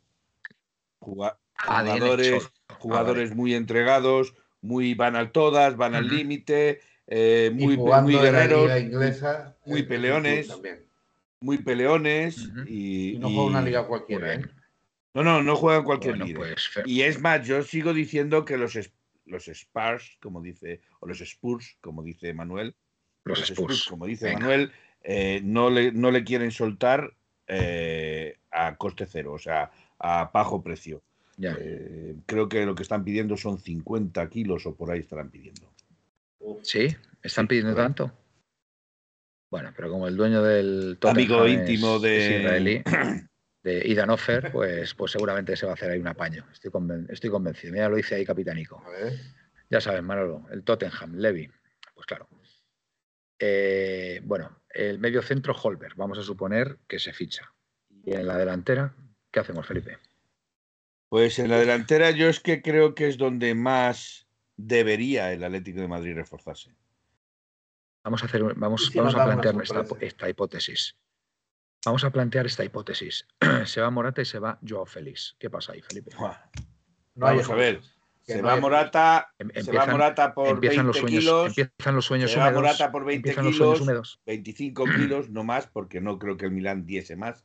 jugadores, 0.99 2.51
jugadores 2.79 3.36
muy 3.36 3.53
entregados, 3.53 4.34
muy 4.61 4.93
van 4.93 5.15
al 5.15 5.31
todas, 5.31 5.77
van 5.77 5.95
al 5.95 6.07
límite, 6.07 6.81
eh, 7.12 7.49
muy, 7.51 7.76
muy 7.76 8.14
guerreros, 8.14 8.72
muy 9.66 9.82
peleones, 9.82 10.47
muy 11.39 11.57
peleones 11.57 12.51
y, 12.68 13.18
no 13.20 13.30
juega 13.30 13.45
una 13.45 13.62
liga 13.64 13.88
cualquiera. 13.88 14.36
¿eh? 14.36 14.45
No, 15.16 15.24
no, 15.24 15.41
no 15.41 15.55
juegan 15.55 15.84
cualquier 15.84 16.20
liga. 16.20 16.38
Pues, 16.38 16.70
y 16.86 17.01
es 17.01 17.20
más, 17.20 17.47
yo 17.47 17.64
sigo 17.64 17.95
diciendo 17.95 18.45
que 18.45 18.57
los, 18.57 18.78
los 19.26 19.47
Spurs, 19.47 20.18
como 20.22 20.39
dice, 20.43 20.82
o 20.99 21.07
los 21.07 21.20
Spurs, 21.22 21.78
como 21.82 22.03
dice 22.03 22.32
Manuel, 22.36 22.76
los, 23.24 23.49
Spurs. 23.49 23.86
como 23.86 24.05
dice 24.05 24.32
Manuel, 24.34 24.72
eh, 25.01 25.41
no, 25.43 25.72
le, 25.72 25.91
no 25.91 26.12
le 26.12 26.24
quieren 26.24 26.51
soltar 26.51 27.12
a 28.51 28.76
coste 28.78 29.07
cero, 29.07 29.34
o 29.34 29.39
sea, 29.39 29.72
a 29.97 30.30
bajo 30.32 30.62
precio. 30.62 31.01
creo 32.28 32.47
que 32.47 32.68
lo 32.68 32.76
que 32.76 32.84
están 32.84 33.03
pidiendo 33.03 33.36
son 33.36 33.57
50 33.57 34.30
kilos 34.30 34.68
o 34.68 34.76
por 34.76 34.91
ahí 34.91 34.99
estarán 34.99 35.32
pidiendo. 35.32 35.72
Sí, 36.63 36.95
están 37.21 37.47
pidiendo 37.47 37.75
tanto. 37.75 38.11
Bueno, 39.49 39.73
pero 39.75 39.89
como 39.89 40.07
el 40.07 40.15
dueño 40.15 40.43
del 40.43 40.97
amigo 41.01 41.47
íntimo 41.47 41.99
de 41.99 42.39
israelí, 42.39 42.83
de 43.63 43.87
Idan 43.87 44.11
Offer, 44.11 44.51
pues, 44.51 44.93
pues 44.93 45.11
seguramente 45.11 45.55
se 45.55 45.65
va 45.65 45.71
a 45.71 45.75
hacer 45.75 45.91
ahí 45.91 45.99
un 45.99 46.07
apaño. 46.07 46.45
Estoy, 46.51 46.71
estoy 47.09 47.29
convencido. 47.29 47.75
Ya 47.75 47.89
lo 47.89 47.95
dice 47.95 48.15
ahí 48.15 48.25
Capitánico. 48.25 48.83
Ya 49.69 49.81
sabes, 49.81 50.03
Manolo, 50.03 50.45
el 50.51 50.63
Tottenham, 50.63 51.15
Levy. 51.15 51.49
Pues 51.93 52.05
claro. 52.05 52.27
Eh, 53.39 54.21
bueno, 54.23 54.61
el 54.69 54.99
medio 54.99 55.21
centro 55.21 55.53
Holberg, 55.53 55.95
vamos 55.95 56.17
a 56.19 56.23
suponer 56.23 56.77
que 56.87 56.99
se 56.99 57.13
ficha. 57.13 57.51
Y 58.03 58.13
en 58.13 58.27
la 58.27 58.37
delantera, 58.37 58.93
¿qué 59.31 59.39
hacemos, 59.39 59.65
Felipe? 59.65 59.97
Pues 61.09 61.39
en 61.39 61.49
la 61.49 61.57
delantera 61.57 62.11
yo 62.11 62.29
es 62.29 62.39
que 62.39 62.61
creo 62.61 62.93
que 62.93 63.07
es 63.07 63.17
donde 63.17 63.55
más 63.55 64.27
debería 64.60 65.32
el 65.32 65.43
Atlético 65.43 65.80
de 65.80 65.88
Madrid 65.88 66.16
reforzarse. 66.16 66.76
Vamos 68.03 68.24
a 68.24 68.26
hacer, 68.26 68.43
vamos, 68.55 68.91
vamos 68.93 69.16
a 69.16 69.26
plantear 69.26 69.62
esta, 69.62 69.86
esta, 69.99 70.30
hipótesis. 70.30 70.95
Vamos 71.86 72.03
a 72.03 72.10
plantear 72.10 72.45
esta 72.45 72.64
hipótesis. 72.64 73.26
se 73.66 73.82
va 73.82 73.89
Morata 73.89 74.22
y 74.22 74.26
se 74.26 74.39
va 74.39 74.60
Joao 74.68 74.86
Félix. 74.86 75.36
¿Qué 75.39 75.49
pasa 75.49 75.74
ahí, 75.74 75.82
Felipe? 75.82 76.12
No 76.20 76.36
vamos 77.16 77.49
a 77.49 77.55
ver. 77.55 77.82
Se 78.22 78.43
va, 78.43 78.60
Morata, 78.60 79.34
se 79.55 79.72
va 79.72 79.88
Morata 79.88 80.36
por 80.36 80.49
empiezan 80.49 80.86
20 80.86 80.88
los 80.88 80.97
sueños, 80.97 81.24
kilos. 81.24 81.57
Empiezan 81.57 81.95
los 81.95 82.05
sueños 82.05 82.32
se 82.32 82.38
va 82.38 82.51
Morata 82.51 82.91
por 82.91 83.03
20 83.03 83.36
kilos, 83.36 83.82
húmedos. 83.82 84.22
25 84.28 84.86
kilos, 84.97 85.30
no 85.30 85.43
más, 85.43 85.68
porque 85.68 85.99
no 85.99 86.20
creo 86.20 86.38
que 86.38 86.45
el 86.45 86.51
Milán 86.51 86.86
diese 86.86 87.16
más. 87.16 87.43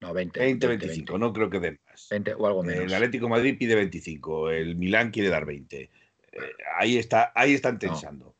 No, 0.00 0.12
20. 0.14 0.38
20, 0.38 0.66
25, 0.68 1.12
20. 1.14 1.18
no 1.18 1.32
creo 1.32 1.50
que 1.50 1.58
den 1.58 1.80
más. 1.86 2.06
20 2.10 2.34
o 2.34 2.46
algo 2.46 2.62
menos. 2.62 2.84
El 2.84 2.94
Atlético 2.94 3.28
Madrid 3.28 3.56
pide 3.58 3.74
25, 3.74 4.50
el 4.50 4.76
Milán 4.76 5.10
quiere 5.10 5.30
dar 5.30 5.46
20. 5.46 5.90
Eh, 6.34 6.52
ahí, 6.76 6.98
está, 6.98 7.32
ahí 7.34 7.54
están 7.54 7.78
tensando. 7.78 8.26
No. 8.26 8.34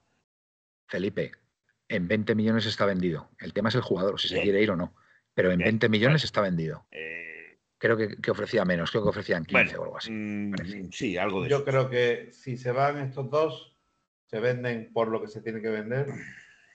Felipe, 0.87 1.33
en 1.89 2.09
20 2.09 2.35
millones 2.35 2.67
está 2.67 2.87
vendido. 2.87 3.31
El 3.39 3.53
tema 3.53 3.69
es 3.69 3.75
el 3.75 3.83
jugador, 3.83 4.21
si 4.21 4.29
Bien. 4.29 4.39
se 4.39 4.43
quiere 4.43 4.63
ir 4.63 4.71
o 4.71 4.77
no. 4.77 4.95
Pero 5.35 5.51
en 5.51 5.59
Bien. 5.59 5.69
20 5.69 5.89
millones 5.89 6.25
está 6.25 6.41
vendido. 6.41 6.87
Eh, 6.91 7.59
creo 7.79 7.97
que, 7.97 8.17
que, 8.17 8.31
ofrecía 8.31 8.65
menos, 8.65 8.91
creo 8.91 9.03
que 9.03 9.11
ofrecían 9.11 9.45
15 9.45 9.65
bueno, 9.65 9.81
o 9.81 9.85
algo 9.85 9.97
así. 9.99 10.11
Mmm, 10.11 10.91
sí, 10.91 11.17
algo 11.17 11.43
de 11.43 11.49
Yo 11.49 11.57
eso. 11.57 11.65
creo 11.65 11.91
que 11.91 12.31
si 12.33 12.57
se 12.57 12.73
van 12.73 12.99
estos 12.99 13.31
dos, 13.31 13.77
se 14.27 14.41
venden 14.41 14.93
por 14.93 15.09
lo 15.09 15.21
que 15.21 15.29
se 15.29 15.41
tiene 15.41 15.61
que 15.61 15.69
vender, 15.69 16.09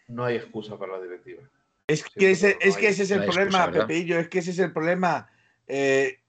no 0.08 0.26
hay 0.26 0.38
excusa 0.38 0.78
para 0.78 0.98
la 0.98 1.04
directiva. 1.04 1.44
Es 1.88 2.04
que, 2.04 2.32
ese, 2.32 2.58
es, 2.62 2.78
que 2.78 2.90
ese 2.90 3.04
es 3.04 3.12
el 3.12 3.24
problema, 3.24 3.64
excusa, 3.64 3.88
Pepeillo, 3.88 4.20
es 4.20 4.28
que 4.28 4.40
ese 4.40 4.52
es 4.52 4.60
el 4.60 4.72
problema. 4.72 5.28
Eh, 5.66 6.20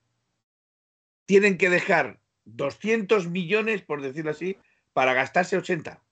tienen 1.26 1.58
que 1.58 1.68
dejar 1.68 2.18
200 2.46 3.28
millones, 3.28 3.82
por 3.82 4.00
decirlo 4.00 4.30
así, 4.30 4.56
para 4.92 5.14
gastarse 5.14 5.56
80. 5.56 6.02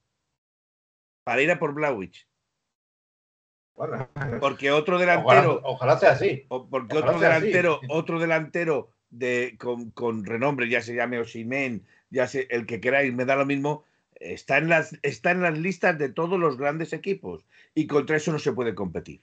Para 1.25 1.43
ir 1.43 1.51
a 1.51 1.59
por 1.59 1.75
Blauwich. 1.75 2.27
Bueno, 3.75 4.09
porque 4.41 4.73
otro 4.73 4.99
delantero. 4.99 5.57
Ojalá, 5.57 5.69
ojalá 5.69 5.99
sea 5.99 6.11
así. 6.13 6.47
Porque 6.49 6.99
ojalá 6.99 7.11
otro 7.11 7.21
delantero, 7.21 7.77
así. 7.77 7.87
otro 7.91 8.19
delantero 8.19 8.93
de, 9.11 9.57
con, 9.59 9.91
con, 9.93 10.25
renombre, 10.25 10.69
ya 10.69 10.83
se 10.83 10.95
llame 10.95 11.21
Osimen, 11.21 11.87
ya 12.11 12.27
sé, 12.27 12.49
el 12.51 12.67
que 12.67 12.81
queráis, 12.81 13.15
me 13.15 13.25
da 13.25 13.37
lo 13.37 13.47
mismo. 13.47 13.85
Está 14.17 14.59
en, 14.59 14.69
las, 14.69 14.99
está 15.03 15.31
en 15.31 15.43
las 15.43 15.57
listas 15.57 15.97
de 15.97 16.09
todos 16.09 16.41
los 16.41 16.57
grandes 16.57 16.93
equipos 16.93 17.47
y 17.73 17.87
contra 17.87 18.17
eso 18.17 18.33
no 18.33 18.41
se 18.41 18.53
puede 18.53 18.75
competir. 18.75 19.23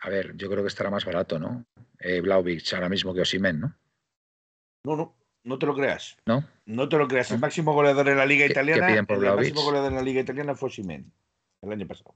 A 0.00 0.10
ver, 0.10 0.36
yo 0.36 0.50
creo 0.50 0.62
que 0.62 0.68
estará 0.68 0.90
más 0.90 1.04
barato, 1.04 1.38
¿no? 1.38 1.64
Eh, 2.00 2.20
Blauvich 2.20 2.74
ahora 2.74 2.88
mismo 2.88 3.14
que 3.14 3.20
Osimen, 3.20 3.60
¿no? 3.60 3.76
No, 4.84 4.96
no, 4.96 5.16
no 5.46 5.58
te 5.58 5.66
lo 5.66 5.74
creas. 5.74 6.16
¿No? 6.26 6.44
No 6.66 6.88
te 6.88 6.98
lo 6.98 7.06
creas. 7.06 7.30
El 7.30 7.38
máximo 7.38 7.72
goleador 7.72 8.08
en 8.08 8.18
la 8.18 8.26
Liga 8.26 8.46
¿Qué, 8.46 8.52
Italiana. 8.52 8.86
¿qué 8.86 8.92
piden 8.92 9.06
por 9.06 9.24
el 9.24 9.36
máximo 9.36 9.62
goleador 9.62 9.90
en 9.92 9.96
la 9.96 10.02
Liga 10.02 10.20
Italiana 10.20 10.54
fue 10.54 10.68
Osimen 10.68 11.12
el 11.62 11.72
año 11.72 11.86
pasado. 11.86 12.14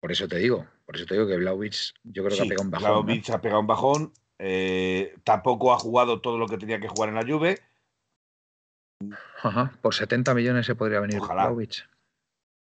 Por 0.00 0.10
eso 0.10 0.26
te 0.26 0.38
digo, 0.38 0.66
por 0.84 0.96
eso 0.96 1.06
te 1.06 1.14
digo 1.14 1.26
que 1.26 1.36
Blauvich 1.36 1.94
yo 2.04 2.24
creo 2.24 2.36
sí, 2.36 2.48
que 2.48 2.54
ha 2.54 2.56
pegado 2.56 2.62
un 2.62 2.70
bajón. 2.70 3.34
Ha 3.34 3.40
pegado 3.40 3.60
un 3.60 3.66
bajón. 3.66 4.12
Eh, 4.38 5.14
tampoco 5.22 5.72
ha 5.72 5.78
jugado 5.78 6.20
todo 6.20 6.38
lo 6.38 6.48
que 6.48 6.58
tenía 6.58 6.80
que 6.80 6.88
jugar 6.88 7.10
en 7.10 7.14
la 7.14 7.26
Juve. 7.26 7.58
Ajá, 9.42 9.72
por 9.80 9.94
70 9.94 10.34
millones 10.34 10.66
se 10.66 10.74
podría 10.74 11.00
venir 11.00 11.18
Ojalá. 11.18 11.54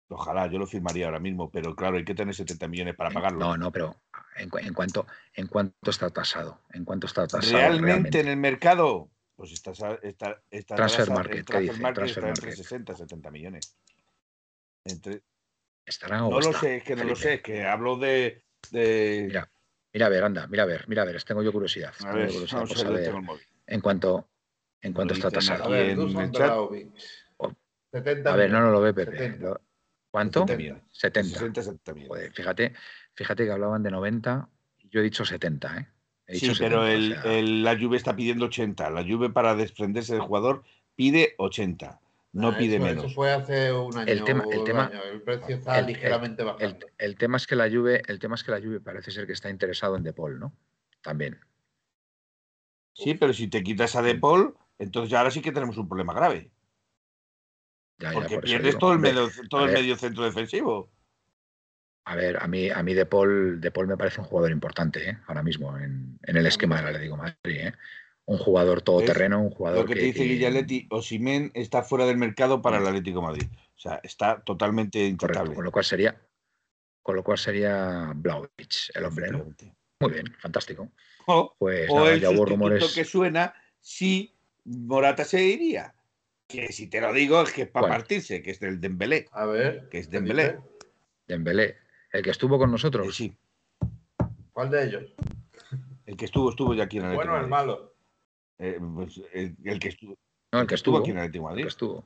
Ojalá, 0.09 0.47
yo 0.47 0.59
lo 0.59 0.67
firmaría 0.67 1.07
ahora 1.07 1.19
mismo, 1.19 1.51
pero 1.51 1.75
claro, 1.75 1.97
hay 1.97 2.05
que 2.05 2.15
tener 2.15 2.35
70 2.35 2.69
millones 2.69 2.95
para 2.95 3.11
pagarlo. 3.11 3.41
No, 3.41 3.57
no, 3.57 3.73
pero 3.73 3.97
en, 4.39 4.51
en 4.61 4.75
cuanto 4.75 5.07
en 5.35 5.47
cuánto 5.47 5.91
está 5.91 6.11
tasado, 6.11 6.61
en 6.73 6.85
cuánto 6.85 7.07
está 7.07 7.27
tasado. 7.27 7.53
Realmente, 7.53 7.87
realmente. 7.87 8.21
en 8.21 8.29
el 8.29 8.37
mercado, 8.37 9.11
pues 9.37 9.53
está, 9.53 9.73
está, 10.03 10.43
está 10.51 10.75
transfer 10.77 11.11
market, 11.11 11.45
transfer 11.47 11.71
dice? 11.73 11.83
market 11.83 11.95
Transfer 11.97 12.25
está 12.25 12.29
entre 12.29 12.47
market. 12.49 12.65
60 12.65 12.93
y 12.93 12.97
70 12.97 13.31
millones. 13.31 13.77
Entre... 14.85 15.23
¿Estará 15.85 16.19
no 16.19 16.29
o 16.29 16.33
lo 16.33 16.39
está, 16.41 16.61
sé, 16.61 16.77
es 16.77 16.85
que 16.85 16.95
no 16.95 17.03
Felipe? 17.03 17.11
lo 17.11 17.17
sé, 17.17 17.35
es 17.35 17.43
que 17.43 17.65
hablo 17.65 17.97
de, 17.97 18.43
de... 18.71 19.25
Mira, 19.29 19.51
mira 19.93 20.07
a 20.07 20.09
ver, 20.09 20.25
anda, 20.25 20.47
mira 20.49 20.63
a 20.65 20.67
ver, 20.67 20.89
mira 20.89 21.03
a 21.03 21.05
ver, 21.05 21.23
tengo 21.23 21.43
yo 21.43 21.53
curiosidad. 21.53 21.95
A 22.05 22.13
ver, 22.13 22.31
curiosidad 22.31 22.59
vamos 22.61 22.71
por 22.71 22.79
a 22.79 22.81
ver, 22.81 22.87
saber 22.89 23.05
tengo 23.05 23.19
el 23.19 23.25
móvil. 23.25 23.47
en 23.67 23.81
cuanto 23.81 24.29
en 24.83 24.93
cuanto 24.93 25.15
está 25.15 25.31
tasado. 25.31 25.65
A 25.65 25.69
ver, 25.69 25.91
en 25.91 25.97
Dusan 25.97 26.23
el 26.25 26.31
chat. 26.33 26.47
Vlahovic. 26.47 26.89
Oh. 27.39 27.53
70 27.93 28.33
A 28.33 28.37
ver, 28.37 28.51
no, 28.51 28.61
no 28.61 28.71
lo 28.71 28.81
ve 28.81 28.95
Pepe. 28.95 29.17
70. 29.17 29.45
Lo- 29.45 29.61
¿Cuánto? 30.11 30.41
70 30.41 30.57
millones. 30.57 30.83
70. 30.93 31.29
60, 31.39 31.63
70 31.63 31.93
millones. 31.95 32.09
Joder, 32.09 32.33
fíjate, 32.33 32.75
fíjate 33.17 33.45
que 33.45 33.51
hablaban 33.51 33.83
de 33.83 33.91
90 33.91 34.49
y 34.79 34.89
yo 34.91 35.01
he 35.01 35.03
dicho 35.03 35.25
70, 35.25 35.77
¿eh? 35.79 35.89
He 36.29 36.37
Sí, 36.39 36.47
pero 36.59 36.85
70, 36.87 36.93
el, 36.93 37.13
o 37.13 37.23
sea, 37.23 37.39
el- 37.39 37.63
la 37.65 37.79
Juve 37.79 37.97
está 37.97 38.15
pidiendo 38.17 38.47
80. 38.47 38.91
La 38.91 39.03
Juve 39.05 39.31
para 39.31 39.55
desprenderse 39.57 40.13
del 40.15 40.23
jugador 40.23 40.63
pide 40.95 41.35
80. 41.39 42.01
No 42.33 42.49
Ah, 42.51 42.57
pide 42.59 42.77
eso, 42.77 42.85
menos. 42.85 43.05
Eso 43.07 43.15
fue 43.15 43.33
hace 43.33 43.73
un 43.73 43.97
año. 43.97 44.13
El 44.13 44.25
tema- 44.25 44.45
el 44.51 44.65
tema-. 44.65 44.91
El 45.13 45.23
precio 45.23 45.57
está 45.57 45.79
el- 45.79 45.87
ligeramente 45.87 46.43
el, 46.43 46.47
bajando. 46.49 46.87
el 46.99 47.17
tema 47.17 47.37
es 47.39 47.47
que 47.47 47.57
la 47.57 47.71
Juve, 47.71 48.03
el 48.07 48.19
tema 48.19 48.35
es 48.35 48.45
que 48.45 48.51
la 48.51 48.61
Juve 48.61 48.81
parece 48.81 49.11
ser 49.11 49.27
que 49.27 49.33
está 49.33 49.49
interesado 49.49 49.97
en 49.97 50.03
De 50.03 50.13
Paul, 50.13 50.39
¿no? 50.39 50.53
También. 51.01 51.39
Sí, 52.93 53.15
pero 53.15 53.33
si 53.33 53.49
te 53.49 53.63
quitas 53.63 53.95
a 53.97 54.03
De 54.03 54.17
Paul, 54.17 54.55
entonces 54.79 55.11
ya 55.11 55.19
ahora 55.19 55.31
sí 55.31 55.41
que 55.41 55.53
tenemos 55.53 55.77
un 55.79 55.89
problema 55.89 56.13
grave. 56.13 56.51
Ya, 57.99 58.09
ya, 58.13 58.15
Porque 58.15 58.35
por 58.35 58.45
pierdes 58.45 58.67
digo. 58.75 58.79
todo 58.81 58.93
el 58.93 58.99
medio, 58.99 59.31
todo 59.49 59.65
el 59.65 59.73
medio 59.73 59.97
centro 59.97 60.25
defensivo. 60.25 60.91
A 62.09 62.15
ver, 62.15 62.39
a 62.41 62.47
mí, 62.47 62.71
a 62.71 62.83
mí 62.83 62.95
De 62.95 63.05
Paul, 63.05 63.61
De 63.61 63.71
Paul 63.73 63.89
me 63.89 63.97
parece 63.97 64.21
un 64.21 64.27
jugador 64.27 64.53
importante, 64.53 65.11
¿eh? 65.11 65.19
Ahora 65.27 65.43
mismo 65.43 65.77
en, 65.77 66.19
en 66.23 66.37
el 66.37 66.47
esquema 66.47 66.77
del 66.77 66.87
Atlético 66.87 67.17
de 67.17 67.23
Madrid, 67.23 67.67
¿eh? 67.67 67.73
Un 68.27 68.39
jugador 68.39 68.83
todoterreno, 68.83 69.41
un 69.41 69.51
jugador 69.51 69.81
Lo 69.81 69.87
que 69.87 69.95
te 69.95 70.01
dice 70.07 70.25
Guillaletti, 70.25 70.87
Osimen 70.91 71.51
está 71.55 71.83
fuera 71.83 72.07
del 72.07 72.17
mercado 72.17 72.61
para 72.63 72.79
el 72.79 72.87
Atlético 72.87 73.21
de 73.21 73.27
Madrid. 73.27 73.47
O 73.77 73.79
sea, 73.79 74.01
está 74.03 74.41
totalmente 74.41 74.99
Correcto, 74.99 75.11
intratable. 75.13 75.55
con 75.55 75.65
lo 75.65 75.71
cual 75.73 75.85
sería, 75.85 76.21
con 77.03 77.15
lo 77.17 77.23
cual 77.23 77.39
sería 77.39 78.13
Blauvich, 78.17 78.91
el 78.95 79.05
hombre, 79.05 79.31
¿no? 79.31 79.45
Muy 80.01 80.13
bien, 80.13 80.27
fantástico. 80.39 80.91
O, 81.27 81.55
Pues 81.59 81.89
o 81.91 81.97
nada, 82.01 82.13
el 82.13 82.21
ya 82.21 82.31
hubo 82.31 82.45
rumores. 82.47 82.93
que 82.95 83.05
suena 83.05 83.55
si 83.81 84.35
Morata 84.65 85.25
se 85.25 85.43
iría. 85.45 85.95
Que 86.49 86.73
si 86.73 86.87
te 86.89 87.01
lo 87.01 87.13
digo 87.13 87.43
es 87.43 87.53
que 87.53 87.63
es 87.63 87.69
para 87.69 87.89
partirse, 87.89 88.43
que 88.43 88.53
es 88.53 88.61
del 88.61 88.81
Dembélé. 88.81 89.27
A 89.33 89.47
ver. 89.47 89.89
Que 89.89 89.99
es 89.99 90.07
¿qué 90.07 90.13
Dembélé. 90.13 90.59
Dembélé, 91.27 91.77
el 92.13 92.23
que 92.23 92.31
estuvo 92.31 92.59
con 92.59 92.71
nosotros. 92.71 93.15
sí, 93.15 93.37
¿Cuál 94.53 94.71
de 94.71 94.85
ellos? 94.85 95.05
el 96.07 96.17
que 96.17 96.25
estuvo, 96.25 96.51
estuvo 96.51 96.73
ya 96.75 96.85
aquí 96.85 96.99
en 96.99 97.05
el 97.05 97.11
¿El 97.11 97.17
bueno 97.17 97.35
o 97.35 97.37
el 97.39 97.47
malo? 97.49 97.73
Madrid. 98.59 98.77
Eh, 98.77 98.81
pues, 98.95 99.21
el, 99.33 99.57
el 99.65 99.79
que 99.79 99.89
estuvo, 99.89 100.17
No, 100.53 100.61
el 100.61 100.67
que 100.67 100.75
estuvo. 100.77 100.99
aquí 100.99 101.11
en 101.11 101.19
el 101.19 101.31
de 101.31 101.39
el 101.39 101.45
Madrid. 101.45 101.63
que 101.65 101.69
estuvo. 101.69 102.05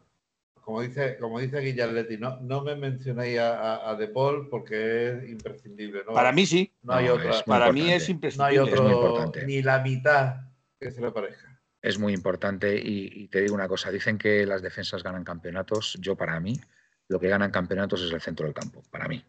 Como 0.61 0.82
dice, 0.82 1.16
como 1.18 1.38
dice 1.40 1.59
Guillaletti, 1.61 2.16
no, 2.18 2.38
no 2.40 2.62
me 2.62 2.76
mencionéis 2.76 3.38
a, 3.38 3.59
a, 3.76 3.90
a 3.90 3.94
De 3.96 4.09
Paul 4.09 4.48
porque 4.48 5.11
es 5.11 5.28
imprescindible. 5.30 6.03
¿no? 6.07 6.12
Para 6.12 6.32
mí 6.32 6.44
sí. 6.46 6.72
no 6.82 6.94
hay 6.94 7.07
No, 7.07 7.14
otra. 7.14 7.42
Para 7.44 7.72
mí 7.72 7.80
importante. 7.92 8.28
es 8.28 8.36
No 8.38 8.44
hay 8.44 8.57
imprescindible. 8.57 8.74
Es 8.74 8.80
muy 8.80 8.92
otro, 8.92 9.09
importante. 9.09 9.46
ni 9.46 9.62
la 9.62 9.78
mitad 9.82 10.36
que 10.78 10.90
se 10.90 11.01
le 11.01 11.11
parezca. 11.12 11.61
Es 11.82 11.98
muy 11.98 12.12
importante 12.12 12.76
y, 12.78 13.11
y 13.22 13.28
te 13.28 13.40
digo 13.40 13.55
una 13.55 13.66
cosa, 13.68 13.90
dicen 13.90 14.18
que 14.18 14.44
las 14.44 14.61
defensas 14.62 15.03
ganan 15.03 15.24
campeonatos. 15.24 15.96
Yo 16.01 16.14
para 16.16 16.38
mí, 16.40 16.61
lo 17.09 17.18
que 17.18 17.28
ganan 17.28 17.51
campeonatos 17.51 18.03
es 18.03 18.12
el 18.12 18.20
centro 18.20 18.44
del 18.46 18.55
campo, 18.55 18.82
para 18.90 19.09
mí. 19.09 19.24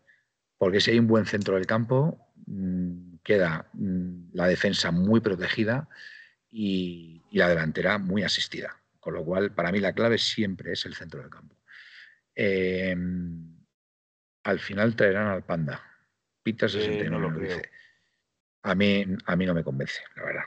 Porque 0.61 0.79
si 0.79 0.91
hay 0.91 0.99
un 0.99 1.07
buen 1.07 1.25
centro 1.25 1.55
del 1.55 1.65
campo, 1.65 2.31
mmm, 2.45 3.15
queda 3.23 3.67
mmm, 3.73 4.29
la 4.33 4.45
defensa 4.45 4.91
muy 4.91 5.19
protegida 5.19 5.89
y, 6.51 7.23
y, 7.31 7.37
la 7.39 7.49
delantera 7.49 7.97
muy 7.97 8.21
asistida. 8.21 8.77
Con 8.99 9.15
lo 9.15 9.25
cual, 9.25 9.55
para 9.55 9.71
mí 9.71 9.79
la 9.79 9.93
clave 9.93 10.19
siempre 10.19 10.73
es 10.73 10.85
el 10.85 10.93
centro 10.93 11.19
del 11.19 11.31
campo. 11.31 11.55
Eh, 12.35 12.95
al 14.43 14.59
final 14.59 14.95
traerán 14.95 15.29
al 15.29 15.43
Panda. 15.43 15.81
Peter 16.43 16.69
69 16.69 17.07
Eh, 17.07 17.09
no 17.09 17.19
lo 17.19 17.35
creo. 17.35 17.57
dice. 17.57 17.71
A 18.61 18.75
mí, 18.75 19.03
a 19.25 19.35
mí 19.35 19.45
no 19.47 19.55
me 19.55 19.63
convence, 19.63 20.01
la 20.15 20.23
verdad. 20.25 20.43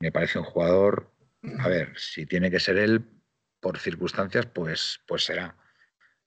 Me 0.00 0.12
parece 0.12 0.40
un 0.40 0.44
jugador, 0.44 1.10
a 1.58 1.68
ver, 1.68 1.98
si 1.98 2.26
tiene 2.26 2.50
que 2.50 2.60
ser 2.60 2.76
él 2.76 3.02
por 3.60 3.78
circunstancias, 3.78 4.44
pues, 4.44 5.00
pues 5.06 5.24
será. 5.24 5.56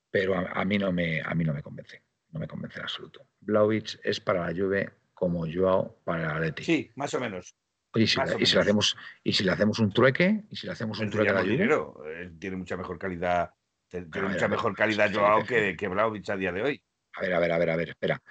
Pero 0.10 0.34
a, 0.36 0.60
a 0.60 0.66
mí 0.66 0.80
no 0.80 0.92
me, 0.92 1.22
a 1.22 1.36
mí 1.36 1.44
no 1.44 1.54
me 1.54 1.62
convence, 1.62 2.02
no 2.36 2.40
me 2.42 2.48
convence 2.50 2.78
en 2.80 2.84
absoluto. 2.84 3.26
Blaovic 3.40 3.98
es 4.04 4.20
para 4.20 4.46
la 4.46 4.54
Juve 4.54 4.92
como 5.14 5.46
Joao 5.52 6.02
para 6.04 6.24
el 6.24 6.30
Atleti. 6.32 6.66
Sí, 6.66 6.92
más 6.96 7.14
o 7.14 7.20
menos. 7.22 7.56
Oye, 7.94 8.06
si, 8.08 8.18
más 8.18 8.30
la- 8.30 8.36
o 8.36 8.40
y 8.42 8.46
si 8.46 8.56
le 8.56 8.62
hacemos 8.62 8.98
y 9.24 9.32
si 9.32 9.44
le 9.46 9.52
hacemos 9.52 9.80
un 9.80 9.94
trueque 9.94 10.44
y 10.50 10.56
si 10.58 10.68
le 10.68 10.74
hacemos 10.74 11.00
un 11.00 11.10
trueque 11.10 11.30
a 11.30 11.34
la 11.34 11.40
Juve, 11.42 11.52
dinero. 11.54 12.04
Eh, 12.06 12.32
Tiene 12.38 12.58
mucha 12.58 12.76
mejor 12.76 13.00
calidad. 13.00 13.52
Tiene 13.88 14.08
ver, 14.08 14.24
mucha 14.34 14.50
mejor 14.50 14.76
calidad 14.76 15.10
Joao 15.14 15.46
que, 15.46 15.78
que 15.78 15.88
a 16.34 16.36
día 16.36 16.52
de 16.52 16.62
hoy. 16.62 16.84
a 17.14 17.22
ver, 17.22 17.34
a 17.34 17.40
ver, 17.40 17.52
a 17.54 17.58
ver, 17.58 17.70
a 17.70 17.76
ver, 17.78 17.90
espera. 17.90 18.22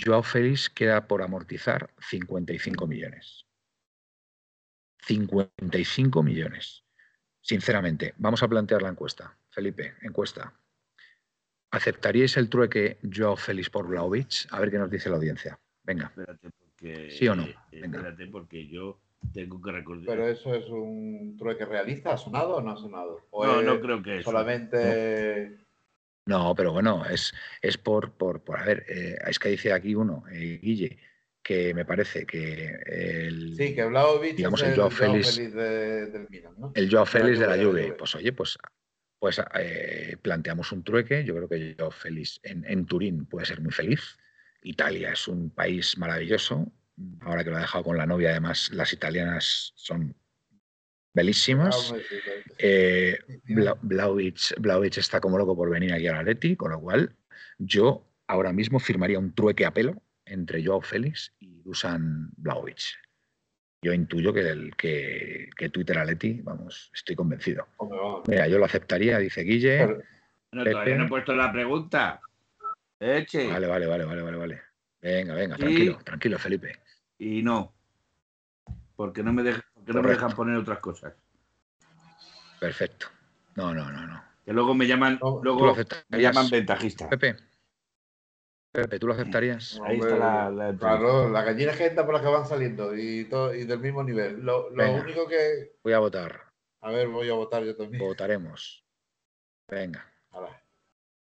Joao 0.00 0.22
Félix 0.22 0.70
queda 0.70 1.08
por 1.08 1.20
amortizar 1.22 1.92
55 1.98 2.86
millones. 2.86 3.44
55 5.02 6.22
millones. 6.22 6.84
Sinceramente, 7.40 8.14
vamos 8.18 8.42
a 8.44 8.48
plantear 8.48 8.82
la 8.82 8.90
encuesta. 8.90 9.36
Felipe, 9.50 9.94
encuesta. 10.02 10.52
¿Aceptaríais 11.76 12.36
el 12.38 12.48
trueque 12.48 12.98
Joao 13.14 13.36
Félix 13.36 13.68
por 13.70 13.86
Vlaovic? 13.86 14.46
A 14.50 14.60
ver 14.60 14.70
qué 14.70 14.78
nos 14.78 14.90
dice 14.90 15.10
la 15.10 15.16
audiencia. 15.16 15.58
Venga. 15.84 16.06
Espérate, 16.06 16.48
porque. 16.58 17.10
¿Sí 17.10 17.28
o 17.28 17.34
no? 17.34 17.44
eh, 17.44 17.54
Venga. 17.72 17.98
Espérate, 17.98 18.26
porque 18.28 18.66
yo 18.66 18.98
Tengo 19.34 19.60
que 19.60 19.72
recordar. 19.72 20.06
Pero 20.06 20.28
eso 20.28 20.54
es 20.54 20.66
un 20.68 21.36
trueque 21.38 21.64
realista, 21.64 22.12
¿ha 22.12 22.16
sonado 22.16 22.56
o 22.56 22.60
no 22.62 22.70
ha 22.72 22.76
sonado? 22.76 23.26
¿O 23.30 23.44
no, 23.44 23.60
no 23.62 23.80
creo 23.80 24.02
que 24.02 24.16
eso. 24.20 24.30
solamente 24.30 25.56
No, 26.26 26.54
pero 26.54 26.72
bueno, 26.72 27.04
es, 27.06 27.34
es 27.60 27.76
por, 27.76 28.12
por, 28.12 28.42
por- 28.42 28.58
a 28.60 28.64
ver, 28.64 28.84
eh, 28.88 29.16
es 29.26 29.38
que 29.38 29.48
dice 29.50 29.72
aquí 29.72 29.94
uno, 29.94 30.24
eh, 30.30 30.58
Guille, 30.62 30.98
que 31.42 31.74
me 31.74 31.84
parece 31.84 32.24
que 32.26 32.78
el, 32.86 33.54
Sí, 33.56 33.74
que 33.74 33.84
Vlaovic 33.84 34.36
Digamos, 34.36 34.60
es 34.60 34.66
el 34.68 34.72
el 34.72 34.78
Joao 34.78 34.90
Félix- 34.90 35.34
Félix 35.34 35.54
de- 35.54 36.06
del 36.06 36.26
Milan, 36.30 36.54
¿no? 36.58 36.72
el 36.74 36.90
Joao 36.90 37.06
Félix 37.06 37.38
de 37.38 37.46
la. 37.46 37.56
Juve. 37.64 37.92
Pues 37.98 38.14
oye, 38.14 38.32
pues, 38.32 38.58
pues 39.18 39.40
eh, 39.54 40.16
planteamos 40.22 40.72
un 40.72 40.82
trueque. 40.84 41.24
Yo 41.24 41.34
creo 41.34 41.48
que 41.48 41.74
Joao 41.78 41.90
Félix 41.90 42.40
en, 42.42 42.64
en 42.66 42.86
Turín 42.86 43.26
puede 43.26 43.46
ser 43.46 43.60
muy 43.60 43.72
feliz. 43.72 44.16
Italia 44.62 45.12
es 45.12 45.28
un 45.28 45.50
país 45.50 45.96
maravilloso. 45.98 46.70
Ahora 47.20 47.44
que 47.44 47.50
lo 47.50 47.56
ha 47.56 47.60
dejado 47.60 47.84
con 47.84 47.96
la 47.96 48.06
novia, 48.06 48.30
además, 48.30 48.70
las 48.72 48.92
italianas 48.92 49.72
son 49.76 50.14
belísimas. 51.14 51.92
Eh, 52.58 53.18
Sí, 53.46 53.54
Bla- 53.54 53.78
Vlahovic, 53.82 54.54
Vlahovic 54.60 54.98
está 54.98 55.20
como 55.20 55.38
loco 55.38 55.56
por 55.56 55.70
venir 55.70 55.92
aquí 55.92 56.06
al 56.06 56.16
Atleti, 56.16 56.56
con 56.56 56.72
lo 56.72 56.80
cual 56.80 57.14
yo 57.58 58.06
ahora 58.26 58.52
mismo 58.52 58.78
firmaría 58.80 59.18
un 59.18 59.34
trueque 59.34 59.64
a 59.64 59.72
pelo 59.72 60.02
entre 60.24 60.64
Joao 60.64 60.80
Félix 60.82 61.32
y 61.38 61.62
Dusan 61.62 62.30
Vlahovic. 62.36 62.80
Yo 63.86 63.92
intuyo 63.92 64.32
que, 64.32 64.40
el, 64.40 64.74
que, 64.74 65.48
que 65.56 65.68
Twitter 65.68 65.96
Atleti, 65.96 66.40
vamos, 66.42 66.90
estoy 66.92 67.14
convencido. 67.14 67.68
Mira, 68.26 68.48
yo 68.48 68.58
lo 68.58 68.64
aceptaría, 68.64 69.18
dice 69.20 69.42
Guille. 69.42 69.78
Pero- 69.78 70.02
No, 70.50 70.64
todavía 70.64 70.82
Pepe. 70.84 70.98
no 70.98 71.04
he 71.04 71.08
puesto 71.08 71.36
la 71.36 71.52
pregunta. 71.52 72.20
Eche. 72.98 73.46
Vale, 73.46 73.68
vale, 73.68 73.86
vale, 73.86 74.04
vale, 74.04 74.22
vale, 74.22 74.36
vale. 74.36 74.62
Venga, 75.00 75.34
venga, 75.34 75.54
Sí. 75.54 75.62
tranquilo, 75.62 75.98
tranquilo, 76.02 76.38
Felipe. 76.40 76.80
Y 77.18 77.44
no. 77.44 77.72
Porque 78.96 79.22
no 79.22 79.32
me, 79.32 79.44
dejan, 79.44 79.62
porque 79.72 79.92
no 79.92 80.02
me 80.02 80.10
dejan 80.10 80.32
poner 80.32 80.56
otras 80.56 80.80
cosas. 80.80 81.14
Perfecto. 82.58 83.06
No, 83.54 83.72
no, 83.72 83.92
no, 83.92 84.04
no. 84.04 84.20
Que 84.44 84.52
luego 84.52 84.74
me 84.74 84.88
llaman, 84.88 85.12
No, 85.22 85.34
tú 85.34 85.38
¿Tú 85.38 85.44
lo 85.44 85.54
luego 85.66 85.76
me 86.08 86.20
llaman 86.20 86.50
ventajista. 86.50 87.08
Pepe. 87.08 87.36
Pepe, 88.82 88.98
¿tú 88.98 89.06
lo 89.06 89.14
aceptarías? 89.14 89.80
Ahí 89.84 89.98
está 89.98 90.16
la- 90.16 90.50
la 90.50 90.76
Claro, 90.76 91.30
las 91.30 91.44
gallinas 91.44 91.76
que 91.76 91.86
entran 91.86 92.04
por 92.04 92.14
las 92.14 92.22
que 92.22 92.28
van 92.28 92.46
saliendo 92.46 92.94
y, 92.94 93.24
todo, 93.24 93.54
y 93.54 93.64
del 93.64 93.80
mismo 93.80 94.02
nivel. 94.04 94.40
Lo, 94.40 94.68
lo 94.70 94.76
Venga. 94.76 95.00
único 95.02 95.26
que. 95.26 95.72
Voy 95.82 95.92
a 95.94 95.98
votar. 95.98 96.42
A 96.82 96.90
ver, 96.90 97.08
voy 97.08 97.28
a 97.30 97.32
votar 97.32 97.64
yo 97.64 97.74
también. 97.74 98.02
Votaremos. 98.02 98.84
Venga, 99.68 100.12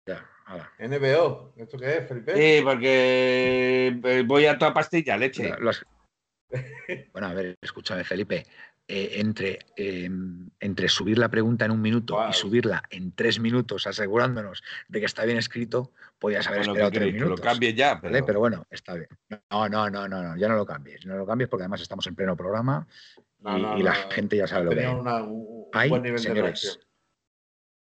ya, 0.07 0.29
hala. 0.47 0.73
NBO, 0.79 1.53
¿esto 1.57 1.79
qué 1.79 1.99
es, 1.99 2.09
Felipe? 2.09 2.35
Sí, 2.35 2.65
porque 2.65 4.01
eh, 4.03 4.23
voy 4.27 4.47
a 4.47 4.59
toda 4.59 4.73
pastilla, 4.75 5.17
leche. 5.17 5.53
Bueno, 7.13 7.29
a 7.29 7.35
ver, 7.35 7.55
escúchame, 7.61 8.03
Felipe. 8.03 8.45
Eh, 8.89 9.19
entre, 9.21 9.59
eh, 9.77 10.09
entre 10.61 10.89
subir 10.89 11.19
la 11.19 11.29
pregunta 11.29 11.65
en 11.65 11.73
un 11.73 11.81
minuto 11.83 12.19
y 12.29 12.33
subirla 12.33 12.83
en 12.91 13.13
tres 13.13 13.41
minutos, 13.41 13.87
asegurándonos 13.87 14.63
de 14.89 15.01
que 15.01 15.07
está 15.07 15.25
bien 15.25 15.39
escrito, 15.39 15.93
podías 16.19 16.47
haber 16.47 16.61
Bueno, 16.61 16.73
esperado 16.73 16.91
¿qué 16.93 16.99
tres? 16.99 17.13
Que 17.13 17.19
lo 17.19 17.25
minutos. 17.27 17.45
cambie 17.45 17.75
ya, 17.75 17.97
¿vale? 17.97 18.23
pero, 18.23 18.39
bueno, 18.39 18.65
está 18.71 18.95
bien. 18.95 19.09
No, 19.51 19.69
no, 19.69 19.91
no, 19.91 20.07
no, 20.09 20.23
no, 20.23 20.37
ya 20.37 20.49
no 20.49 20.55
lo 20.57 20.65
cambies. 20.67 21.05
No 21.05 21.17
lo 21.17 21.27
cambies 21.27 21.49
porque 21.51 21.63
además 21.65 21.81
estamos 21.81 22.07
en 22.07 22.15
pleno 22.15 22.37
programa 22.37 22.87
No, 23.41 23.59
y, 23.59 23.63
no, 23.63 23.79
y 23.79 23.83
la 23.83 23.93
gente 23.95 24.37
ya 24.37 24.47
sabe 24.47 24.67
lo 24.67 24.71
que 24.71 24.87
una- 24.87 25.23
un 25.25 25.67
Hay, 25.73 25.89
buen 25.91 26.03
nivel 26.03 26.23
de 26.23 26.29
señores, 26.29 26.79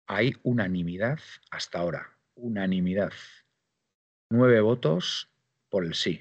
hay 0.09 0.35
unanimidad 0.43 1.21
hasta 1.53 1.79
ahora. 1.79 2.19
Unanimidad. 2.35 3.13
Nueve 4.31 4.61
votos 4.61 5.29
por 5.69 5.85
el 5.85 5.95
sí. 5.95 6.21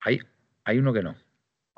Hay, 0.00 0.20
hay 0.64 0.78
uno 0.78 0.92
que 0.94 1.02
no. 1.02 1.16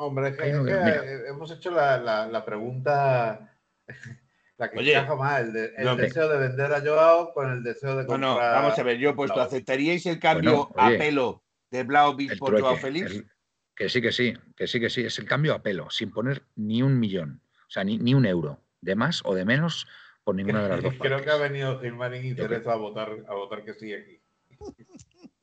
Hombre, 0.00 0.28
es 0.28 0.36
que, 0.36 0.42
que- 0.44 0.72
eh, 0.72 1.22
hemos 1.28 1.50
hecho 1.50 1.72
la, 1.72 1.98
la- 1.98 2.26
la 2.28 2.44
pregunta. 2.44 3.52
La 4.56 4.68
que 4.68 4.78
Oye, 4.80 4.92
encaja 4.92 5.14
más, 5.14 5.40
el, 5.40 5.52
de- 5.52 5.72
el 5.76 5.84
no, 5.84 5.94
que- 5.94 6.02
deseo 6.02 6.28
de 6.28 6.36
vender 6.36 6.72
a 6.72 6.80
Joao 6.80 7.32
con 7.32 7.48
el 7.52 7.62
deseo 7.62 7.90
de 7.96 8.04
comprar. 8.06 8.20
no, 8.20 8.36
vamos 8.36 8.76
a 8.76 8.82
ver, 8.82 8.98
yo 8.98 9.10
he 9.10 9.14
puesto. 9.14 9.40
¿aceptaríais 9.40 10.04
el 10.06 10.18
cambio 10.18 10.66
Bueno, 10.74 10.74
a 10.76 10.98
pelo 10.98 11.44
de 11.70 11.84
Blaovic 11.84 12.36
por 12.40 12.60
Joao 12.60 12.74
Félix? 12.76 13.08
el- 13.12 13.30
que 13.76 13.88
sí, 13.88 14.02
que 14.02 14.10
sí, 14.10 14.34
que 14.56 14.66
sí, 14.66 14.80
que 14.80 14.90
sí. 14.90 15.04
Es 15.04 15.16
el 15.20 15.26
cambio 15.26 15.54
a 15.54 15.62
pelo, 15.62 15.88
sin 15.90 16.10
poner 16.10 16.42
ni 16.56 16.82
un 16.82 16.98
millón, 16.98 17.40
o 17.68 17.70
sea, 17.70 17.84
ni, 17.84 17.98
ni 17.98 18.14
un 18.14 18.26
euro, 18.26 18.60
de 18.80 18.96
más 18.96 19.22
o 19.24 19.32
de 19.36 19.44
menos 19.44 19.86
por 20.24 20.34
ninguna 20.34 20.64
de 20.64 20.68
las 20.70 20.82
dos 20.82 20.94
Creo 21.00 21.22
que 21.22 21.30
ha 21.30 21.36
venido 21.36 21.78
Gilmarín 21.80 22.24
y 22.26 22.34
Yo 22.34 22.48
Teresa 22.48 22.72
a 22.72 22.76
votar, 22.76 23.10
a 23.28 23.34
votar 23.34 23.64
que 23.64 23.74
sí 23.74 23.94
aquí. 23.94 24.20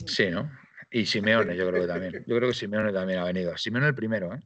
Sí, 0.05 0.29
¿no? 0.29 0.51
Y 0.97 1.05
Simeone, 1.05 1.57
yo 1.57 1.67
creo 1.69 1.81
que 1.81 1.87
también. 1.87 2.13
Yo 2.27 2.37
creo 2.37 2.47
que 2.49 2.53
Simeone 2.55 2.93
también 2.93 3.19
ha 3.19 3.25
venido. 3.25 3.57
Simeone 3.57 3.87
el 3.87 3.95
primero, 3.95 4.33
¿eh? 4.33 4.39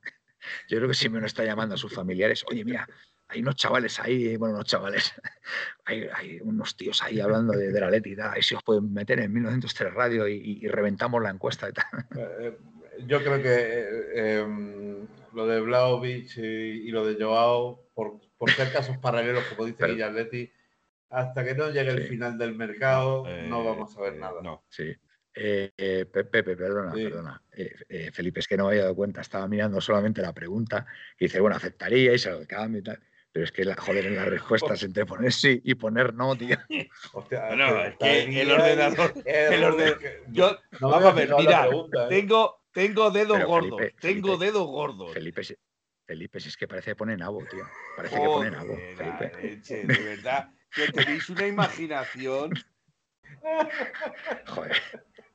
Yo 0.68 0.78
creo 0.78 0.88
que 0.88 0.96
Simeone 0.96 1.28
está 1.28 1.44
llamando 1.44 1.76
a 1.76 1.78
sus 1.78 1.94
familiares. 1.94 2.44
Oye, 2.50 2.66
mira, 2.66 2.88
hay 3.28 3.42
unos 3.42 3.56
chavales 3.56 4.00
ahí, 4.00 4.36
bueno, 4.38 4.56
unos 4.56 4.66
chavales, 4.66 5.14
hay, 5.86 6.08
hay 6.16 6.40
unos 6.42 6.76
tíos 6.76 7.04
ahí 7.04 7.20
hablando 7.20 7.54
de, 7.54 7.72
de 7.72 7.80
la 7.80 7.92
Leti 7.92 8.14
y 8.14 8.16
tal. 8.16 8.32
Ahí 8.34 8.42
si 8.42 8.56
os 8.56 8.64
pueden 8.64 8.92
meter 8.92 9.20
en 9.20 9.32
1903 9.32 9.94
Radio 9.94 10.28
y, 10.28 10.34
y- 10.38 10.66
y 10.66 10.68
reventamos 10.70 11.22
la 11.22 11.30
encuesta 11.30 11.70
y 11.70 11.74
tal. 11.74 11.86
Eh, 12.18 12.58
yo 13.06 13.20
creo 13.22 13.42
que 13.44 13.88
eh, 14.16 14.98
lo 15.36 15.46
de 15.46 15.62
Vlaovic 15.62 16.36
y, 16.38 16.42
y 16.42 16.90
lo 16.92 17.06
de 17.06 17.24
Joao, 17.24 17.84
por, 17.94 18.20
por 18.40 18.50
ser 18.50 18.72
casos 18.74 18.98
paralelos, 18.98 19.44
como 19.56 19.66
dice 19.66 19.78
Pero- 19.82 19.94
Guillerletti, 19.94 20.52
hasta 21.12 21.44
que 21.44 21.54
no 21.54 21.70
llegue 21.70 21.92
el 21.92 22.08
final 22.08 22.38
del 22.40 22.56
mercado, 22.56 23.24
no 23.26 23.62
Eh, 23.62 23.66
vamos 23.66 23.96
a 23.98 24.02
ver 24.02 24.14
eh, 24.14 24.18
nada. 24.20 24.42
No. 24.42 24.64
Sí. 24.70 24.96
Eh, 25.34 25.72
eh, 25.78 26.06
Pe- 26.12 26.24
Pepe, 26.26 26.56
perdona, 26.58 26.94
Sí. 26.94 27.04
perdona. 27.04 27.42
Eh, 27.52 27.76
eh, 27.88 28.12
Felipe, 28.12 28.40
es 28.40 28.48
que 28.48 28.58
no 28.58 28.66
me 28.66 28.72
había 28.72 28.84
dado 28.84 28.96
cuenta, 28.96 29.22
estaba 29.22 29.48
mirando 29.48 29.80
solamente 29.80 30.22
la 30.22 30.34
pregunta 30.34 30.86
y 31.20 31.26
dice, 31.26 31.40
bueno, 31.40 31.56
aceptaríais 31.56 32.26
el 32.26 32.48
cambio 32.48 32.80
y 32.82 32.84
tal. 32.84 33.00
Pero 33.32 33.46
es 33.46 33.52
que, 33.52 33.64
la, 33.64 33.76
joder, 33.76 34.08
en 34.08 34.16
las 34.16 34.28
respuestas 34.30 34.82
entre 34.84 35.06
poner 35.06 35.32
sí 35.32 35.62
y 35.64 35.76
poner 35.76 36.14
no, 36.14 36.36
tío. 36.36 36.58
Hostia, 37.14 37.46
Bueno, 37.48 37.84
es 37.86 37.96
que 37.98 38.42
el 38.42 38.50
ordenador- 38.52 39.22
el 39.26 39.64
orden- 39.64 39.98
que- 40.00 40.24
Yo, 40.30 40.58
no 40.80 40.90
vamos 40.90 41.12
a 41.12 41.14
ver, 41.14 41.30
mira, 41.38 41.62
pregunta, 41.68 42.06
¿eh? 42.06 42.10
tengo, 42.10 42.64
tengo 42.74 43.12
dedos 43.12 43.38
Pero, 43.38 43.48
gordos, 43.48 43.80
Felipe, 43.80 43.96
tengo 44.02 44.28
Felipe, 44.30 44.46
dedos 44.46 44.68
gordos. 44.68 45.14
Felipe, 45.14 45.44
si- 45.44 45.56
Felipe, 46.08 46.40
si 46.40 46.50
es 46.50 46.58
que 46.58 46.68
parece 46.68 46.92
que 46.92 46.96
pone 46.96 47.16
nabo, 47.16 47.46
tío. 47.46 47.64
Parece 47.96 48.16
que 48.16 48.26
pone 48.26 48.50
nabo, 48.50 48.74
Joder, 48.74 48.96
Felipe. 48.98 49.32
la 49.32 49.40
leche, 49.42 49.86
de 49.86 50.04
verdad, 50.04 50.50
que 50.74 50.88
tenéis 50.92 51.30
una 51.30 51.46
imaginación. 51.46 52.52
Joder, 54.48 54.76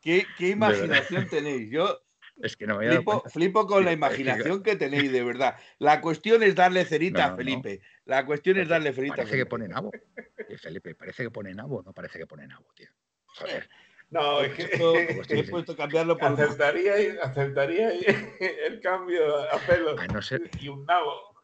¿Qué, 0.05 0.26
imaginación 0.50 1.28
tenéis? 1.28 1.70
Yo 1.70 2.00
es 2.42 2.57
que 2.57 2.66
no 2.66 2.78
me 2.78 2.88
flipo, 2.88 3.22
flipo 3.30 3.66
con 3.66 3.84
la 3.84 3.90
que- 3.92 3.94
imaginación 3.96 4.62
que 4.62 4.76
tenéis, 4.76 5.11
de 5.11 5.24
verdad. 5.24 5.57
La 5.78 6.00
cuestión 6.00 6.42
es 6.42 6.55
darle 6.55 6.84
cerita 6.84 7.20
No, 7.20 7.24
a 7.26 7.30
no. 7.30 7.36
Felipe. 7.38 7.80
La 8.05 8.26
cuestión 8.26 8.59
es 8.59 8.68
darle 8.68 8.92
cerita 8.92 9.14
a 9.14 9.16
Parece 9.16 9.30
que 9.32 9.36
Felipe. 9.46 9.50
pone 9.50 9.68
nabo. 9.68 9.90
Y 10.48 10.57
Felipe, 10.57 10.94
parece 10.94 11.22
que 11.24 11.30
pone 11.30 11.55
nabo, 11.55 11.82
no 11.82 11.92
parece 11.92 12.18
que 12.18 12.26
pone 12.26 12.46
nabo, 12.46 12.66
tío. 12.74 12.88
Joder. 13.26 13.68
No, 14.11 14.42
es 14.42 14.57
Esto- 14.59 14.92
que 15.28 15.38
He 15.40 15.44
puesto 15.44 15.72
a 15.72 15.76
cambiarlo 15.76 16.16
por 16.18 16.32
aceptaría, 16.32 16.94
aceptaría 17.22 17.90
el 17.90 18.80
cambio 18.80 19.36
a 19.50 19.59
pelo 19.66 19.98
A 19.98 20.07
no 20.09 20.20
ser, 20.20 20.50
y 20.61 20.68
un 20.68 20.84
nabo. 20.84 21.34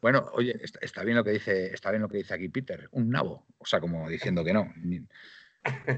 Bueno, 0.00 0.28
oye, 0.34 0.56
está, 0.62 0.78
está 0.82 1.02
bien 1.04 1.16
lo 1.16 1.24
que 1.24 1.30
dice, 1.32 1.72
está 1.74 1.90
bien 1.90 2.02
lo 2.02 2.08
que 2.08 2.18
dice 2.18 2.32
aquí 2.34 2.48
Peter, 2.48 2.88
un 2.92 3.10
nabo, 3.10 3.46
o 3.58 3.66
sea, 3.66 3.80
como 3.80 4.08
diciendo 4.08 4.44
que 4.44 4.52
no. 4.52 4.72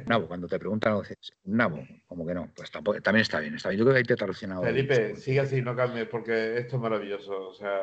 Nabo, 0.06 0.26
cuando 0.28 0.48
te 0.48 0.58
preguntan, 0.58 0.98
dices, 1.00 1.32
un 1.44 1.56
nabo, 1.56 1.86
como 2.06 2.26
que 2.26 2.34
no, 2.34 2.50
pues 2.54 2.70
tampoco, 2.70 3.00
también 3.00 3.22
está 3.22 3.40
bien, 3.40 3.54
está 3.54 3.68
bien. 3.68 3.78
Yo 3.78 3.84
creo 3.84 3.94
que 3.94 3.98
ahí 3.98 4.04
te 4.04 4.14
he 4.14 4.16
traducido. 4.16 4.62
Felipe, 4.62 5.16
sigue 5.16 5.40
así, 5.40 5.62
no 5.62 5.76
cambies, 5.76 6.08
porque 6.08 6.58
esto 6.58 6.76
es 6.76 6.82
maravilloso. 6.82 7.48
O 7.48 7.54
sea, 7.54 7.82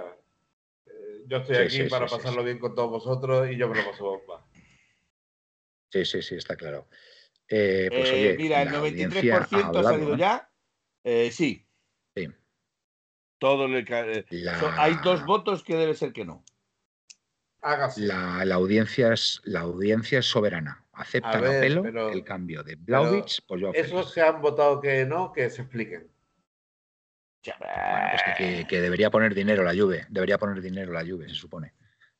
eh, 0.86 1.24
yo 1.28 1.38
estoy 1.38 1.56
Sí, 1.56 1.62
aquí 1.64 1.84
sí, 1.84 1.90
para 1.90 2.08
sí, 2.08 2.16
pasarlo 2.16 2.42
sí. 2.42 2.46
bien 2.46 2.60
con 2.60 2.76
todos 2.76 2.90
vosotros 2.90 3.50
y 3.50 3.58
yo 3.58 3.70
me 3.70 3.76
lo 3.82 3.90
paso 3.92 4.04
bomba. 4.04 4.46
Sí, 5.90 6.04
sí, 6.06 6.22
sí, 6.22 6.36
está 6.36 6.56
claro. 6.56 6.88
Eh, 7.48 7.90
pues 7.96 8.10
Eh, 8.12 8.14
oye, 8.16 8.36
mira, 8.38 8.62
el 8.62 8.72
la 8.72 8.78
audiencia 8.80 9.22
93% 9.22 9.64
ha, 9.64 9.68
hablado, 9.68 9.84
salido 9.84 10.16
¿eh? 10.16 10.18
ya. 10.18 10.52
Eh, 11.04 11.32
sí. 11.32 11.66
Sí. 12.16 12.28
Todo 13.40 13.68
le 13.68 13.86
La- 14.32 14.60
son- 14.60 14.74
hay 14.78 14.96
dos 15.04 15.26
votos 15.26 15.64
que 15.64 15.76
debe 15.76 15.94
ser 15.94 16.12
que 16.12 16.26
no. 16.26 16.44
Hágase. 17.62 18.02
La, 18.02 18.44
la 18.46 18.56
audiencia 18.56 19.14
es, 19.14 19.42
la 19.46 19.62
audiencia 19.62 20.20
es 20.20 20.26
soberana. 20.26 20.84
Aceptan 20.98 21.36
A 21.36 21.38
a, 21.38 21.42
ver, 21.42 21.62
pelo 21.62 21.84
pero- 21.84 22.10
el 22.10 22.24
cambio 22.24 22.64
de 22.64 22.76
Blaovic 22.76 23.46
por 23.46 23.60
Joao 23.62 23.74
Esos 23.74 24.14
que 24.14 24.22
han 24.22 24.42
votado 24.42 24.82
que 24.82 25.06
no, 25.06 25.32
que 25.32 25.50
se 25.50 25.62
expliquen. 25.62 26.08
Bueno, 27.46 28.08
pues 28.12 28.68
que, 28.68 28.82
debería 28.82 29.10
poner 29.10 29.34
dinero 29.34 29.64
la 29.64 29.74
Juve, 29.74 30.06
debería 30.10 30.38
poner 30.38 30.62
dinero 30.62 30.92
la 30.92 31.06
Juve, 31.06 31.30
se 31.30 31.36
supone. 31.36 31.74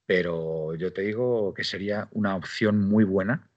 Pero 0.06 0.74
yo 0.76 0.94
te 0.94 1.02
digo 1.02 1.54
que 1.54 1.66
sería 1.66 2.08
una 2.12 2.36
opción 2.36 2.80
muy 2.80 3.04
buena 3.04 3.50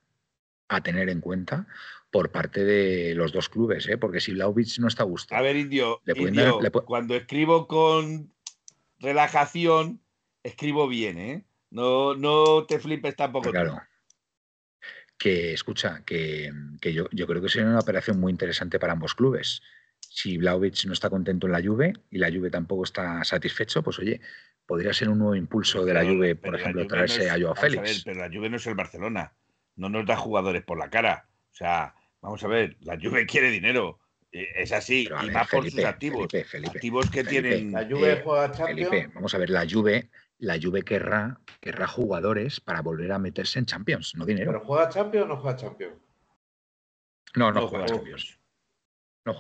a 0.68 0.82
tener 0.82 1.08
en 1.10 1.20
cuenta 1.20 1.66
por 2.10 2.32
parte 2.32 2.64
de 2.64 3.14
los 3.14 3.30
dos 3.32 3.48
clubes, 3.48 3.86
¿eh? 3.88 3.98
porque 3.98 4.20
si 4.20 4.32
Vlaovic 4.32 4.78
no 4.78 4.88
está 4.88 5.04
a 5.04 5.06
gusto. 5.06 5.34
A 5.34 5.42
ver, 5.42 5.54
Indio, 5.54 6.00
Le 6.04 6.14
pueden 6.16 6.34
Indio, 6.34 6.54
dar- 6.54 6.62
le 6.62 6.72
pu- 6.72 6.84
cuando 6.84 7.14
escribo 7.14 7.68
con 7.68 8.32
relajación, 8.98 10.00
escribo 10.42 10.88
bien, 10.88 11.18
¿eh? 11.18 11.44
No, 11.70 12.14
no 12.16 12.64
te 12.66 12.80
flipes 12.80 13.14
tampoco. 13.14 13.46
tú. 13.46 13.52
Claro. 13.52 13.80
Que 15.20 15.52
escucha, 15.52 16.02
que, 16.06 16.50
que 16.80 16.94
yo, 16.94 17.06
yo 17.12 17.26
creo 17.26 17.42
que 17.42 17.50
sería 17.50 17.68
una 17.68 17.78
operación 17.78 18.18
muy 18.18 18.32
interesante 18.32 18.78
para 18.78 18.94
ambos 18.94 19.14
clubes. 19.14 19.60
si 20.00 20.38
Vlaovic 20.38 20.86
no 20.86 20.94
está 20.94 21.10
contento 21.10 21.46
en 21.46 21.52
la 21.52 21.62
Juve 21.62 21.92
y 22.10 22.16
la 22.16 22.32
Juve 22.32 22.50
tampoco 22.50 22.84
está 22.84 23.22
satisfecho, 23.22 23.82
pues 23.82 23.98
oye, 23.98 24.20
podría 24.70 24.92
ser 24.92 25.08
un 25.08 25.18
nuevo 25.18 25.34
impulso 25.34 25.84
de 25.84 25.92
la 25.92 26.04
Juve, 26.04 26.36
por 26.36 26.54
ejemplo, 26.54 26.86
traerse 26.86 27.28
a 27.28 27.38
Joao 27.38 27.54
Félix. 27.54 28.04
pero 28.04 28.20
la 28.20 28.32
Juve 28.32 28.48
no 28.48 28.56
es 28.56 28.66
el 28.66 28.74
Barcelona, 28.74 29.34
no 29.76 29.88
nos 29.88 30.06
da 30.06 30.16
jugadores 30.16 30.62
por 30.62 30.78
la 30.78 30.88
cara. 30.88 31.28
O 31.50 31.54
sea, 31.54 31.94
vamos 32.20 32.42
a 32.44 32.48
ver, 32.48 32.76
la 32.80 32.96
Juve 32.96 33.26
quiere 33.26 33.50
dinero. 33.50 33.98
Eh, 34.32 34.46
es 34.54 34.70
así, 34.72 35.08
y 35.24 35.30
más 35.30 35.48
por 35.48 35.68
sus 35.68 35.84
activos. 35.84 36.28
activos 36.32 37.10
que 37.10 37.24
tienen. 37.24 37.72
La 37.72 37.84
Juve 37.84 38.12
eh, 38.12 38.20
juega 38.22 38.52
Champions. 38.52 39.12
vamos 39.12 39.34
a 39.34 39.38
ver, 39.38 39.50
la 39.50 39.66
Juve, 39.68 40.08
la 40.40 40.58
Juve 40.60 40.82
querrá, 40.82 41.40
querrá 41.60 41.86
jugadores 41.86 42.60
para 42.60 42.82
volver 42.82 43.12
a 43.12 43.18
meterse 43.18 43.58
en 43.58 43.66
Champions, 43.66 44.14
no 44.16 44.24
dinero. 44.24 44.52
¿Pero 44.52 44.64
juega 44.64 44.88
Champions 44.88 45.24
o 45.24 45.28
no 45.28 45.36
juega 45.36 45.56
Champions? 45.56 45.94
No, 47.36 47.52
no, 47.52 47.68
juega 47.68 47.86
Champions. 47.86 48.38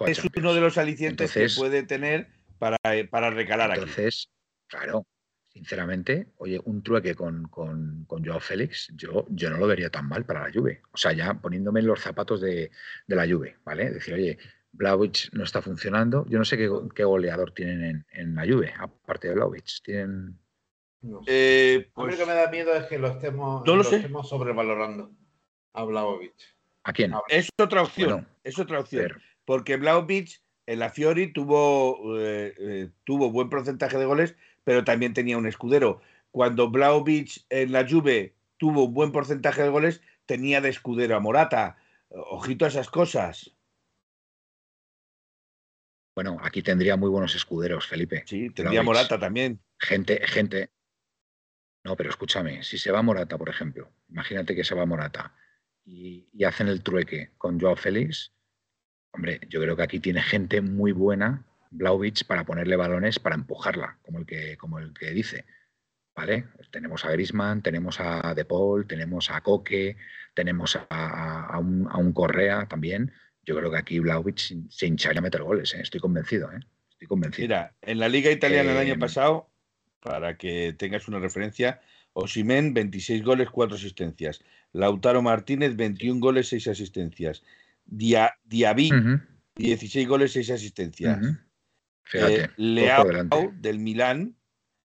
es 0.06 0.24
uno 0.36 0.54
de 0.54 0.60
los 0.60 0.78
alicientes 0.78 1.32
que 1.32 1.48
puede 1.56 1.82
tener 1.82 2.28
para, 2.58 2.76
eh, 2.94 3.06
para 3.08 3.30
recalar 3.30 3.70
aquí. 3.70 3.80
Entonces, 3.80 4.30
claro, 4.66 5.06
sinceramente, 5.48 6.28
oye, 6.36 6.60
un 6.64 6.82
trueque 6.82 7.14
con, 7.14 7.48
con, 7.48 8.04
con, 8.04 8.24
Joao 8.24 8.40
Félix, 8.40 8.92
yo, 8.94 9.26
yo 9.30 9.50
no 9.50 9.56
lo 9.56 9.66
vería 9.66 9.90
tan 9.90 10.06
mal 10.06 10.24
para 10.24 10.46
la 10.46 10.52
Juve. 10.52 10.82
O 10.92 10.96
sea, 10.96 11.12
ya 11.12 11.34
poniéndome 11.34 11.80
en 11.80 11.86
los 11.86 12.00
zapatos 12.00 12.40
de, 12.40 12.70
de 13.06 13.16
la 13.16 13.26
Juve, 13.26 13.56
¿vale? 13.64 13.90
Decir, 13.90 14.14
oye, 14.14 14.38
Blaovic 14.72 15.32
no 15.32 15.44
está 15.44 15.62
funcionando. 15.62 16.26
Yo 16.28 16.38
no 16.38 16.44
sé 16.44 16.56
qué, 16.56 17.04
goleador 17.04 17.52
tienen 17.52 17.82
en, 17.82 18.06
en, 18.12 18.34
la 18.34 18.44
Juve, 18.46 18.72
aparte 18.78 19.28
de 19.28 19.34
Blaovic. 19.34 19.82
Tienen... 19.82 20.38
Eh, 21.26 21.90
pues... 21.94 22.18
Lo 22.18 22.24
que 22.24 22.30
me 22.30 22.36
da 22.36 22.50
miedo 22.50 22.74
es 22.74 22.86
que 22.86 22.98
lo 22.98 23.08
estemos, 23.08 23.66
lo 23.66 23.80
estemos 23.80 24.28
sobrevalorando 24.28 25.10
a 25.72 25.84
Blaovic. 25.84 26.34
¿A 26.84 26.92
quién? 26.92 27.12
Es 27.28 27.48
otra 27.58 27.82
opción. 27.82 28.28
es 28.44 28.58
otra 28.58 28.80
opción. 28.80 29.20
Porque 29.44 29.76
Blaovic 29.76 30.40
en 30.66 30.78
la 30.78 30.90
Fiori 30.90 31.32
tuvo, 31.32 32.18
eh, 32.18 32.54
eh, 32.58 32.90
tuvo 33.04 33.30
buen 33.30 33.48
porcentaje 33.48 33.98
de 33.98 34.04
goles, 34.04 34.36
pero 34.64 34.84
también 34.84 35.14
tenía 35.14 35.38
un 35.38 35.46
escudero. 35.46 36.00
Cuando 36.30 36.70
Blaovic 36.70 37.44
en 37.48 37.72
la 37.72 37.88
Juve 37.88 38.34
tuvo 38.56 38.84
un 38.84 38.94
buen 38.94 39.12
porcentaje 39.12 39.62
de 39.62 39.68
goles, 39.68 40.00
tenía 40.26 40.60
de 40.60 40.68
escudero 40.68 41.16
a 41.16 41.20
Morata. 41.20 41.76
Ojito 42.08 42.64
a 42.64 42.68
esas 42.68 42.88
cosas. 42.88 43.52
Bueno, 46.14 46.38
aquí 46.42 46.62
tendría 46.62 46.96
muy 46.96 47.08
buenos 47.08 47.34
escuderos, 47.34 47.86
Felipe. 47.86 48.24
Sí, 48.26 48.50
tendría 48.50 48.82
Morata 48.82 49.18
también. 49.18 49.60
Gente, 49.78 50.20
gente. 50.26 50.70
No, 51.84 51.96
pero 51.96 52.10
escúchame, 52.10 52.62
si 52.62 52.78
se 52.78 52.90
va 52.90 53.02
Morata, 53.02 53.38
por 53.38 53.48
ejemplo, 53.48 53.90
imagínate 54.08 54.54
que 54.54 54.64
se 54.64 54.74
va 54.74 54.86
Morata 54.86 55.34
y, 55.84 56.28
y 56.32 56.44
hacen 56.44 56.68
el 56.68 56.82
trueque 56.82 57.30
con 57.38 57.58
Joao 57.58 57.76
Félix, 57.76 58.32
hombre, 59.12 59.40
yo 59.48 59.60
creo 59.60 59.76
que 59.76 59.82
aquí 59.82 60.00
tiene 60.00 60.22
gente 60.22 60.60
muy 60.60 60.92
buena 60.92 61.46
Blaovic 61.70 62.24
para 62.26 62.44
ponerle 62.44 62.76
balones 62.76 63.18
para 63.18 63.36
empujarla, 63.36 63.98
como 64.02 64.18
el 64.18 64.26
que, 64.26 64.56
como 64.56 64.78
el 64.78 64.92
que 64.92 65.10
dice. 65.10 65.46
¿Vale? 66.14 66.48
Tenemos 66.70 67.04
a 67.04 67.10
Grisman, 67.12 67.62
tenemos 67.62 68.00
a 68.00 68.34
De 68.34 68.44
Paul, 68.44 68.86
tenemos 68.86 69.30
a 69.30 69.40
Coque, 69.40 69.96
tenemos 70.34 70.78
a, 70.90 71.58
un, 71.58 72.12
Correa 72.12 72.66
también. 72.66 73.12
Yo 73.42 73.56
creo 73.56 73.70
que 73.70 73.78
aquí 73.78 73.98
Blaovic 74.00 74.68
se 74.68 74.86
hincharía 74.86 75.20
a 75.20 75.22
meter 75.22 75.42
goles, 75.42 75.72
¿eh? 75.74 75.80
estoy 75.80 76.00
convencido. 76.00 76.52
¿eh? 76.52 76.60
Estoy 76.90 77.06
convencido. 77.08 77.48
Mira, 77.48 77.74
en 77.80 77.98
la 78.00 78.08
Liga 78.08 78.30
Italiana 78.30 78.72
el 78.72 78.78
año 78.78 78.98
pasado, 78.98 79.49
para 80.00 80.36
que 80.36 80.74
tengas 80.76 81.08
una 81.08 81.18
referencia, 81.18 81.80
Osimen 82.12 82.74
26 82.74 83.22
goles, 83.22 83.50
4 83.50 83.76
asistencias. 83.76 84.40
Lautaro 84.72 85.22
Martínez 85.22 85.76
21 85.76 86.20
goles, 86.20 86.48
6 86.48 86.68
asistencias. 86.68 87.42
Dia, 87.84 88.34
Diaby 88.44 88.90
16 89.56 90.08
goles, 90.08 90.32
6 90.32 90.50
asistencias. 90.50 91.18
Fíjate, 92.04 92.44
eh, 92.44 92.50
Leao 92.56 93.52
del 93.54 93.78
Milán, 93.78 94.36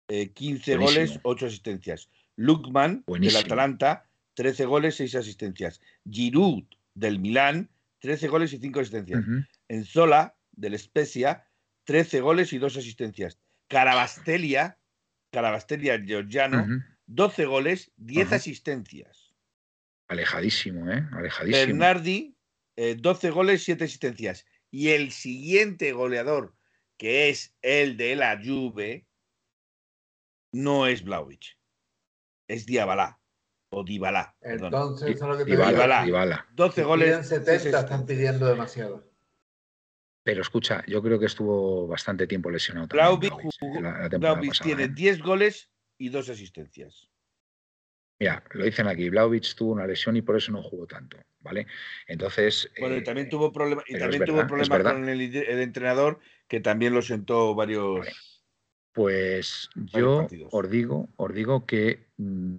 15 0.09 0.73
eh, 0.73 0.77
goles, 0.77 1.21
8 1.23 1.47
asistencias. 1.47 2.09
Lukman 2.37 3.05
del 3.07 3.37
Atalanta, 3.37 4.09
13 4.35 4.65
goles, 4.67 4.97
6 4.97 5.15
asistencias. 5.17 5.81
Giroud 6.09 6.65
del 6.95 7.19
Milán, 7.19 7.71
13 8.01 8.29
goles 8.29 8.53
y 8.53 8.59
5 8.59 8.81
asistencias. 8.81 9.25
Enzola 9.69 10.35
del 10.53 10.79
Spezia, 10.79 11.47
13 11.85 12.21
goles 12.21 12.53
y 12.53 12.59
2 12.59 12.77
asistencias. 12.77 13.39
Carabastelia, 13.69 14.79
Carabastelia 15.33 15.97
Giorgiano, 15.97 16.67
12 17.07 17.47
goles, 17.47 17.91
10 17.97 18.33
asistencias. 18.33 19.35
Alejadísimo, 20.09 20.91
¿eh? 20.93 21.09
Alejadísimo. 21.13 21.67
Bernardi, 21.67 22.37
12 22.77 23.31
goles, 23.31 23.65
7 23.65 23.85
asistencias. 23.85 24.45
Y 24.71 24.91
el 24.91 25.11
siguiente 25.11 25.93
goleador 25.93 26.55
que 26.99 27.31
es 27.31 27.53
el 27.63 27.97
de 27.97 28.15
la 28.15 28.41
Juve, 28.43 29.09
no 30.53 30.87
es 30.87 31.03
Blaovic, 31.03 31.59
es 32.49 32.65
Diabalá 32.65 33.19
o 33.71 33.83
Dybala. 33.83 34.37
Entonces, 34.41 35.17
es 35.17 35.21
lo 35.21 35.37
que 35.37 35.45
te 35.45 35.57
Dybala, 35.57 36.47
12 36.53 36.85
goles. 36.85 37.27
70 37.27 37.81
están 37.81 38.07
pidiendo 38.07 38.47
demasiado. 38.47 39.12
Pero 40.25 40.43
escucha, 40.43 40.85
yo 40.87 41.03
creo 41.03 41.19
que 41.19 41.27
estuvo 41.27 41.87
bastante 41.87 42.27
tiempo 42.27 42.51
lesionado. 42.51 42.87
Blaovic, 42.89 44.63
tiene 44.63 44.89
10 44.89 45.19
¿eh? 45.19 45.21
goles 45.23 45.71
y 45.99 46.11
2 46.11 46.29
asistencias. 46.29 47.09
Mira, 48.21 48.45
lo 48.53 48.65
dicen 48.65 48.87
aquí, 48.87 49.09
Blaovic 49.11 49.57
tuvo 49.57 49.73
una 49.73 49.87
lesión 49.87 50.17
y 50.17 50.23
por 50.23 50.37
eso 50.37 50.53
no 50.53 50.63
jugó 50.63 50.87
tanto, 50.87 51.17
¿vale? 51.41 51.67
Entonces... 52.07 52.71
Bueno, 52.79 52.97
y 52.97 53.03
también 53.03 53.29
tuvo, 53.29 53.51
problemas 53.51 53.85
y 53.89 53.99
también 53.99 54.25
tuvo 54.25 54.47
problemas 54.47 54.83
con 54.83 55.09
el, 55.09 55.21
entrenador 55.61 56.21
que 56.47 56.61
también 56.61 56.95
lo 56.95 57.03
sentó 57.03 57.57
varios. 57.57 58.07
Pues 58.93 59.71
yo 59.75 60.29
os 60.53 60.71
digo, 60.71 61.09
os 61.17 61.35
digo 61.35 61.67
que 61.67 62.11
mm, 62.19 62.57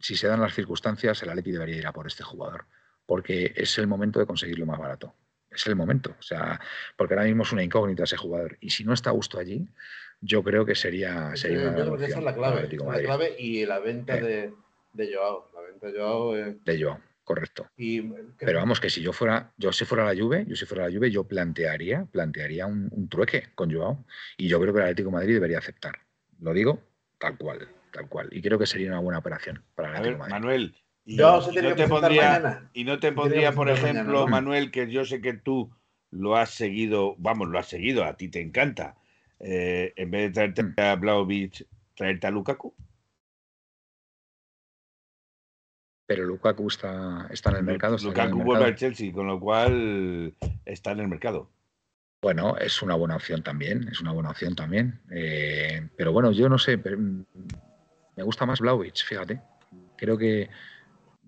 si 0.00 0.16
se 0.16 0.26
dan 0.26 0.40
las 0.40 0.54
circunstancias, 0.54 1.22
el 1.22 1.28
Atleti 1.28 1.52
debería 1.52 1.76
ir 1.76 1.86
a 1.86 1.92
por 1.92 2.08
este 2.08 2.24
jugador, 2.24 2.66
porque 3.06 3.52
es 3.54 3.78
el 3.78 3.86
momento 3.86 4.18
de 4.18 4.26
conseguirlo 4.26 4.66
más 4.66 4.78
barato. 4.80 5.14
Es 5.50 5.66
el 5.66 5.76
momento, 5.76 6.14
o 6.18 6.22
sea, 6.22 6.60
porque 6.96 7.14
ahora 7.14 7.26
mismo 7.26 7.42
es 7.42 7.52
una 7.52 7.64
incógnita 7.64 8.04
ese 8.04 8.16
jugador. 8.16 8.56
Y 8.60 8.70
si 8.70 8.84
no 8.84 8.92
está 8.92 9.10
a 9.10 9.12
gusto 9.12 9.38
allí, 9.38 9.66
yo 10.20 10.42
creo 10.42 10.64
que 10.64 10.74
sería, 10.74 11.34
sería 11.34 11.70
una 11.70 12.06
esa 12.06 12.18
es 12.18 12.24
la 12.24 12.34
clave, 12.34 12.68
la 12.70 12.98
clave 13.00 13.34
y 13.38 13.66
la 13.66 13.80
venta 13.80 14.16
de, 14.16 14.52
de 14.92 15.14
Joao. 15.14 15.50
La 15.54 15.60
venta 15.62 15.86
de 15.88 15.98
Joao. 15.98 16.34
De 16.34 16.82
Joao 16.82 17.00
correcto. 17.30 17.70
Pero 18.38 18.58
vamos, 18.58 18.80
que 18.80 18.90
si 18.90 19.02
yo 19.02 19.12
fuera, 19.12 19.52
yo 19.56 19.72
si 19.72 19.84
fuera 19.84 20.04
la 20.04 20.20
Juve, 20.20 20.44
yo 20.48 20.56
si 20.56 20.66
fuera 20.66 20.88
la 20.88 20.92
Juve, 20.92 21.12
yo 21.12 21.22
plantearía, 21.22 22.04
plantearía 22.10 22.66
un, 22.66 23.08
trueque 23.08 23.50
con 23.54 23.72
Joao. 23.72 24.04
Y 24.36 24.48
yo 24.48 24.60
creo 24.60 24.72
que 24.74 24.80
el 24.80 24.86
Atlético 24.86 25.10
de 25.10 25.14
Madrid 25.14 25.34
debería 25.34 25.58
aceptar. 25.58 26.00
Lo 26.40 26.52
digo 26.52 26.82
tal 27.18 27.38
cual, 27.38 27.68
tal 27.92 28.08
cual. 28.08 28.30
Y 28.32 28.42
creo 28.42 28.58
que 28.58 28.66
sería 28.66 28.88
una 28.88 28.98
buena 28.98 29.20
operación 29.20 29.62
para 29.76 29.90
el 29.90 29.96
Atlético 29.96 30.24
de 30.24 30.30
Madrid. 30.30 30.32
Manuel, 30.32 30.74
y, 31.14 31.16
no 31.16 31.74
te 31.74 31.88
pondría, 31.88 32.68
y 32.72 32.84
no 32.84 32.98
te 32.98 33.12
pondría, 33.12 33.52
por 33.52 33.68
ejemplo, 33.70 34.26
Manuel, 34.26 34.70
que 34.70 34.90
yo 34.90 35.04
sé 35.04 35.20
que 35.20 35.34
tú 35.34 35.70
lo 36.10 36.36
has 36.36 36.50
seguido, 36.50 37.14
vamos, 37.18 37.48
lo 37.48 37.58
has 37.58 37.66
seguido, 37.66 38.04
a 38.04 38.16
ti 38.16 38.28
te 38.28 38.40
encanta. 38.40 38.96
Eh, 39.38 39.92
en 39.96 40.10
vez 40.10 40.22
de 40.22 40.30
traerte 40.30 40.62
mm. 40.62 40.74
a 40.76 40.94
Blaovic, 40.96 41.66
traerte 41.94 42.26
a 42.26 42.30
Lukaku. 42.30 42.74
pero 46.10 46.24
Lukaku 46.24 46.66
está, 46.66 47.28
está 47.30 47.50
en 47.50 47.58
el 47.58 47.62
mercado. 47.62 47.96
Lukaku 47.96 48.42
vuelve 48.42 48.64
al 48.64 48.74
Chelsea, 48.74 49.12
con 49.12 49.28
lo 49.28 49.38
cual 49.38 50.34
está 50.64 50.90
en 50.90 50.98
el 50.98 51.06
mercado. 51.06 51.48
Bueno, 52.20 52.56
es 52.56 52.82
una 52.82 52.96
buena 52.96 53.14
opción 53.14 53.44
también, 53.44 53.86
es 53.86 54.00
una 54.00 54.10
buena 54.10 54.30
opción 54.30 54.56
también. 54.56 55.00
Eh, 55.12 55.88
pero 55.96 56.12
bueno, 56.12 56.32
yo 56.32 56.48
no 56.48 56.58
sé, 56.58 56.78
mm, 56.78 57.24
me 58.16 58.24
gusta 58.24 58.44
más 58.44 58.58
Blaovic, 58.58 59.04
fíjate. 59.04 59.40
Creo 59.96 60.18
que, 60.18 60.50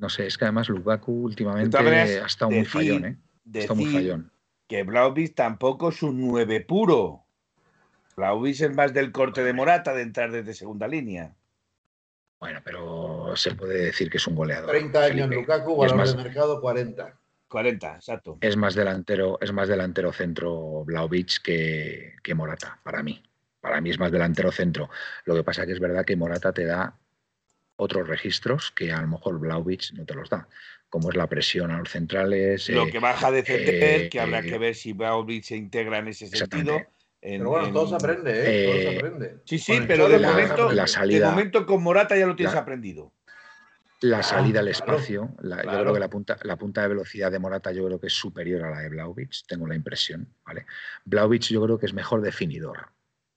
no 0.03 0.09
sé, 0.09 0.26
es 0.26 0.36
que 0.36 0.46
además 0.46 0.68
Lukaku 0.68 1.12
últimamente 1.12 1.78
ha 1.78 2.26
estado 2.26 2.50
muy 2.50 2.64
fallón, 2.64 3.05
¿eh? 3.05 3.18
Ha 3.55 3.59
estado 3.61 3.76
muy 3.76 3.86
fallón. 3.86 4.32
Que 4.66 4.82
Blaovic 4.82 5.36
tampoco 5.36 5.90
es 5.90 6.03
un 6.03 6.20
nueve 6.20 6.61
puro. 6.61 7.24
Blaovic 8.16 8.62
es 8.62 8.74
más 8.74 8.92
del 8.92 9.12
corte 9.12 9.44
de 9.44 9.53
Morata 9.53 9.94
de 9.94 10.03
entrar 10.03 10.32
desde 10.32 10.55
segunda 10.55 10.88
línea. 10.88 11.36
Bueno, 12.40 12.61
pero 12.64 13.36
se 13.36 13.55
puede 13.55 13.84
decir 13.84 14.11
que 14.11 14.16
es 14.16 14.26
un 14.26 14.34
goleador. 14.34 14.70
30 14.70 15.00
años 15.05 15.30
Lukaku, 15.30 15.76
valor 15.76 16.09
de 16.09 16.16
mercado 16.16 16.61
40. 16.61 17.16
40, 17.46 17.94
exacto. 17.94 18.38
Es 18.40 18.57
más 18.57 18.74
delantero, 18.74 19.38
es 19.40 19.53
más 19.53 19.68
delantero 19.68 20.12
centro 20.12 20.84
Blaovic 20.84 21.42
que, 21.42 22.14
que 22.24 22.34
Morata, 22.34 22.80
para 22.82 23.05
mí. 23.05 23.22
Para 23.61 23.80
mí 23.80 23.90
es 23.90 24.00
más 24.00 24.11
delantero 24.11 24.50
centro. 24.50 24.90
Lo 25.26 25.36
que 25.36 25.44
pasa 25.44 25.64
que 25.64 25.72
es 25.72 25.78
verdad 25.78 26.05
que 26.05 26.16
Morata 26.16 26.53
te 26.53 26.64
da 26.64 26.98
otros 27.77 28.09
registros 28.09 28.70
que 28.70 28.93
a 28.93 29.01
lo 29.01 29.09
mejor 29.09 29.39
Blaovic 29.39 29.93
no 29.93 30.05
te 30.05 30.14
los 30.14 30.31
da, 30.31 30.49
como 30.89 31.11
es 31.11 31.16
la 31.16 31.27
presión 31.27 31.70
a 31.70 31.79
los 31.79 31.91
centrales. 31.91 32.68
Lo 32.68 32.87
que 32.87 32.99
baja 32.99 33.31
de 33.31 33.43
defender, 33.43 34.03
eh, 34.03 34.09
que 34.09 34.20
habrá 34.20 34.43
que 34.43 34.59
ver 34.59 34.75
si 34.75 34.93
Blaovic 34.93 35.45
se 35.45 35.57
integra 35.57 35.99
en 35.99 36.09
ese 36.09 36.27
sentido 36.27 36.81
pero 37.23 37.51
bueno, 37.51 37.73
todo 37.73 37.89
se 37.89 37.95
aprende, 37.95 38.33
¿eh? 38.33 38.66
todo 38.66 38.83
se 38.83 38.99
aprende. 38.99 39.37
Sí, 39.45 39.59
sí, 39.59 39.81
pero 39.87 40.09
de 40.09 40.18
momento, 40.18 40.68
de 40.68 41.20
momento 41.20 41.66
con 41.66 41.83
Morata 41.83 42.16
ya 42.16 42.27
lo 42.27 42.35
tienes 42.35 42.55
aprendido. 42.57 43.12
La 44.01 44.18
ah, 44.18 44.23
salida 44.25 44.59
al 44.59 44.66
espacio, 44.66 45.33
yo 45.41 45.57
creo 45.57 45.95
que 45.95 46.01
la 46.01 46.11
punta, 46.11 46.37
la 46.43 46.57
punta 46.57 46.83
de 46.83 46.89
velocidad 46.89 47.31
de 47.31 47.39
Morata 47.39 47.70
yo 47.70 47.87
creo 47.87 48.01
que 48.01 48.09
es 48.09 48.12
superior 48.12 48.64
a 48.64 48.70
la 48.70 48.81
de 48.81 48.89
Blaovic, 48.89 49.47
tengo 49.47 49.68
la 49.68 49.77
impresión. 49.77 50.35
¿vale? 50.45 50.66
Blaovic 51.05 51.43
yo 51.45 51.62
creo 51.62 51.79
que 51.79 51.87
es 51.87 51.95
mejor 51.95 52.20
definidor, 52.23 52.89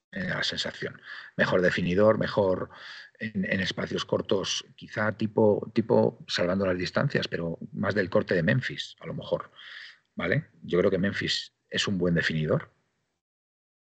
la 0.10 0.42
sensación. 0.42 1.00
Mejor 1.38 1.62
definidor, 1.62 2.18
mejor 2.18 2.72
en, 3.20 3.59
espacios 3.59 4.05
cortos, 4.05 4.66
quizá 4.76 5.11
tipo, 5.18 5.72
tipo 5.74 6.20
salvando 6.28 6.66
las 6.66 6.78
distancias, 6.78 7.28
pero 7.28 7.57
más 7.74 7.95
del 7.95 8.09
corte 8.09 8.36
de 8.36 8.43
Memphis, 8.43 8.95
a 8.99 9.07
lo 9.07 9.13
mejor. 9.13 9.51
¿Vale? 10.16 10.45
Yo 10.63 10.80
creo 10.80 10.91
que 10.91 10.97
Memphis 10.97 11.53
es 11.70 11.88
un 11.88 11.97
buen 11.97 12.13
definidor, 12.13 12.72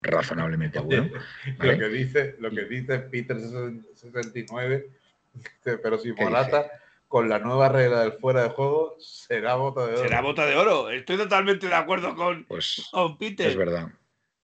razonablemente 0.03 0.79
bueno. 0.79 1.11
lo, 1.59 1.79
que 1.79 1.89
dice, 1.89 2.37
lo 2.39 2.51
que 2.51 2.65
dice 2.65 2.99
Peter 2.99 3.39
69 3.41 4.91
pero 5.63 5.99
si 5.99 6.13
Morata, 6.13 6.71
con 7.07 7.29
la 7.29 7.39
nueva 7.39 7.69
regla 7.69 8.01
del 8.01 8.13
fuera 8.13 8.43
de 8.43 8.51
juego, 8.51 8.97
será 8.99 9.55
bota 9.57 9.87
de 9.87 9.95
oro. 9.95 10.03
Será 10.03 10.21
bota 10.21 10.47
de 10.47 10.57
oro. 10.57 10.91
Estoy 10.91 11.17
totalmente 11.17 11.67
de 11.67 11.75
acuerdo 11.75 12.15
con, 12.15 12.45
pues, 12.45 12.91
Peter. 13.19 13.49
Es 13.49 13.57
verdad. 13.57 13.89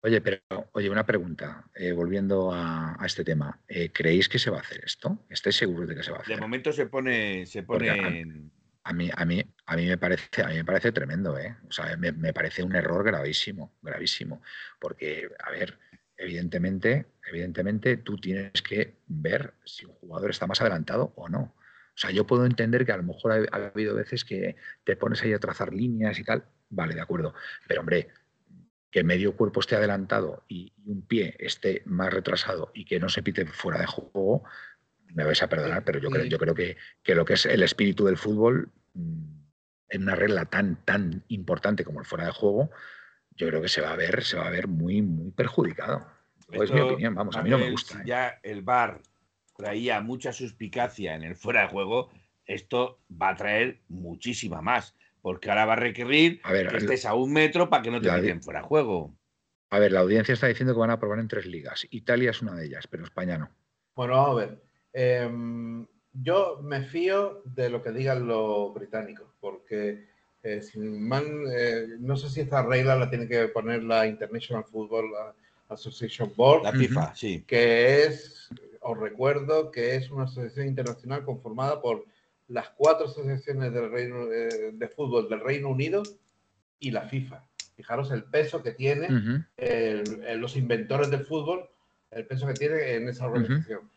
Oye, 0.08 0.22
pero 0.22 0.40
oye, 0.72 0.90
una 0.90 1.06
pregunta, 1.06 1.66
eh, 1.76 1.92
volviendo 1.92 2.50
a, 2.54 2.98
este 3.06 3.26
tema. 3.26 3.60
Eh, 3.68 3.90
¿Creéis 3.92 4.30
que 4.30 4.40
se 4.40 4.50
va 4.50 4.56
a 4.56 4.62
hacer 4.62 4.82
esto? 4.86 5.26
¿Estáis 5.30 5.58
seguros 5.58 5.90
de 5.90 5.96
que 5.96 6.04
se 6.04 6.12
va 6.12 6.20
a 6.20 6.22
hacer? 6.22 6.36
De 6.36 6.42
momento 6.42 6.72
se 6.72 6.86
pone, 6.86 7.46
se 7.46 7.64
pone 7.64 7.90
a, 7.90 8.94
mí, 8.94 9.12
a, 9.14 9.26
mí, 9.26 9.44
a, 9.66 9.76
mí 9.76 9.86
me 9.86 9.98
parece, 9.98 10.44
a 10.44 10.48
mí 10.48 10.56
me 10.56 10.64
parece 10.64 10.94
tremendo, 10.94 11.38
¿eh? 11.38 11.58
O 11.68 11.74
sea, 11.74 11.98
me, 11.98 12.14
me 12.14 12.32
parece 12.32 12.64
un 12.64 12.74
error 12.74 13.04
gravísimo, 13.04 13.74
gravísimo. 13.82 14.42
Porque, 14.80 15.30
a 15.44 15.52
ver, 15.52 15.78
evidentemente, 16.16 17.08
evidentemente 17.30 17.98
tú 17.98 18.18
tienes 18.18 18.62
que 18.62 19.00
ver 19.08 19.56
si 19.66 19.84
un 19.84 19.94
jugador 19.96 20.30
está 20.30 20.48
más 20.48 20.62
adelantado 20.62 21.12
o 21.18 21.28
no. 21.28 21.54
O 21.98 22.00
sea, 22.00 22.12
yo 22.12 22.26
puedo 22.26 22.46
entender 22.46 22.86
que 22.86 22.94
a 22.94 22.98
lo 22.98 23.04
mejor 23.04 23.50
ha, 23.52 23.58
habido 23.58 23.94
veces 23.94 24.24
que 24.24 24.56
te 24.86 24.96
pones 24.96 25.22
ahí 25.22 25.34
a 25.34 25.40
trazar 25.40 25.74
líneas 25.74 26.18
y 26.18 26.24
tal, 26.24 26.46
vale, 26.70 26.96
de 26.96 27.02
acuerdo. 27.02 27.34
Pero 27.68 27.82
hombre, 27.82 28.08
que 28.98 29.04
medio 29.04 29.36
cuerpo 29.36 29.60
esté 29.60 29.76
adelantado 29.76 30.44
y, 30.48 30.74
un 30.88 31.04
pie 31.04 31.36
esté 31.38 31.84
más 31.86 32.12
retrasado 32.12 32.72
y 32.74 32.84
que 32.84 33.00
no 33.00 33.10
se 33.10 33.22
pite 33.22 33.46
fuera 33.46 33.80
de 33.80 33.86
juego, 33.86 34.44
me 35.14 35.24
vais 35.24 35.44
a 35.44 35.50
perdonar, 35.50 35.84
pero 35.84 36.00
yo 36.00 36.10
creo, 36.10 36.26
yo 36.26 36.40
creo 36.40 36.56
que, 36.56 36.78
que 37.04 37.14
lo 37.14 37.24
que 37.24 37.34
es 37.34 37.46
el 37.46 37.62
espíritu 37.62 38.06
del 38.06 38.18
fútbol, 38.18 38.72
mm, 38.96 39.38
en 39.90 40.02
una 40.02 40.16
regla 40.16 40.46
tan, 40.46 40.84
tan 40.84 41.24
importante 41.28 41.84
como 41.86 42.00
el 42.00 42.08
fuera 42.08 42.26
de 42.26 42.32
juego, 42.32 42.72
yo 43.36 43.48
creo 43.50 43.62
que 43.62 43.68
se 43.68 43.82
va 43.82 43.92
a 43.92 43.96
ver, 43.96 44.24
se 44.24 44.36
va 44.36 44.48
a 44.48 44.50
ver 44.50 44.68
muy, 44.68 45.04
muy 45.04 45.30
perjudicado. 45.30 46.08
es 46.50 46.72
mi 46.72 46.80
opinión, 46.80 47.14
vamos, 47.14 47.38
a 47.38 47.44
mí 47.44 47.52
no 47.52 47.60
me 47.60 47.70
gusta. 47.70 48.00
¿eh? 48.00 48.04
ya 48.04 48.40
el 48.42 48.64
VAR 48.64 49.04
traía 49.56 50.02
mucha 50.02 50.34
suspicacia 50.34 51.14
en 51.14 51.24
el 51.24 51.36
fuera 51.36 51.62
de 51.62 51.68
juego, 51.68 52.10
esto 52.46 53.00
va 53.12 53.30
a 53.30 53.36
traer 53.36 53.80
muchísima 53.90 54.64
más, 54.64 54.96
porque 55.28 55.50
ahora 55.50 55.66
va 55.66 55.74
a 55.74 55.76
requerir 55.76 56.42
que 56.42 56.78
estés 56.78 57.06
a 57.06 57.14
un 57.14 57.34
metro 57.34 57.70
para 57.70 57.84
que 57.84 57.92
no 57.92 58.00
te 58.00 58.10
quiten 58.10 58.42
fuera 58.42 58.62
de 58.62 58.66
juego. 58.66 59.14
A 59.70 59.78
ver, 59.78 59.92
la 59.92 60.00
audiencia 60.00 60.34
está 60.34 60.48
diciendo 60.48 60.74
que 60.74 60.80
van 60.80 60.90
a 60.90 61.02
probar 61.02 61.20
en 61.20 61.28
tres 61.28 61.46
ligas. 61.46 61.86
Italia 61.90 62.30
es 62.30 62.42
una 62.42 62.56
de 62.56 62.66
ellas, 62.66 62.88
pero 62.88 63.04
España 63.04 63.38
no. 63.38 63.50
Bueno, 63.94 64.14
vamos 64.14 64.32
a 64.32 64.46
ver. 64.46 64.64
Em, 64.94 65.86
yo 66.14 66.62
me 66.64 66.82
fío 66.84 67.42
de 67.44 67.70
lo 67.70 67.84
que 67.84 67.92
digan 67.92 68.26
los 68.26 68.74
británicos, 68.74 69.28
porque 69.42 70.08
eh, 70.44 70.62
eh, 70.74 71.88
no 72.00 72.16
sé 72.16 72.30
si 72.30 72.40
esta 72.40 72.64
regla 72.64 72.96
la 72.96 73.10
tiene 73.10 73.28
que 73.28 73.50
poner 73.50 73.84
la 73.84 74.08
International 74.08 74.64
Football 74.64 75.12
Association 75.68 76.32
Board. 76.38 76.64
La 76.64 76.72
FIFA, 76.72 77.14
sí. 77.14 77.44
Que 77.46 78.06
es, 78.06 78.48
os 78.80 78.98
recuerdo, 78.98 79.72
que 79.72 79.98
es 79.98 80.10
una 80.10 80.24
asociación 80.24 80.68
internacional 80.68 81.26
conformada 81.26 81.82
por 81.82 82.06
las 82.48 82.70
cuatro 82.70 83.08
asociaciones 83.08 83.74
del 83.74 83.92
Reino, 83.92 84.32
eh, 84.32 84.72
de 84.74 84.88
fútbol 84.88 85.30
del 85.30 85.42
Reino 85.42 85.70
Unido 85.70 86.04
y 86.80 86.92
la 86.92 87.02
FIFA. 87.02 87.46
Fijaros 87.76 88.12
el 88.12 88.24
peso 88.24 88.64
que 88.64 88.72
tiene 88.72 89.08
los 90.38 90.56
inventores 90.56 91.12
del 91.12 91.26
fútbol, 91.26 91.70
el 92.10 92.26
peso 92.26 92.48
que 92.48 92.54
tiene 92.54 92.96
en 92.96 93.08
esa 93.08 93.28
organización. 93.28 93.90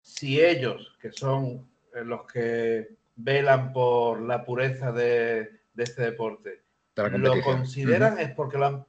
Si 0.00 0.40
ellos, 0.40 0.96
que 1.00 1.12
son 1.12 1.68
los 1.92 2.26
que 2.26 2.96
velan 3.16 3.72
por 3.74 4.22
la 4.22 4.42
pureza 4.44 4.90
de, 4.92 5.50
de 5.74 5.82
este 5.82 6.02
deporte, 6.02 6.62
lo 6.96 7.40
consideran 7.42 8.18
es 8.18 8.30
porque 8.30 8.58
lo 8.58 8.66
han, 8.66 8.86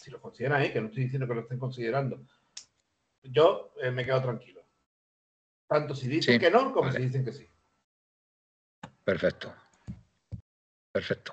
si 0.00 0.10
lo 0.10 0.20
consideran 0.20 0.60
ahí, 0.60 0.72
que 0.72 0.80
no 0.80 0.88
estoy 0.88 1.04
diciendo 1.04 1.26
que 1.26 1.34
lo 1.34 1.40
estén 1.40 1.58
considerando, 1.58 2.22
yo 3.22 3.72
eh, 3.82 3.90
me 3.90 4.04
quedo 4.04 4.22
tranquilo. 4.22 4.62
Tanto 5.66 5.94
si 5.94 6.08
dicen 6.08 6.38
que 6.38 6.50
no 6.50 6.72
como 6.72 6.92
si 6.92 7.02
dicen 7.02 7.24
que 7.24 7.32
sí. 7.32 7.48
Perfecto. 9.04 9.54
Perfecto. 10.92 11.32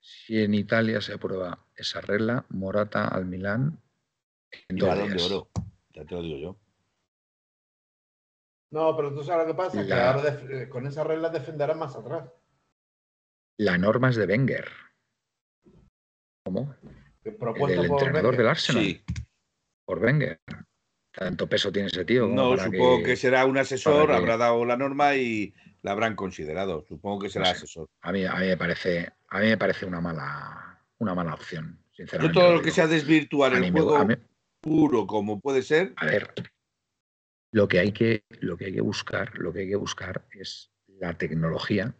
Si 0.00 0.42
en 0.42 0.54
Italia 0.54 1.00
se 1.00 1.14
aprueba 1.14 1.66
esa 1.74 2.00
regla, 2.00 2.44
Morata 2.48 3.08
al 3.08 3.26
Milán 3.26 3.80
en 4.68 4.76
de 4.76 5.22
oro. 5.22 5.50
Ya 5.94 6.04
te 6.04 6.14
lo 6.14 6.22
digo 6.22 6.38
yo. 6.38 6.60
No, 8.70 8.94
pero 8.96 9.14
tú 9.14 9.22
sabes 9.22 9.46
lo 9.46 9.52
que 9.52 9.56
pasa, 9.56 9.86
que 9.86 9.92
ahora 9.92 10.40
eh, 10.50 10.68
con 10.68 10.86
esa 10.86 11.04
regla 11.04 11.30
defenderán 11.30 11.78
más 11.78 11.96
atrás. 11.96 12.30
La 13.58 13.78
norma 13.78 14.10
es 14.10 14.16
de 14.16 14.26
Wenger. 14.26 14.68
¿Cómo? 16.44 16.74
El 17.24 17.84
entrenador 17.84 18.36
del 18.36 18.48
Arsenal. 18.48 18.84
Sí. 18.84 19.04
Por 19.84 19.98
Wenger. 19.98 20.40
Tanto 21.12 21.48
peso 21.48 21.72
tiene 21.72 21.88
ese 21.88 22.04
tío. 22.04 22.26
No, 22.28 22.56
supongo 22.56 23.02
que, 23.02 23.16
será 23.16 23.46
un 23.46 23.58
asesor, 23.58 24.12
habrá 24.12 24.36
dado 24.36 24.64
la 24.64 24.76
norma 24.76 25.16
y 25.16 25.52
la 25.82 25.92
habrán 25.92 26.16
considerado. 26.16 26.84
Supongo 26.86 27.20
que 27.20 27.30
será 27.30 27.50
asesor. 27.50 27.88
A 28.00 28.12
mí, 28.12 28.24
a 28.24 28.34
mí 28.34 28.46
me 28.46 28.56
parece, 28.56 29.12
a 29.28 29.40
mí 29.40 29.46
me 29.46 29.58
parece 29.58 29.86
una 29.86 30.00
mala, 30.00 30.84
una 30.98 31.14
mala 31.14 31.34
opción, 31.34 31.78
sinceramente. 31.92 32.34
Yo 32.34 32.40
todo 32.40 32.54
lo, 32.54 32.62
que 32.62 32.70
sea 32.70 32.86
desvirtuar 32.86 33.54
el 33.54 33.70
juego 33.70 34.06
puro 34.60 35.06
como 35.06 35.40
puede 35.40 35.62
ser. 35.62 35.92
A 35.96 36.06
ver, 36.06 36.32
lo 37.52 37.68
que 37.68 37.78
hay 37.78 37.92
que, 37.92 38.24
lo 38.40 38.56
que 38.56 38.66
hay 38.66 38.74
que 38.74 38.80
buscar, 38.80 39.36
lo 39.38 39.52
que 39.52 39.60
hay 39.60 39.68
que 39.68 39.76
buscar 39.76 40.26
es 40.32 40.70
la 40.86 41.14
tecnología 41.14 41.94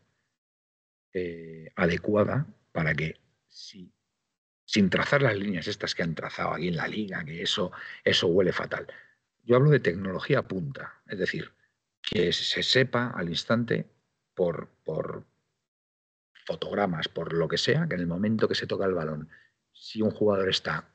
eh, 1.15 1.71
adecuada 1.77 2.47
para 2.73 2.95
que 2.95 3.17
si, 3.49 3.93
sin 4.65 4.91
trazar 4.91 5.23
las 5.23 5.37
líneas 5.37 5.67
estas 5.67 5.95
que 5.95 6.03
han 6.03 6.15
trazado 6.15 6.53
aquí 6.53 6.69
en 6.69 6.77
la 6.77 6.89
liga, 6.89 7.25
que 7.25 7.43
eso, 7.43 7.73
eso 8.05 8.27
huele 8.27 8.53
fatal. 8.53 8.87
Yo 9.45 9.57
hablo 9.57 9.71
de 9.71 9.81
tecnología 9.81 10.43
punta, 10.43 11.01
es 11.07 11.19
decir, 11.19 11.53
que 12.03 12.33
se 12.33 12.63
sepa 12.63 13.13
al 13.15 13.29
instante 13.29 13.87
por, 14.35 14.69
por 14.85 15.25
fotogramas, 16.47 17.09
por 17.09 17.33
lo 17.33 17.49
que 17.49 17.59
sea, 17.59 17.87
que 17.87 17.95
en 17.95 18.01
el 18.01 18.07
momento 18.07 18.49
que 18.49 18.55
se 18.55 18.67
toca 18.67 18.87
el 18.87 18.95
balón, 18.95 19.29
si 19.73 20.01
un 20.03 20.11
jugador 20.11 20.49
está 20.49 20.89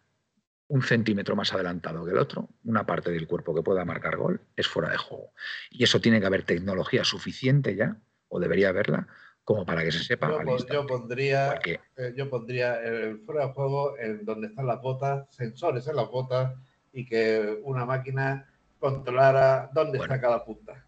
un 0.68 0.82
centímetro 0.82 1.36
más 1.36 1.54
adelantado 1.54 2.04
que 2.04 2.12
el 2.12 2.18
otro, 2.18 2.49
una 2.64 2.86
parte 2.86 3.12
del 3.12 3.28
cuerpo 3.28 3.54
que 3.54 3.62
pueda 3.62 3.86
marcar 3.86 4.18
gol, 4.18 4.41
es 4.56 4.68
fuera 4.68 4.89
de 4.89 4.97
juego. 4.97 5.32
Y 5.70 5.84
eso 5.84 6.01
tiene 6.01 6.20
que 6.20 6.26
haber 6.26 6.43
tecnología 6.43 7.04
suficiente 7.04 7.76
ya, 7.76 7.97
o 8.30 8.39
debería 8.39 8.70
haberla, 8.70 9.08
como 9.43 9.66
para 9.66 9.84
que 9.84 9.91
se 9.91 10.04
sepa. 10.04 10.32
Yo, 10.72 10.88
pondría, 10.88 11.60
eh, 11.64 12.14
yo 12.16 12.30
pondría 12.30 12.82
el 12.82 13.20
fuera 13.20 13.45
de 13.45 13.54
juego 13.54 13.97
en 13.99 14.26
donde 14.26 14.47
están 14.47 14.66
las 14.66 14.82
botas, 14.82 15.28
sensores 15.30 15.88
en 15.88 15.97
las 15.97 16.10
botas 16.10 16.56
y 16.91 17.06
que 17.06 17.60
una 17.64 17.86
máquina 17.86 18.49
controlara 18.80 19.70
dónde 19.74 19.99
está 19.99 20.20
cada 20.20 20.43
punta. 20.43 20.84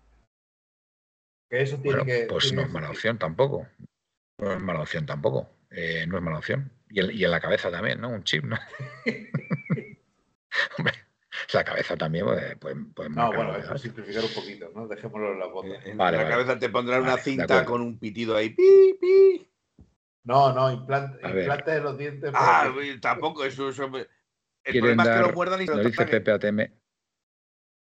Que 1.50 1.62
eso 1.62 1.78
tiene 1.78 2.06
que. 2.06 2.28
Pues 2.30 2.54
no 2.54 2.62
es 2.62 2.70
mala 2.70 2.90
opción 2.90 3.18
tampoco. 3.18 3.68
No 4.38 4.54
es 4.54 4.60
mala 4.60 4.82
opción 4.82 5.06
tampoco. 5.06 5.50
Eh, 5.70 6.06
no 6.08 6.18
es 6.18 6.24
mala 6.24 6.40
opción. 6.40 6.72
Y 6.90 7.00
en, 7.00 7.12
y 7.12 7.24
en, 7.24 7.32
la 7.32 7.40
cabeza 7.40 7.72
también, 7.72 8.02
¿no? 8.02 8.10
Un 8.10 8.24
chip, 8.24 8.44
¿no? 8.44 8.58
Hombre, 10.78 10.94
la 11.54 11.64
cabeza 11.64 11.98
también 11.98 12.26
puede, 12.26 12.56
puede, 12.58 13.10
No, 13.10 13.34
bueno, 13.34 13.78
simplificar 13.78 14.24
un 14.24 14.34
poquito, 14.34 14.72
¿no? 14.74 14.88
Dejémoslo 14.88 15.34
en 15.34 15.40
la 15.40 15.48
bota. 15.48 15.76
En 15.86 15.98
la 15.98 16.30
cabeza 16.30 16.60
te 16.60 16.70
pondrán 16.70 17.04
una 17.04 17.18
cinta 17.18 17.66
con 17.66 17.82
un 17.82 17.98
pitido 18.00 18.36
ahí. 18.36 18.50
¡Pi, 18.50 18.98
pi! 19.00 19.52
No, 20.24 20.54
no, 20.54 20.72
implante, 20.72 21.20
implante 21.28 21.72
de 21.72 21.82
los 21.82 21.98
dientes. 21.98 22.32
Ah, 22.34 22.74
tampoco, 23.00 23.46
eso, 23.46 23.70
eso 23.70 23.86
El 24.64 24.80
problema 24.80 25.04
es 25.04 25.10
que 25.10 25.20
lo 25.20 25.34
muerdan 25.34 25.62
y 25.62 25.68
se 25.68 25.76
lo 25.76 25.84
dice 25.84 26.06
Pepe 26.06 26.32
ATM. 26.32 26.60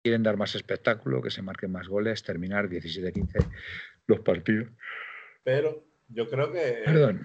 Quieren 0.03 0.23
dar 0.23 0.37
más 0.37 0.55
espectáculo, 0.55 1.21
que 1.21 1.31
se 1.31 1.41
marquen 1.41 1.71
más 1.71 1.87
goles, 1.87 2.23
terminar 2.23 2.69
17-15 2.69 3.45
los 4.07 4.19
partidos. 4.21 4.69
Pero 5.43 5.85
yo 6.07 6.29
creo 6.29 6.51
que 6.51 6.83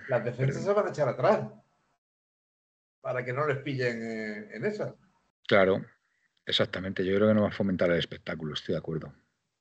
las 0.08 0.24
defensas 0.24 0.64
se 0.64 0.72
van 0.72 0.86
a 0.86 0.90
echar 0.90 1.08
atrás 1.08 1.48
para 3.00 3.24
que 3.24 3.32
no 3.32 3.46
les 3.46 3.58
pillen 3.58 4.02
eh, 4.02 4.48
en 4.54 4.64
esa. 4.64 4.94
Claro, 5.46 5.84
Exactamente, 6.46 7.04
yo 7.04 7.16
creo 7.16 7.28
que 7.28 7.34
no 7.34 7.42
va 7.42 7.48
a 7.48 7.52
fomentar 7.52 7.90
el 7.90 7.98
espectáculo, 7.98 8.54
estoy 8.54 8.74
de 8.74 8.78
acuerdo. 8.78 9.14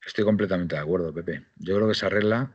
Estoy 0.06 0.26
completamente 0.26 0.76
de 0.76 0.82
acuerdo, 0.82 1.14
Pepe. 1.14 1.46
Yo 1.56 1.76
creo 1.76 1.88
que 1.88 1.94
esa 1.94 2.10
regla, 2.10 2.52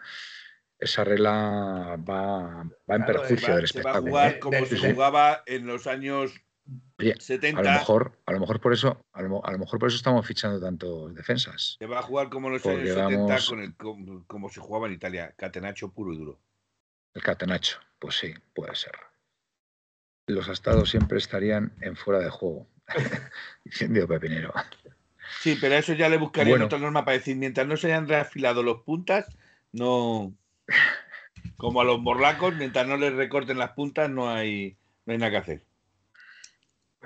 esa 0.79 1.03
regla 1.03 1.97
va, 1.99 2.65
va 2.91 2.97
en 2.97 3.05
perjuicio 3.07 3.55
del 3.55 3.65
espectáculo. 3.65 4.13
Va 4.13 4.27
a 4.27 4.31
jugar 4.33 4.39
como 4.39 4.67
se 4.67 4.93
jugaba 4.93 5.43
en 5.47 5.67
los 5.67 5.87
años 5.87 6.35
Oye, 6.99 7.15
a 7.15 7.63
lo 7.63 7.71
mejor, 7.71 8.19
a 8.27 8.33
lo 8.33 8.41
mejor 8.41 8.61
por 8.61 8.73
eso, 8.73 9.05
a 9.13 9.23
lo, 9.23 9.59
mejor 9.59 9.79
por 9.79 9.89
eso 9.89 9.97
estamos 9.97 10.27
fichando 10.27 10.61
tantos 10.61 11.15
defensas. 11.15 11.77
Se 11.79 11.87
va 11.87 12.01
a 12.01 12.03
jugar 12.03 12.29
como 12.29 12.51
los 12.51 12.65
años 12.67 12.89
70 12.89 13.39
como, 14.27 14.49
se 14.51 14.61
jugaba 14.61 14.89
en 14.89 14.95
Italia, 14.95 15.33
catenacho 15.37 15.93
puro 15.93 16.13
y 16.13 16.19
duro. 16.19 16.41
El 17.15 17.23
catenacho, 17.23 17.79
pues 17.99 18.17
sí, 18.17 18.35
puede 18.55 18.75
ser. 18.75 18.93
Los 20.27 20.49
estados 20.49 20.91
siempre 20.91 21.19
estarían 21.19 21.73
en 21.81 21.97
fuera 21.97 22.21
de 22.21 22.31
juego. 22.31 22.67
Diciendo 23.65 24.07
Pepinero. 24.07 24.53
Sí, 25.41 25.57
pero 25.61 25.77
a 25.77 25.79
eso 25.79 25.95
ya 25.95 26.09
le 26.09 26.17
buscaría 26.17 26.63
otra 26.63 26.79
norma 26.79 27.05
para 27.05 27.17
decir, 27.17 27.37
mientras 27.37 27.67
no 27.67 27.77
se 27.77 27.87
hayan 27.87 28.09
reafilado 28.09 28.63
los 28.63 28.83
puntas, 28.83 29.27
no. 29.73 30.35
Como 31.57 31.81
a 31.81 31.85
los 31.85 32.01
morlacos, 32.01 32.55
mientras 32.57 32.87
no 32.87 32.97
les 32.97 33.15
recorten 33.15 33.59
las 33.59 33.73
puntas, 33.73 34.11
no 34.11 34.29
hay, 34.29 34.77
no 35.07 35.13
hay 35.13 35.19
nada 35.19 35.31
que 35.31 35.37
hacer. 35.37 35.68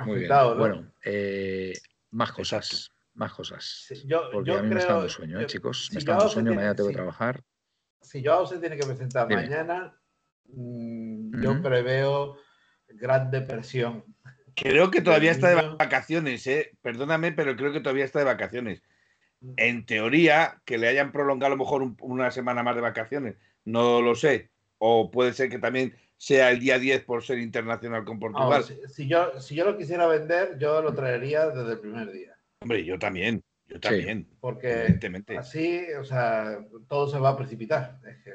Muy 0.07 0.21
bien. 0.21 0.31
Bueno, 0.57 0.93
eh, 1.05 1.73
más 2.11 2.33
cosas. 2.33 2.93
Más 3.15 3.33
cosas. 3.33 3.93
yo, 4.07 4.31
Porque 4.33 4.53
a 4.53 4.63
mí 4.63 4.69
me 4.69 4.81
está 4.81 4.95
dando 4.95 5.09
sueño, 5.09 5.41
¿eh, 5.41 5.47
chicos. 5.47 5.91
me 5.93 5.99
está 5.99 6.13
dando 6.13 6.29
sueño, 6.29 6.55
mañana 6.55 6.75
tengo 6.75 6.89
que 6.89 6.95
trabajar. 6.95 7.43
Si 8.01 8.23
yo 8.23 8.47
se 8.47 8.59
tiene 8.59 8.77
que 8.77 8.87
presentar 8.87 9.29
mañana, 9.29 9.95
mm, 10.47 11.43
yo 11.43 11.63
preveo 11.63 12.39
gran 12.89 13.31
depresión. 13.31 14.05
Creo 14.55 14.91
que 14.91 15.01
todavía 15.03 15.31
está 15.31 15.51
de 15.51 15.77
vacaciones, 15.77 16.47
¿eh? 16.47 16.77
Perdóname, 16.83 17.33
pero 17.33 17.55
creo 17.57 17.73
que 17.73 17.81
todavía 17.81 18.05
está 18.05 18.19
de 18.19 18.25
vacaciones. 18.25 18.83
Mm. 19.41 19.55
En 19.57 19.87
teoría, 19.87 20.61
que 20.65 20.79
le 20.79 20.89
hayan 20.89 21.13
prolongado 21.13 21.53
a 21.53 21.57
lo 21.57 21.63
mejor 21.63 21.95
una 22.01 22.31
semana 22.31 22.63
más 22.63 22.75
de 22.75 22.83
vacaciones, 22.83 23.37
no 23.65 24.01
lo 24.01 24.15
sé. 24.15 24.51
O 24.79 25.11
puede 25.11 25.33
ser 25.33 25.49
que 25.49 25.59
también 25.59 25.95
sea 26.23 26.53
el 26.53 26.61
día 26.61 26.79
10 26.79 27.03
por 27.03 27.25
ser 27.25 27.41
internacional 27.41 28.05
con 28.05 28.21
Portugal. 28.21 28.63
si, 28.87 29.09
yo, 29.09 29.41
si 29.41 29.57
yo 29.57 29.65
lo 29.65 29.77
quisiera 29.77 30.07
vender, 30.07 30.57
yo 30.57 30.81
lo 30.81 30.95
traería 30.95 31.49
desde 31.49 31.73
el 31.73 31.81
primer 31.81 32.13
día. 32.13 32.37
Hombre, 32.61 32.85
yo 32.85 32.97
también. 32.97 33.43
Yo 33.67 33.81
también. 33.81 34.29
porque 34.39 35.01
así, 35.37 35.85
o 35.99 36.05
sea, 36.05 36.65
todo 36.89 37.09
se 37.09 37.19
va 37.19 37.31
a 37.31 37.37
precipitar. 37.37 37.99
Es 38.07 38.23
que 38.23 38.35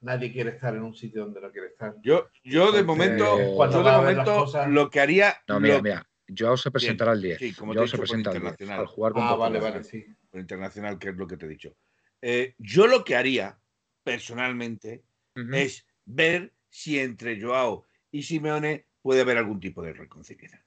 nadie 0.00 0.32
quiere 0.32 0.50
estar 0.50 0.76
en 0.76 0.82
un 0.82 0.94
sitio 0.94 1.24
donde 1.24 1.40
no 1.40 1.50
quiere 1.50 1.68
estar. 1.68 1.96
Yo, 2.04 2.28
yo 2.44 2.70
de 2.70 2.84
momento, 2.84 3.36
yo 3.36 3.82
de 3.82 3.90
momento 3.90 4.46
lo 4.68 4.88
que 4.88 5.00
haría. 5.00 5.34
No, 5.48 5.58
mira, 5.58 5.82
mira. 5.82 6.08
Joao 6.38 6.56
se 6.56 6.70
presentará 6.70 7.14
el 7.14 7.22
10. 7.22 7.38
Sí, 7.38 7.52
como 7.52 7.74
Joao 7.74 7.88
se 7.88 7.98
presenta 7.98 8.30
al, 8.30 8.86
jugar 8.86 9.12
con 9.12 9.22
Ah, 9.22 9.34
vale, 9.34 9.58
vale, 9.58 9.82
sí. 9.82 10.06
Por 10.30 10.38
internacional, 10.38 11.00
que 11.00 11.08
es 11.08 11.16
lo 11.16 11.26
que 11.26 11.36
te 11.36 11.46
he 11.46 11.48
dicho. 11.48 11.74
Eh, 12.20 12.54
yo 12.58 12.86
lo 12.86 13.02
que 13.02 13.16
haría, 13.16 13.58
personalmente, 14.04 15.02
es 15.34 15.84
ver 16.04 16.52
si 16.72 16.98
entre 16.98 17.40
Joao 17.40 17.86
y 18.10 18.22
Simeone 18.22 18.86
puede 19.02 19.20
haber 19.20 19.36
algún 19.36 19.60
tipo 19.60 19.82
de 19.82 19.92
reconciliación. 19.92 20.62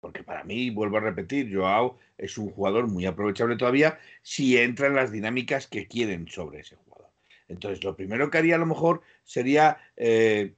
Porque 0.00 0.24
para 0.24 0.42
mí, 0.42 0.70
vuelvo 0.70 0.96
a 0.96 1.00
repetir, 1.00 1.54
Joao 1.54 2.00
es 2.18 2.36
un 2.36 2.50
jugador 2.50 2.88
muy 2.88 3.06
aprovechable 3.06 3.56
todavía 3.56 4.00
si 4.22 4.58
entra 4.58 4.88
en 4.88 4.96
las 4.96 5.12
dinámicas 5.12 5.68
que 5.68 5.86
quieren 5.86 6.26
sobre 6.26 6.60
ese 6.60 6.74
jugador. 6.74 7.12
Entonces, 7.46 7.84
lo 7.84 7.94
primero 7.94 8.28
que 8.28 8.38
haría 8.38 8.56
a 8.56 8.58
lo 8.58 8.66
mejor 8.66 9.02
sería, 9.22 9.78
eh, 9.96 10.56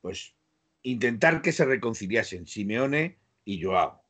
pues, 0.00 0.36
intentar 0.82 1.42
que 1.42 1.50
se 1.50 1.64
reconciliasen 1.64 2.46
Simeone 2.46 3.18
y 3.44 3.60
Joao. 3.60 4.04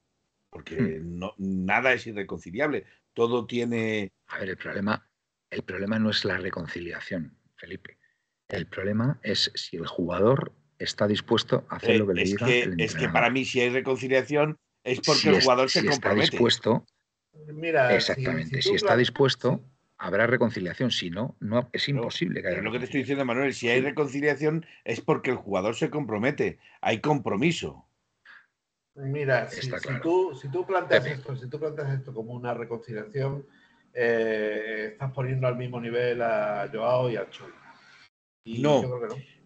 Porque 0.50 0.76
hmm. 0.76 1.18
no, 1.18 1.34
nada 1.38 1.94
es 1.94 2.06
irreconciliable. 2.06 2.84
Todo 3.14 3.46
tiene. 3.46 4.12
A 4.26 4.40
ver, 4.40 4.50
el 4.50 4.58
problema, 4.58 5.08
el 5.48 5.62
problema 5.62 5.98
no 5.98 6.10
es 6.10 6.22
la 6.26 6.36
reconciliación, 6.36 7.34
Felipe. 7.56 7.97
El 8.48 8.66
problema 8.66 9.18
es 9.22 9.50
si 9.54 9.76
el 9.76 9.86
jugador 9.86 10.52
está 10.78 11.06
dispuesto 11.06 11.66
a 11.68 11.76
hacer 11.76 11.98
lo 11.98 12.06
que 12.06 12.14
le 12.14 12.24
diga 12.24 12.46
que, 12.46 12.62
el 12.62 12.80
Es 12.80 12.94
que 12.94 13.08
para 13.08 13.30
mí 13.30 13.44
si 13.44 13.60
hay 13.60 13.70
reconciliación 13.70 14.58
es 14.84 15.00
porque 15.00 15.30
el 15.30 15.42
jugador 15.42 15.68
se 15.68 15.84
compromete. 15.84 16.24
Está 16.24 16.32
dispuesto, 16.32 16.86
Mira, 17.46 17.94
exactamente, 17.94 18.62
si, 18.62 18.74
está 18.74 18.96
dispuesto, 18.96 19.62
habrá 19.96 20.26
reconciliación. 20.26 20.90
Si 20.90 21.10
no, 21.10 21.36
no 21.40 21.68
es 21.72 21.88
imposible 21.88 22.42
que 22.42 22.48
haya. 22.48 22.62
lo 22.62 22.72
que 22.72 22.78
te 22.78 22.84
estoy 22.86 23.00
diciendo, 23.00 23.24
Manuel, 23.24 23.54
si 23.54 23.68
hay 23.68 23.80
reconciliación 23.80 24.66
es 24.84 25.00
porque 25.00 25.30
el 25.30 25.36
jugador 25.36 25.74
se 25.74 25.90
compromete. 25.90 26.58
Hay 26.80 27.00
compromiso. 27.00 27.86
Mira, 28.94 29.48
si, 29.48 29.70
tú, 30.02 30.34
si, 30.34 30.48
tú, 30.48 30.66
planteas 30.66 31.06
esto, 31.06 31.36
si 31.36 31.48
tú 31.48 31.60
planteas 31.60 31.90
esto 31.90 32.12
como 32.12 32.32
una 32.32 32.52
reconciliación, 32.52 33.46
eh, 33.94 34.90
estás 34.92 35.12
poniendo 35.12 35.46
al 35.46 35.56
mismo 35.56 35.80
nivel 35.80 36.20
a 36.20 36.68
Joao 36.72 37.08
y 37.08 37.16
a 37.16 37.30
Cholo. 37.30 37.54
No, 38.56 38.82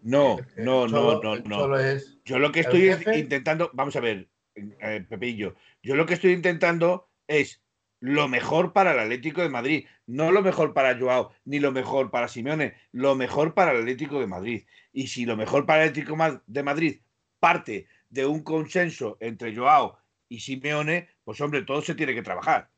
no, 0.03 0.37
no, 0.57 0.87
no, 0.87 1.21
no, 1.21 1.37
no, 1.37 1.87
Yo 2.25 2.39
lo 2.39 2.51
que 2.51 2.61
estoy 2.61 2.89
intentando, 3.15 3.69
vamos 3.73 3.95
a 3.95 3.99
ver, 3.99 4.29
eh, 4.55 5.05
Pepillo, 5.07 5.55
yo 5.81 5.95
lo 5.95 6.05
que 6.05 6.13
estoy 6.13 6.33
intentando 6.33 7.09
es 7.27 7.61
lo 7.99 8.27
mejor 8.27 8.73
para 8.73 8.91
el 8.91 8.99
Atlético 8.99 9.41
de 9.41 9.49
Madrid, 9.49 9.85
no 10.07 10.31
lo 10.31 10.41
mejor 10.41 10.73
para 10.73 10.99
Joao, 10.99 11.31
ni 11.45 11.59
lo 11.59 11.71
mejor 11.71 12.11
para 12.11 12.27
Simeone, 12.27 12.75
lo 12.91 13.15
mejor 13.15 13.53
para 13.53 13.71
el 13.71 13.79
Atlético 13.79 14.19
de 14.19 14.27
Madrid. 14.27 14.63
Y 14.91 15.07
si 15.07 15.25
lo 15.25 15.37
mejor 15.37 15.65
para 15.65 15.83
el 15.83 15.89
Atlético 15.89 16.17
de 16.45 16.63
Madrid 16.63 16.99
parte 17.39 17.87
de 18.09 18.25
un 18.25 18.43
consenso 18.43 19.17
entre 19.21 19.55
Joao 19.55 19.97
y 20.27 20.41
Simeone, 20.41 21.09
pues 21.23 21.39
hombre, 21.39 21.63
todo 21.63 21.81
se 21.81 21.95
tiene 21.95 22.13
que 22.13 22.21
trabajar. 22.21 22.69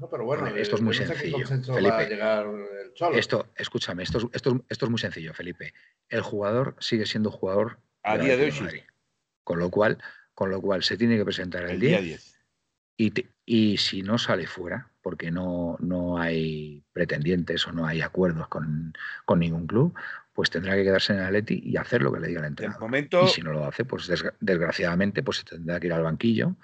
No, 0.00 0.08
pero 0.08 0.24
bueno, 0.24 0.46
esto 0.46 0.76
es 0.76 0.82
muy 0.82 0.94
sencillo. 0.94 1.46
Felipe, 1.46 2.18
Esto, 3.12 3.52
escúchame, 3.54 4.02
esto 4.02 4.30
es, 4.70 4.88
muy 4.88 4.98
sencillo, 4.98 5.34
Felipe. 5.34 5.74
El 6.08 6.22
jugador 6.22 6.74
sigue 6.80 7.04
siendo 7.04 7.30
jugador 7.30 7.80
a 8.02 8.16
día 8.16 8.38
de 8.38 8.46
hoy. 8.46 8.82
Con 9.44 9.58
lo 9.58 9.70
cual, 9.70 9.98
con 10.32 10.50
lo 10.50 10.62
cual 10.62 10.82
se 10.82 10.96
tiene 10.96 11.18
que 11.18 11.24
presentar 11.24 11.68
el, 11.68 11.78
día 11.78 12.00
10. 12.00 12.38
Y, 12.96 13.12
y, 13.44 13.76
si 13.76 14.00
no 14.00 14.16
sale 14.16 14.46
fuera, 14.46 14.90
porque 15.02 15.30
no, 15.30 15.76
no 15.80 16.18
hay 16.18 16.82
pretendientes 16.92 17.66
o 17.66 17.72
no 17.72 17.86
hay 17.86 18.00
acuerdos 18.00 18.48
con, 18.48 18.94
ningún 19.36 19.66
club, 19.66 19.94
pues 20.32 20.48
tendrá 20.48 20.76
que 20.76 20.84
quedarse 20.84 21.12
en 21.12 21.18
el 21.18 21.26
Atleti 21.26 21.60
y 21.62 21.76
hacer 21.76 22.00
lo 22.00 22.10
que 22.10 22.20
le 22.20 22.28
diga 22.28 22.40
el 22.40 22.46
entrenador. 22.46 22.90
Y 23.24 23.28
si 23.28 23.42
no 23.42 23.52
lo 23.52 23.66
hace, 23.66 23.84
pues 23.84 24.10
desgraciadamente 24.40 25.22
pues 25.22 25.38
se 25.38 25.44
tendrá 25.44 25.78
que 25.78 25.88
ir 25.88 25.92
al 25.92 26.04
banquillo 26.04 26.56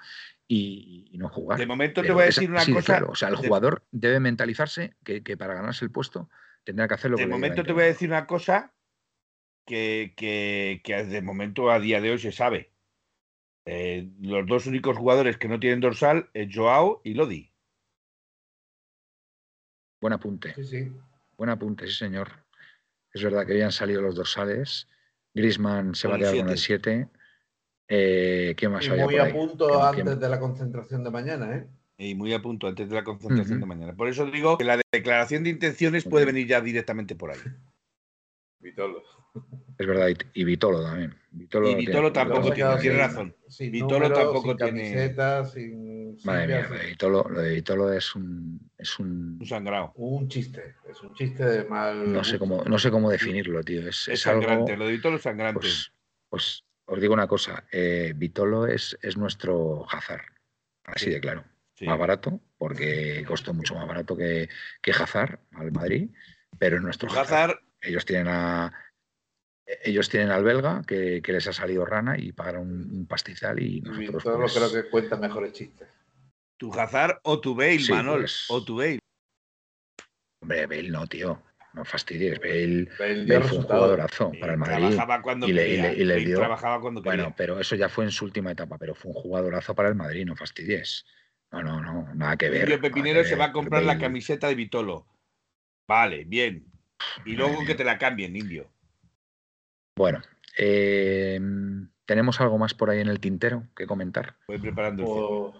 y, 0.47 1.11
no 1.13 1.29
jugar. 1.29 1.59
De 1.59 1.65
momento 1.65 2.01
te 2.01 2.11
voy 2.11 2.23
a 2.23 2.25
decir 2.27 2.49
una 2.49 2.65
cosa. 2.65 3.03
O 3.07 3.15
sea, 3.15 3.29
el 3.29 3.35
jugador 3.35 3.85
debe 3.91 4.19
mentalizarse 4.19 4.95
que, 5.03 5.21
para 5.37 5.55
ganarse 5.55 5.83
el 5.83 5.91
puesto 5.91 6.29
tendrá 6.63 6.87
que 6.87 6.95
hacerlo. 6.95 7.17
De 7.17 7.27
momento 7.27 7.63
te 7.63 7.73
voy 7.73 7.83
a 7.83 7.87
decir 7.87 8.09
una 8.09 8.27
cosa 8.27 8.73
que, 9.65 10.13
que, 10.15 11.03
de 11.05 11.21
momento 11.21 11.71
a 11.71 11.79
día 11.79 12.01
de 12.01 12.11
hoy 12.11 12.19
se 12.19 12.31
sabe. 12.31 12.71
Eh, 13.65 14.09
los 14.21 14.47
dos 14.47 14.65
únicos 14.65 14.97
jugadores 14.97 15.37
que 15.37 15.49
no 15.49 15.59
tienen 15.59 15.81
dorsal 15.81 16.29
es 16.33 16.53
Joao 16.53 17.01
y 17.03 17.13
Lodi. 17.13 17.51
Buen 19.99 20.13
apunte. 20.13 20.53
Sí, 20.55 20.63
sí. 20.63 20.91
Buen 21.37 21.49
apunte, 21.49 21.85
sí, 21.87 21.93
señor. 21.93 22.29
Es 23.13 23.23
verdad 23.23 23.45
que 23.45 23.53
habían 23.53 23.71
salido 23.71 24.01
los 24.01 24.15
dorsales. 24.15 24.87
Grisman 25.33 25.95
se 25.95 26.07
va 26.07 26.15
a 26.15 26.19
quedar 26.19 26.37
con 26.37 26.49
el 26.49 26.57
7. 26.57 27.09
Eh, 27.89 28.53
¿Qué 28.57 28.67
más 28.67 28.85
y 28.85 28.89
muy 28.89 29.17
a 29.17 29.31
punto 29.31 29.81
antes 29.81 30.19
de 30.19 30.29
la 30.29 30.39
concentración 30.39 31.03
de 31.03 31.11
mañana, 31.11 31.55
¿eh? 31.55 31.67
Y 31.97 32.15
muy 32.15 32.33
a 32.33 32.41
punto 32.41 32.67
antes 32.67 32.89
de 32.89 32.95
la 32.95 33.03
concentración 33.03 33.59
de 33.59 33.65
mañana. 33.65 33.95
Por 33.95 34.07
eso 34.07 34.25
digo 34.25 34.57
que 34.57 34.65
la 34.65 34.79
declaración 34.91 35.43
de 35.43 35.49
intenciones 35.51 36.03
puede 36.03 36.25
venir 36.25 36.47
ya 36.47 36.61
directamente 36.61 37.15
por 37.15 37.31
ahí. 37.31 37.39
Vitolo. 38.59 39.03
Es 39.77 39.85
verdad, 39.85 40.07
y, 40.33 40.43
Vitolo 40.43 40.83
también. 40.83 41.15
Vitolo 41.31 41.69
y 41.69 41.75
Vitolo 41.75 42.11
tampoco 42.11 42.51
tiene, 42.51 42.77
tiene 42.77 42.97
razón. 42.97 43.35
Vitolo 43.59 44.11
tampoco 44.11 44.55
tiene. 44.55 45.13
Sin, 45.45 46.17
Madre 46.23 46.47
mía, 46.47 46.67
Vitolo, 46.89 47.23
lo 47.29 47.41
de 47.41 47.53
Vitolo 47.53 47.93
es 47.93 48.15
un, 48.15 48.59
es 48.77 48.97
un. 48.99 49.37
Un 49.39 49.45
sangrado. 49.45 49.93
Un 49.95 50.27
chiste. 50.27 50.75
Es 50.89 51.01
un 51.03 51.13
chiste 51.13 51.45
de 51.45 51.63
mal. 51.65 52.11
No 52.11 52.23
sé 52.23 52.39
cómo, 52.39 52.63
no 52.63 52.79
sé 52.79 52.89
cómo 52.89 53.11
definirlo, 53.11 53.63
tío. 53.63 53.87
Es, 53.87 54.07
es, 54.07 54.21
sangrante. 54.21 54.75
lo 54.75 54.87
de 54.87 54.93
Vitolo 54.93 55.17
es 55.17 55.21
sangrante. 55.21 55.59
Pues, 55.59 55.91
pues 56.29 56.63
os 56.87 57.01
digo 57.01 57.13
una 57.13 57.27
cosa, 57.27 57.65
eh, 57.71 58.13
Vitolo 58.15 58.65
es, 58.65 58.97
es 59.01 59.17
nuestro 59.17 59.85
Hazard, 59.89 60.25
así 60.85 61.09
de 61.09 61.19
claro. 61.19 61.43
Más 61.81 61.99
barato, 61.99 62.41
porque 62.57 63.23
costó 63.27 63.53
mucho 63.53 63.75
más 63.75 63.87
barato 63.87 64.17
que, 64.17 64.49
que 64.81 64.91
Hazard 64.91 65.39
al 65.51 65.71
Madrid, 65.71 66.09
pero 66.57 66.77
es 66.77 66.81
nuestro 66.81 67.11
Hazard. 67.11 67.59
Ellos 67.81 68.03
tienen 68.03 68.27
a 68.29 68.73
ellos 69.83 70.09
tienen 70.09 70.31
al 70.31 70.45
belga 70.45 70.81
que, 70.87 71.21
les 71.23 71.47
ha 71.47 71.53
salido 71.53 71.85
rana 71.85 72.17
y 72.17 72.31
pagaron 72.31 72.71
un, 72.71 73.05
pastizal 73.05 73.61
y 73.61 73.81
nosotros. 73.81 74.23
Todo 74.23 74.39
pues, 74.39 74.53
creo 74.53 74.71
que 74.71 74.89
cuenta 74.89 75.17
mejores 75.17 75.51
chistes. 75.51 75.89
Tu 76.55 76.73
Hazard 76.73 77.19
o 77.23 77.39
tu 77.39 77.53
Bale, 77.53 77.85
Manol, 77.89 78.21
pues 78.21 78.45
o 78.47 78.63
tu 78.63 78.77
Bale. 78.77 78.99
Hombre, 80.41 80.65
Bale 80.65 80.89
no, 80.89 81.05
tío 81.05 81.43
no 81.77 81.85
fastidies. 81.85 82.39
Bale, 82.39 82.89
Bale, 82.99 83.41
fue 83.41 83.57
un 83.57 83.63
jugadorazo 83.63 84.31
para 84.39 84.53
el 84.53 84.57
Madrid. 84.59 84.87
Trabajaba 84.87 85.21
cuando 85.21 85.47
y 85.47 85.53
le, 85.53 86.17
dio. 86.19 86.39
Trabajaba 86.39 86.81
cuando 86.81 87.01
bueno, 87.01 87.33
pero 87.37 87.59
eso 87.59 87.75
ya 87.75 87.87
fue 87.87 88.05
en 88.05 88.11
su 88.11 88.25
última 88.25 88.51
etapa, 88.51 88.77
pero 88.77 88.95
fue 88.95 89.11
un 89.11 89.21
jugadorazo 89.21 89.75
para 89.75 89.89
el 89.89 89.95
Madrid, 89.95 90.25
no 90.25 90.35
fastidies. 90.35 91.05
No, 91.51 91.63
no, 91.63 91.81
no, 91.81 92.13
nada 92.13 92.35
que 92.35 92.49
ver. 92.49 92.63
Indio 92.63 92.81
Pepinero 92.81 93.23
se 93.23 93.35
va 93.35 93.45
a 93.45 93.51
comprar 93.53 93.83
la 93.83 93.97
camiseta 93.97 94.47
de 94.47 94.55
Vitolo. 94.55 95.07
Vale, 95.87 96.25
bien. 96.25 96.65
Y 97.25 97.33
luego 97.33 97.63
que 97.65 97.75
te 97.75 97.85
la 97.85 97.97
cambien, 97.97 98.35
Indio. 98.35 98.69
Bueno, 99.95 100.21
eh, 100.57 101.39
¿Tenemos 102.07 102.39
algo 102.39 102.57
más 102.57 102.73
por 102.73 102.89
ahí 102.89 103.01
en 103.01 103.09
el 103.09 103.19
tintero 103.19 103.63
que 103.75 103.85
comentar? 103.85 104.37
Voy 104.47 104.57
preparando 104.59 105.03
el 105.03 105.09
oh. 105.11 105.53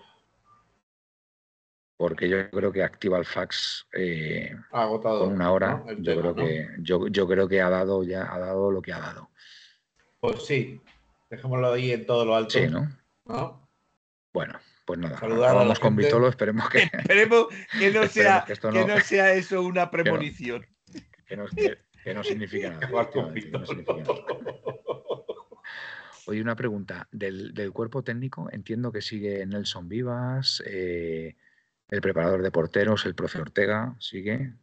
Porque 1.97 2.29
yo 2.29 2.49
creo 2.51 2.71
que 2.71 2.83
activa 2.83 3.17
el 3.17 3.25
fax 3.25 3.87
eh, 3.93 4.55
agotado, 4.71 5.21
con 5.21 5.33
una 5.33 5.51
hora. 5.51 5.83
yo 5.97 6.19
creo 6.19 6.35
que 6.35 6.69
yo, 6.79 7.07
yo, 7.07 7.27
creo 7.27 7.47
que 7.47 7.59
ha 7.59 7.71
dado 7.71 8.03
ya 8.03 8.31
ha 8.31 8.37
dado 8.37 8.71
lo 8.71 8.81
que 8.81 8.93
ha 8.93 8.99
dado. 8.99 9.31
Pues 10.19 10.45
sí, 10.45 10.79
dejémoslo 11.29 11.73
ahí 11.73 11.91
en 11.91 12.05
todo 12.05 12.23
lo 12.25 12.35
alto. 12.35 12.51
Sí, 12.51 12.67
¿no? 12.67 12.87
Bueno, 14.31 14.59
pues 14.85 14.99
nada, 14.99 15.19
vamos 15.53 15.79
con 15.79 15.95
Vitolo, 15.95 16.27
esperemos 16.29 16.69
que. 16.69 16.83
Esperemos 16.93 17.47
que 17.79 17.91
no 17.91 18.07
sea, 18.07 18.45
que, 18.45 18.53
no, 18.71 18.99
sea 19.01 19.33
eso 19.33 19.63
una 19.63 19.89
premonición. 19.91 20.65
Que 21.25 21.35
no, 21.35 21.45
que 21.47 22.13
no 22.13 22.23
significa 22.23 22.69
nada. 22.69 23.09
Oye, 26.27 26.41
una 26.41 26.55
pregunta. 26.55 27.07
Del, 27.11 27.71
cuerpo 27.73 28.03
técnico, 28.03 28.49
entiendo 28.51 28.91
que 28.91 29.01
sigue 29.01 29.45
Nelson 29.45 29.89
Vivas, 29.89 30.63
eh, 30.65 31.35
el 31.89 32.01
preparador 32.01 32.41
de 32.41 32.51
porteros, 32.51 33.05
el 33.05 33.15
profe 33.15 33.39
Ortega, 33.39 33.95
sigue. 33.99 34.53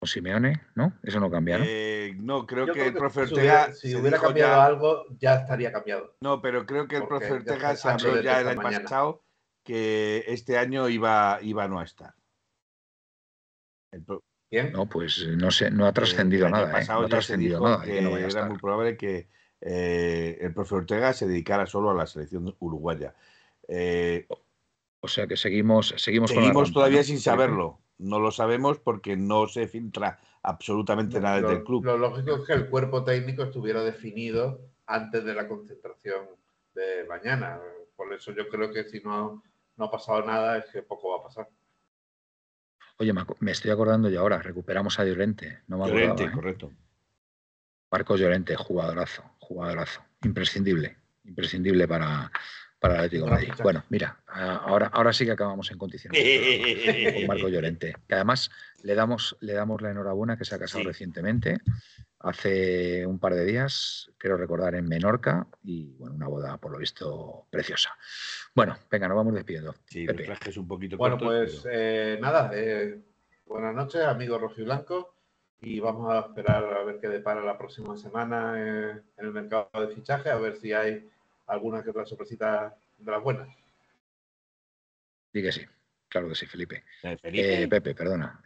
O 0.00 0.06
Simeone, 0.06 0.60
¿no? 0.74 0.98
Eso 1.02 1.18
no 1.18 1.30
cambia, 1.30 1.58
¿no? 1.58 1.64
Eh, 1.66 2.14
no, 2.18 2.46
creo 2.46 2.66
que 2.66 2.88
el 2.88 2.94
profe 2.94 3.22
Ortega. 3.22 3.72
Si 3.72 3.94
hubiera, 3.94 4.18
cambiado 4.18 4.60
algo, 4.60 5.06
ya 5.18 5.36
estaría 5.36 5.72
cambiado. 5.72 6.16
No, 6.20 6.42
pero 6.42 6.66
creo 6.66 6.86
que 6.86 6.96
el 6.96 7.06
profe 7.06 7.32
Ortega 7.32 7.74
se 7.74 7.88
habló 7.88 8.20
ya 8.20 8.40
el 8.40 8.48
año 8.48 8.60
pasado 8.60 9.24
que 9.64 10.24
este 10.28 10.58
año 10.58 10.88
iba, 10.88 11.38
iba 11.42 11.66
no 11.66 11.80
a 11.80 11.84
estar. 11.84 12.14
No, 14.72 14.86
pues 14.86 15.26
no 15.26 15.50
sé, 15.50 15.70
no 15.70 15.86
ha 15.86 15.92
trascendido 15.92 16.48
nada. 16.48 16.80
¿eh? 16.80 16.84
No 16.86 17.00
ha 17.00 17.08
trascendido 17.08 17.60
nada. 17.60 17.84
era 17.84 18.46
muy 18.46 18.58
probable 18.58 18.96
que 18.96 19.28
eh, 19.60 20.38
el 20.40 20.52
profe 20.52 20.76
Ortega 20.76 21.12
se 21.12 21.26
dedicara 21.26 21.66
solo 21.66 21.90
a 21.90 21.94
la 21.94 22.06
selección 22.06 22.54
uruguaya. 22.60 23.14
Eh, 23.66 24.28
o 25.04 25.08
sea 25.08 25.26
que 25.26 25.36
seguimos, 25.36 25.94
seguimos, 25.98 26.30
seguimos 26.30 26.72
todavía 26.72 27.04
sin 27.04 27.20
saberlo. 27.20 27.78
No 27.98 28.18
lo 28.18 28.30
sabemos 28.30 28.78
porque 28.78 29.18
no 29.18 29.46
se 29.46 29.68
filtra 29.68 30.18
absolutamente 30.42 31.20
nada 31.20 31.42
del 31.42 31.62
club. 31.62 31.84
Lo 31.84 31.98
lógico 31.98 32.36
es 32.36 32.46
que 32.46 32.54
el 32.54 32.70
cuerpo 32.70 33.04
técnico 33.04 33.42
estuviera 33.42 33.82
definido 33.82 34.62
antes 34.86 35.22
de 35.22 35.34
la 35.34 35.46
concentración 35.46 36.24
de 36.74 37.04
mañana. 37.06 37.60
Por 37.94 38.14
eso 38.14 38.32
yo 38.32 38.48
creo 38.48 38.72
que 38.72 38.84
si 38.84 39.00
no, 39.00 39.42
no 39.76 39.84
ha 39.84 39.90
pasado 39.90 40.24
nada 40.24 40.56
es 40.56 40.64
que 40.72 40.80
poco 40.80 41.10
va 41.10 41.18
a 41.18 41.22
pasar. 41.24 41.48
Oye, 42.96 43.12
me 43.40 43.50
estoy 43.50 43.72
acordando 43.72 44.08
y 44.08 44.16
ahora, 44.16 44.38
recuperamos 44.38 44.98
a 44.98 45.04
Llorente. 45.04 45.64
No 45.66 45.76
me 45.76 45.88
Llorente, 45.88 46.24
¿eh? 46.24 46.32
correcto. 46.32 46.72
Marcos 47.90 48.18
Llorente, 48.18 48.56
jugadorazo, 48.56 49.22
jugadorazo. 49.38 50.00
Imprescindible, 50.22 50.96
imprescindible 51.24 51.86
para, 51.86 52.32
para 52.84 52.96
el 52.96 53.00
Atlético 53.06 53.24
de 53.24 53.30
Madrid. 53.30 53.52
Bueno, 53.62 53.82
mira, 53.88 54.18
ahora, 54.26 54.88
ahora 54.92 55.14
sí 55.14 55.24
que 55.24 55.32
acabamos 55.32 55.70
en 55.70 55.78
condiciones 55.78 56.20
con 57.14 57.26
Marco 57.26 57.48
Llorente. 57.48 57.96
Que 58.06 58.14
además 58.14 58.50
le 58.82 58.94
damos, 58.94 59.38
le 59.40 59.54
damos 59.54 59.80
la 59.80 59.90
enhorabuena 59.90 60.36
que 60.36 60.44
se 60.44 60.54
ha 60.54 60.58
casado 60.58 60.84
recientemente, 60.84 61.60
hace 62.18 63.06
un 63.06 63.18
par 63.18 63.32
de 63.34 63.46
días, 63.46 64.10
quiero 64.18 64.36
recordar, 64.36 64.74
en 64.74 64.86
Menorca, 64.86 65.46
y 65.62 65.94
bueno, 65.96 66.14
una 66.16 66.28
boda 66.28 66.58
por 66.58 66.72
lo 66.72 66.78
visto 66.78 67.46
preciosa. 67.48 67.96
Bueno, 68.54 68.76
venga, 68.90 69.08
nos 69.08 69.16
vamos 69.16 69.32
despidiendo. 69.32 69.74
Sí, 69.86 70.04
Pepe. 70.04 70.30
es 70.46 70.56
un 70.58 70.68
poquito 70.68 70.98
Bueno, 70.98 71.16
pues 71.16 71.66
eh, 71.70 72.18
nada, 72.20 72.50
eh, 72.52 73.00
buenas 73.46 73.74
noches, 73.74 74.02
amigos 74.02 74.42
rojiblanco, 74.42 75.14
y 75.62 75.80
vamos 75.80 76.12
a 76.12 76.18
esperar 76.18 76.64
a 76.64 76.84
ver 76.84 76.98
qué 77.00 77.08
depara 77.08 77.40
la 77.40 77.56
próxima 77.56 77.96
semana 77.96 78.56
eh, 78.58 79.00
en 79.16 79.24
el 79.24 79.32
mercado 79.32 79.70
de 79.72 79.88
fichaje, 79.88 80.28
a 80.28 80.36
ver 80.36 80.56
si 80.56 80.74
hay 80.74 81.08
alguna 81.46 81.82
que 81.82 81.90
otra 81.90 82.06
sorpresita 82.06 82.76
de 82.98 83.10
las 83.10 83.22
buenas. 83.22 83.48
Sí 85.32 85.42
que 85.42 85.52
sí, 85.52 85.62
claro 86.08 86.28
que 86.28 86.34
sí, 86.34 86.46
Felipe. 86.46 86.84
Pepe, 87.02 87.94
perdona. 87.94 88.40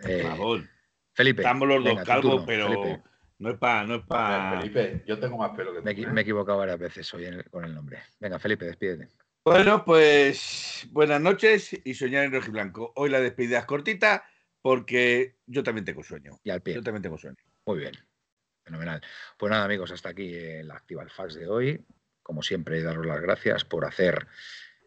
Felipe. 1.13 1.43
Estamos 1.43 1.69
los 1.69 1.85
dos 1.85 2.03
calvos, 2.05 2.45
pero 2.47 3.03
no 3.39 3.51
es 3.51 3.59
para... 3.59 3.85
No 3.85 3.97
es 3.97 4.61
Felipe, 4.61 5.03
yo 5.07 5.19
tengo 5.19 5.37
más 5.39 5.51
pelo 5.57 5.73
que 5.73 5.79
tú. 5.79 5.85
Me, 6.13 6.21
he 6.21 6.23
equivocado 6.23 6.59
varias 6.59 6.79
veces 6.79 7.13
hoy 7.15 7.27
con 7.51 7.65
el 7.65 7.75
nombre. 7.75 8.01
Venga, 8.19 8.39
Felipe, 8.39 8.65
despídete. 8.65 9.09
Bueno, 9.45 9.85
pues 9.85 10.87
buenas 10.91 11.21
noches 11.21 11.79
y 11.85 11.95
soñar 11.95 12.25
en 12.25 12.33
rojo 12.33 12.49
y 12.49 12.53
blanco. 12.53 12.93
Hoy 12.97 13.09
la 13.09 13.21
despedida 13.21 13.61
es 13.61 13.65
cortita 13.65 14.25
porque 14.61 15.37
yo 15.47 15.63
también 15.63 15.85
tengo 15.85 16.03
sueño. 16.03 16.39
Y 16.43 16.51
al 16.51 16.61
pie. 16.61 16.75
Yo 16.75 16.83
también 16.83 17.03
tengo 17.03 17.17
sueño. 17.17 17.37
Muy 17.65 17.79
bien. 17.79 17.93
Fenomenal. 18.63 19.01
Pues 19.39 19.51
nada, 19.51 19.65
amigos, 19.65 19.91
hasta 19.91 20.11
aquí 20.11 20.35
el 20.35 20.71
Activa 20.71 21.03
el 21.03 21.11
Fax 21.11 21.35
de 21.37 21.49
hoy. 21.49 21.83
Como 22.29 22.43
siempre, 22.43 22.83
daros 22.83 23.07
las 23.07 23.23
gracias 23.23 23.65
por 23.65 23.87
hacer 23.87 24.27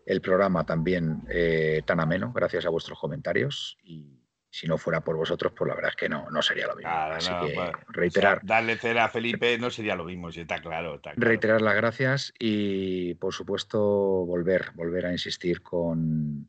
el 0.06 0.22
programa 0.22 0.64
también 0.64 1.24
eh, 1.28 1.82
tan 1.88 2.00
ameno, 2.00 2.32
gracias 2.34 2.68
a 2.68 2.70
vuestros 2.70 3.00
comentarios. 3.00 3.80
Y 3.84 4.22
si 4.48 4.68
no 4.68 4.78
fuera 4.78 5.02
por 5.02 5.18
vosotros, 5.18 5.52
pues 5.58 5.68
la 5.68 5.74
verdad 5.74 5.90
es 5.90 5.96
que 5.96 6.08
no, 6.08 6.30
no 6.30 6.44
sería 6.44 6.68
lo 6.68 6.76
mismo. 6.76 6.92
Así 6.92 7.32
que 7.32 7.72
reiterar. 7.88 8.42
darle 8.44 8.78
cera 8.78 9.06
a 9.06 9.10
Felipe 9.10 9.58
no 9.58 9.72
sería 9.72 9.96
lo 9.96 10.04
mismo, 10.04 10.32
si 10.32 10.42
está 10.42 10.62
claro, 10.62 11.02
Reiterar 11.16 11.64
las 11.64 11.74
gracias 11.74 12.32
y, 12.38 13.16
por 13.16 13.34
supuesto, 13.34 13.80
volver, 13.80 14.70
volver 14.76 15.08
a 15.08 15.12
insistir 15.12 15.64
con, 15.64 16.48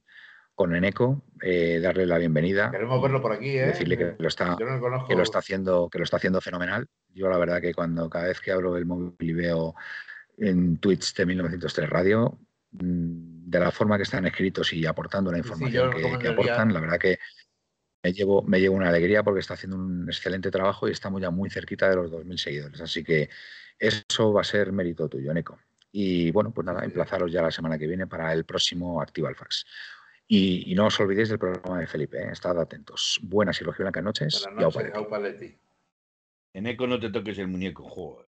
con 0.55 0.76
Eneco, 0.76 1.24
eh, 1.40 1.80
darle 1.82 2.05
la 2.05 2.18
bienvenida. 2.18 2.70
Queremos 2.70 3.01
verlo 3.01 3.22
por 3.22 3.32
aquí, 3.32 3.57
¿eh? 3.57 3.64
Decirle 3.64 3.97
que 3.97 4.14
lo 4.18 4.28
está, 4.28 4.59
que 5.09 5.16
lo 5.16 5.22
está 5.22 5.38
haciendo, 5.38 5.88
que 5.88 5.97
lo 5.97 6.05
está 6.05 6.18
haciendo 6.18 6.43
fenomenal. 6.43 6.86
Yo 7.14 7.30
la 7.30 7.38
verdad 7.38 7.62
que 7.62 7.72
cuando 7.72 8.11
cada 8.11 8.26
vez 8.26 8.43
que 8.43 8.53
abro 8.53 8.76
el 8.76 8.84
móvil 8.84 9.14
y 9.20 9.32
veo 9.32 9.74
en 10.39 10.78
Twitch 10.78 11.14
de 11.14 11.26
1903 11.26 11.89
Radio, 11.89 12.39
mm, 12.72 13.51
de 13.51 13.61
la 13.61 13.70
forma 13.70 13.97
que 13.97 14.05
están 14.05 14.26
escritos 14.26 14.72
y 14.72 14.87
aportando 14.87 15.30
la 15.30 15.39
información 15.39 15.93
que, 16.20 16.28
aportan, 16.28 16.72
la 16.72 16.80
verdad 16.80 16.99
que 16.99 17.18
me 18.03 18.12
llevo, 18.12 18.43
me 18.43 18.61
llevo 18.61 18.76
una 18.76 18.89
alegría 18.89 19.22
porque 19.22 19.41
está 19.41 19.55
haciendo 19.55 19.76
un 19.76 20.09
excelente 20.09 20.51
trabajo 20.51 20.89
y 20.89 20.93
estamos 20.93 21.20
ya 21.20 21.30
muy 21.30 21.51
cerquita 21.51 21.89
de 21.89 21.97
los 21.97 22.11
2.000 22.11 22.37
seguidores. 22.39 22.80
Así 22.80 23.05
que 23.05 23.28
eso 23.78 24.33
va 24.33 24.41
a 24.41 24.45
ser 24.45 24.72
mérito 24.72 25.09
tuyo, 25.09 25.33
Neco. 25.33 25.59
Y 25.93 26.30
bueno, 26.30 26.53
pues 26.53 26.64
nada, 26.64 26.85
emplazaros 26.85 27.30
ya 27.30 27.43
la 27.43 27.51
semana 27.51 27.78
que 27.78 27.87
viene 27.87 28.07
para 28.07 28.33
el 28.33 28.45
próximo 28.45 29.01
Activa 29.01 29.28
el 29.28 29.37
Fax. 29.37 29.66
Y, 30.26 30.74
no 30.74 30.87
os 30.87 30.99
olvidéis 30.99 31.28
del 31.28 31.39
programa 31.39 31.80
de 31.80 31.87
Felipe, 31.87 32.18
¿eh? 32.18 32.30
estad 32.33 32.59
atentos. 32.59 33.20
Buenas 33.22 33.61
y 33.61 33.64
blancas 33.64 34.03
noches. 34.03 34.43
Buenas 34.55 34.74
noches, 34.74 35.55
En 36.55 36.66
Eco 36.66 36.87
no 36.87 36.99
te 36.99 37.11
toques 37.11 37.39
el 37.39 37.49
muñeco, 37.49 37.85
joder. 37.85 38.26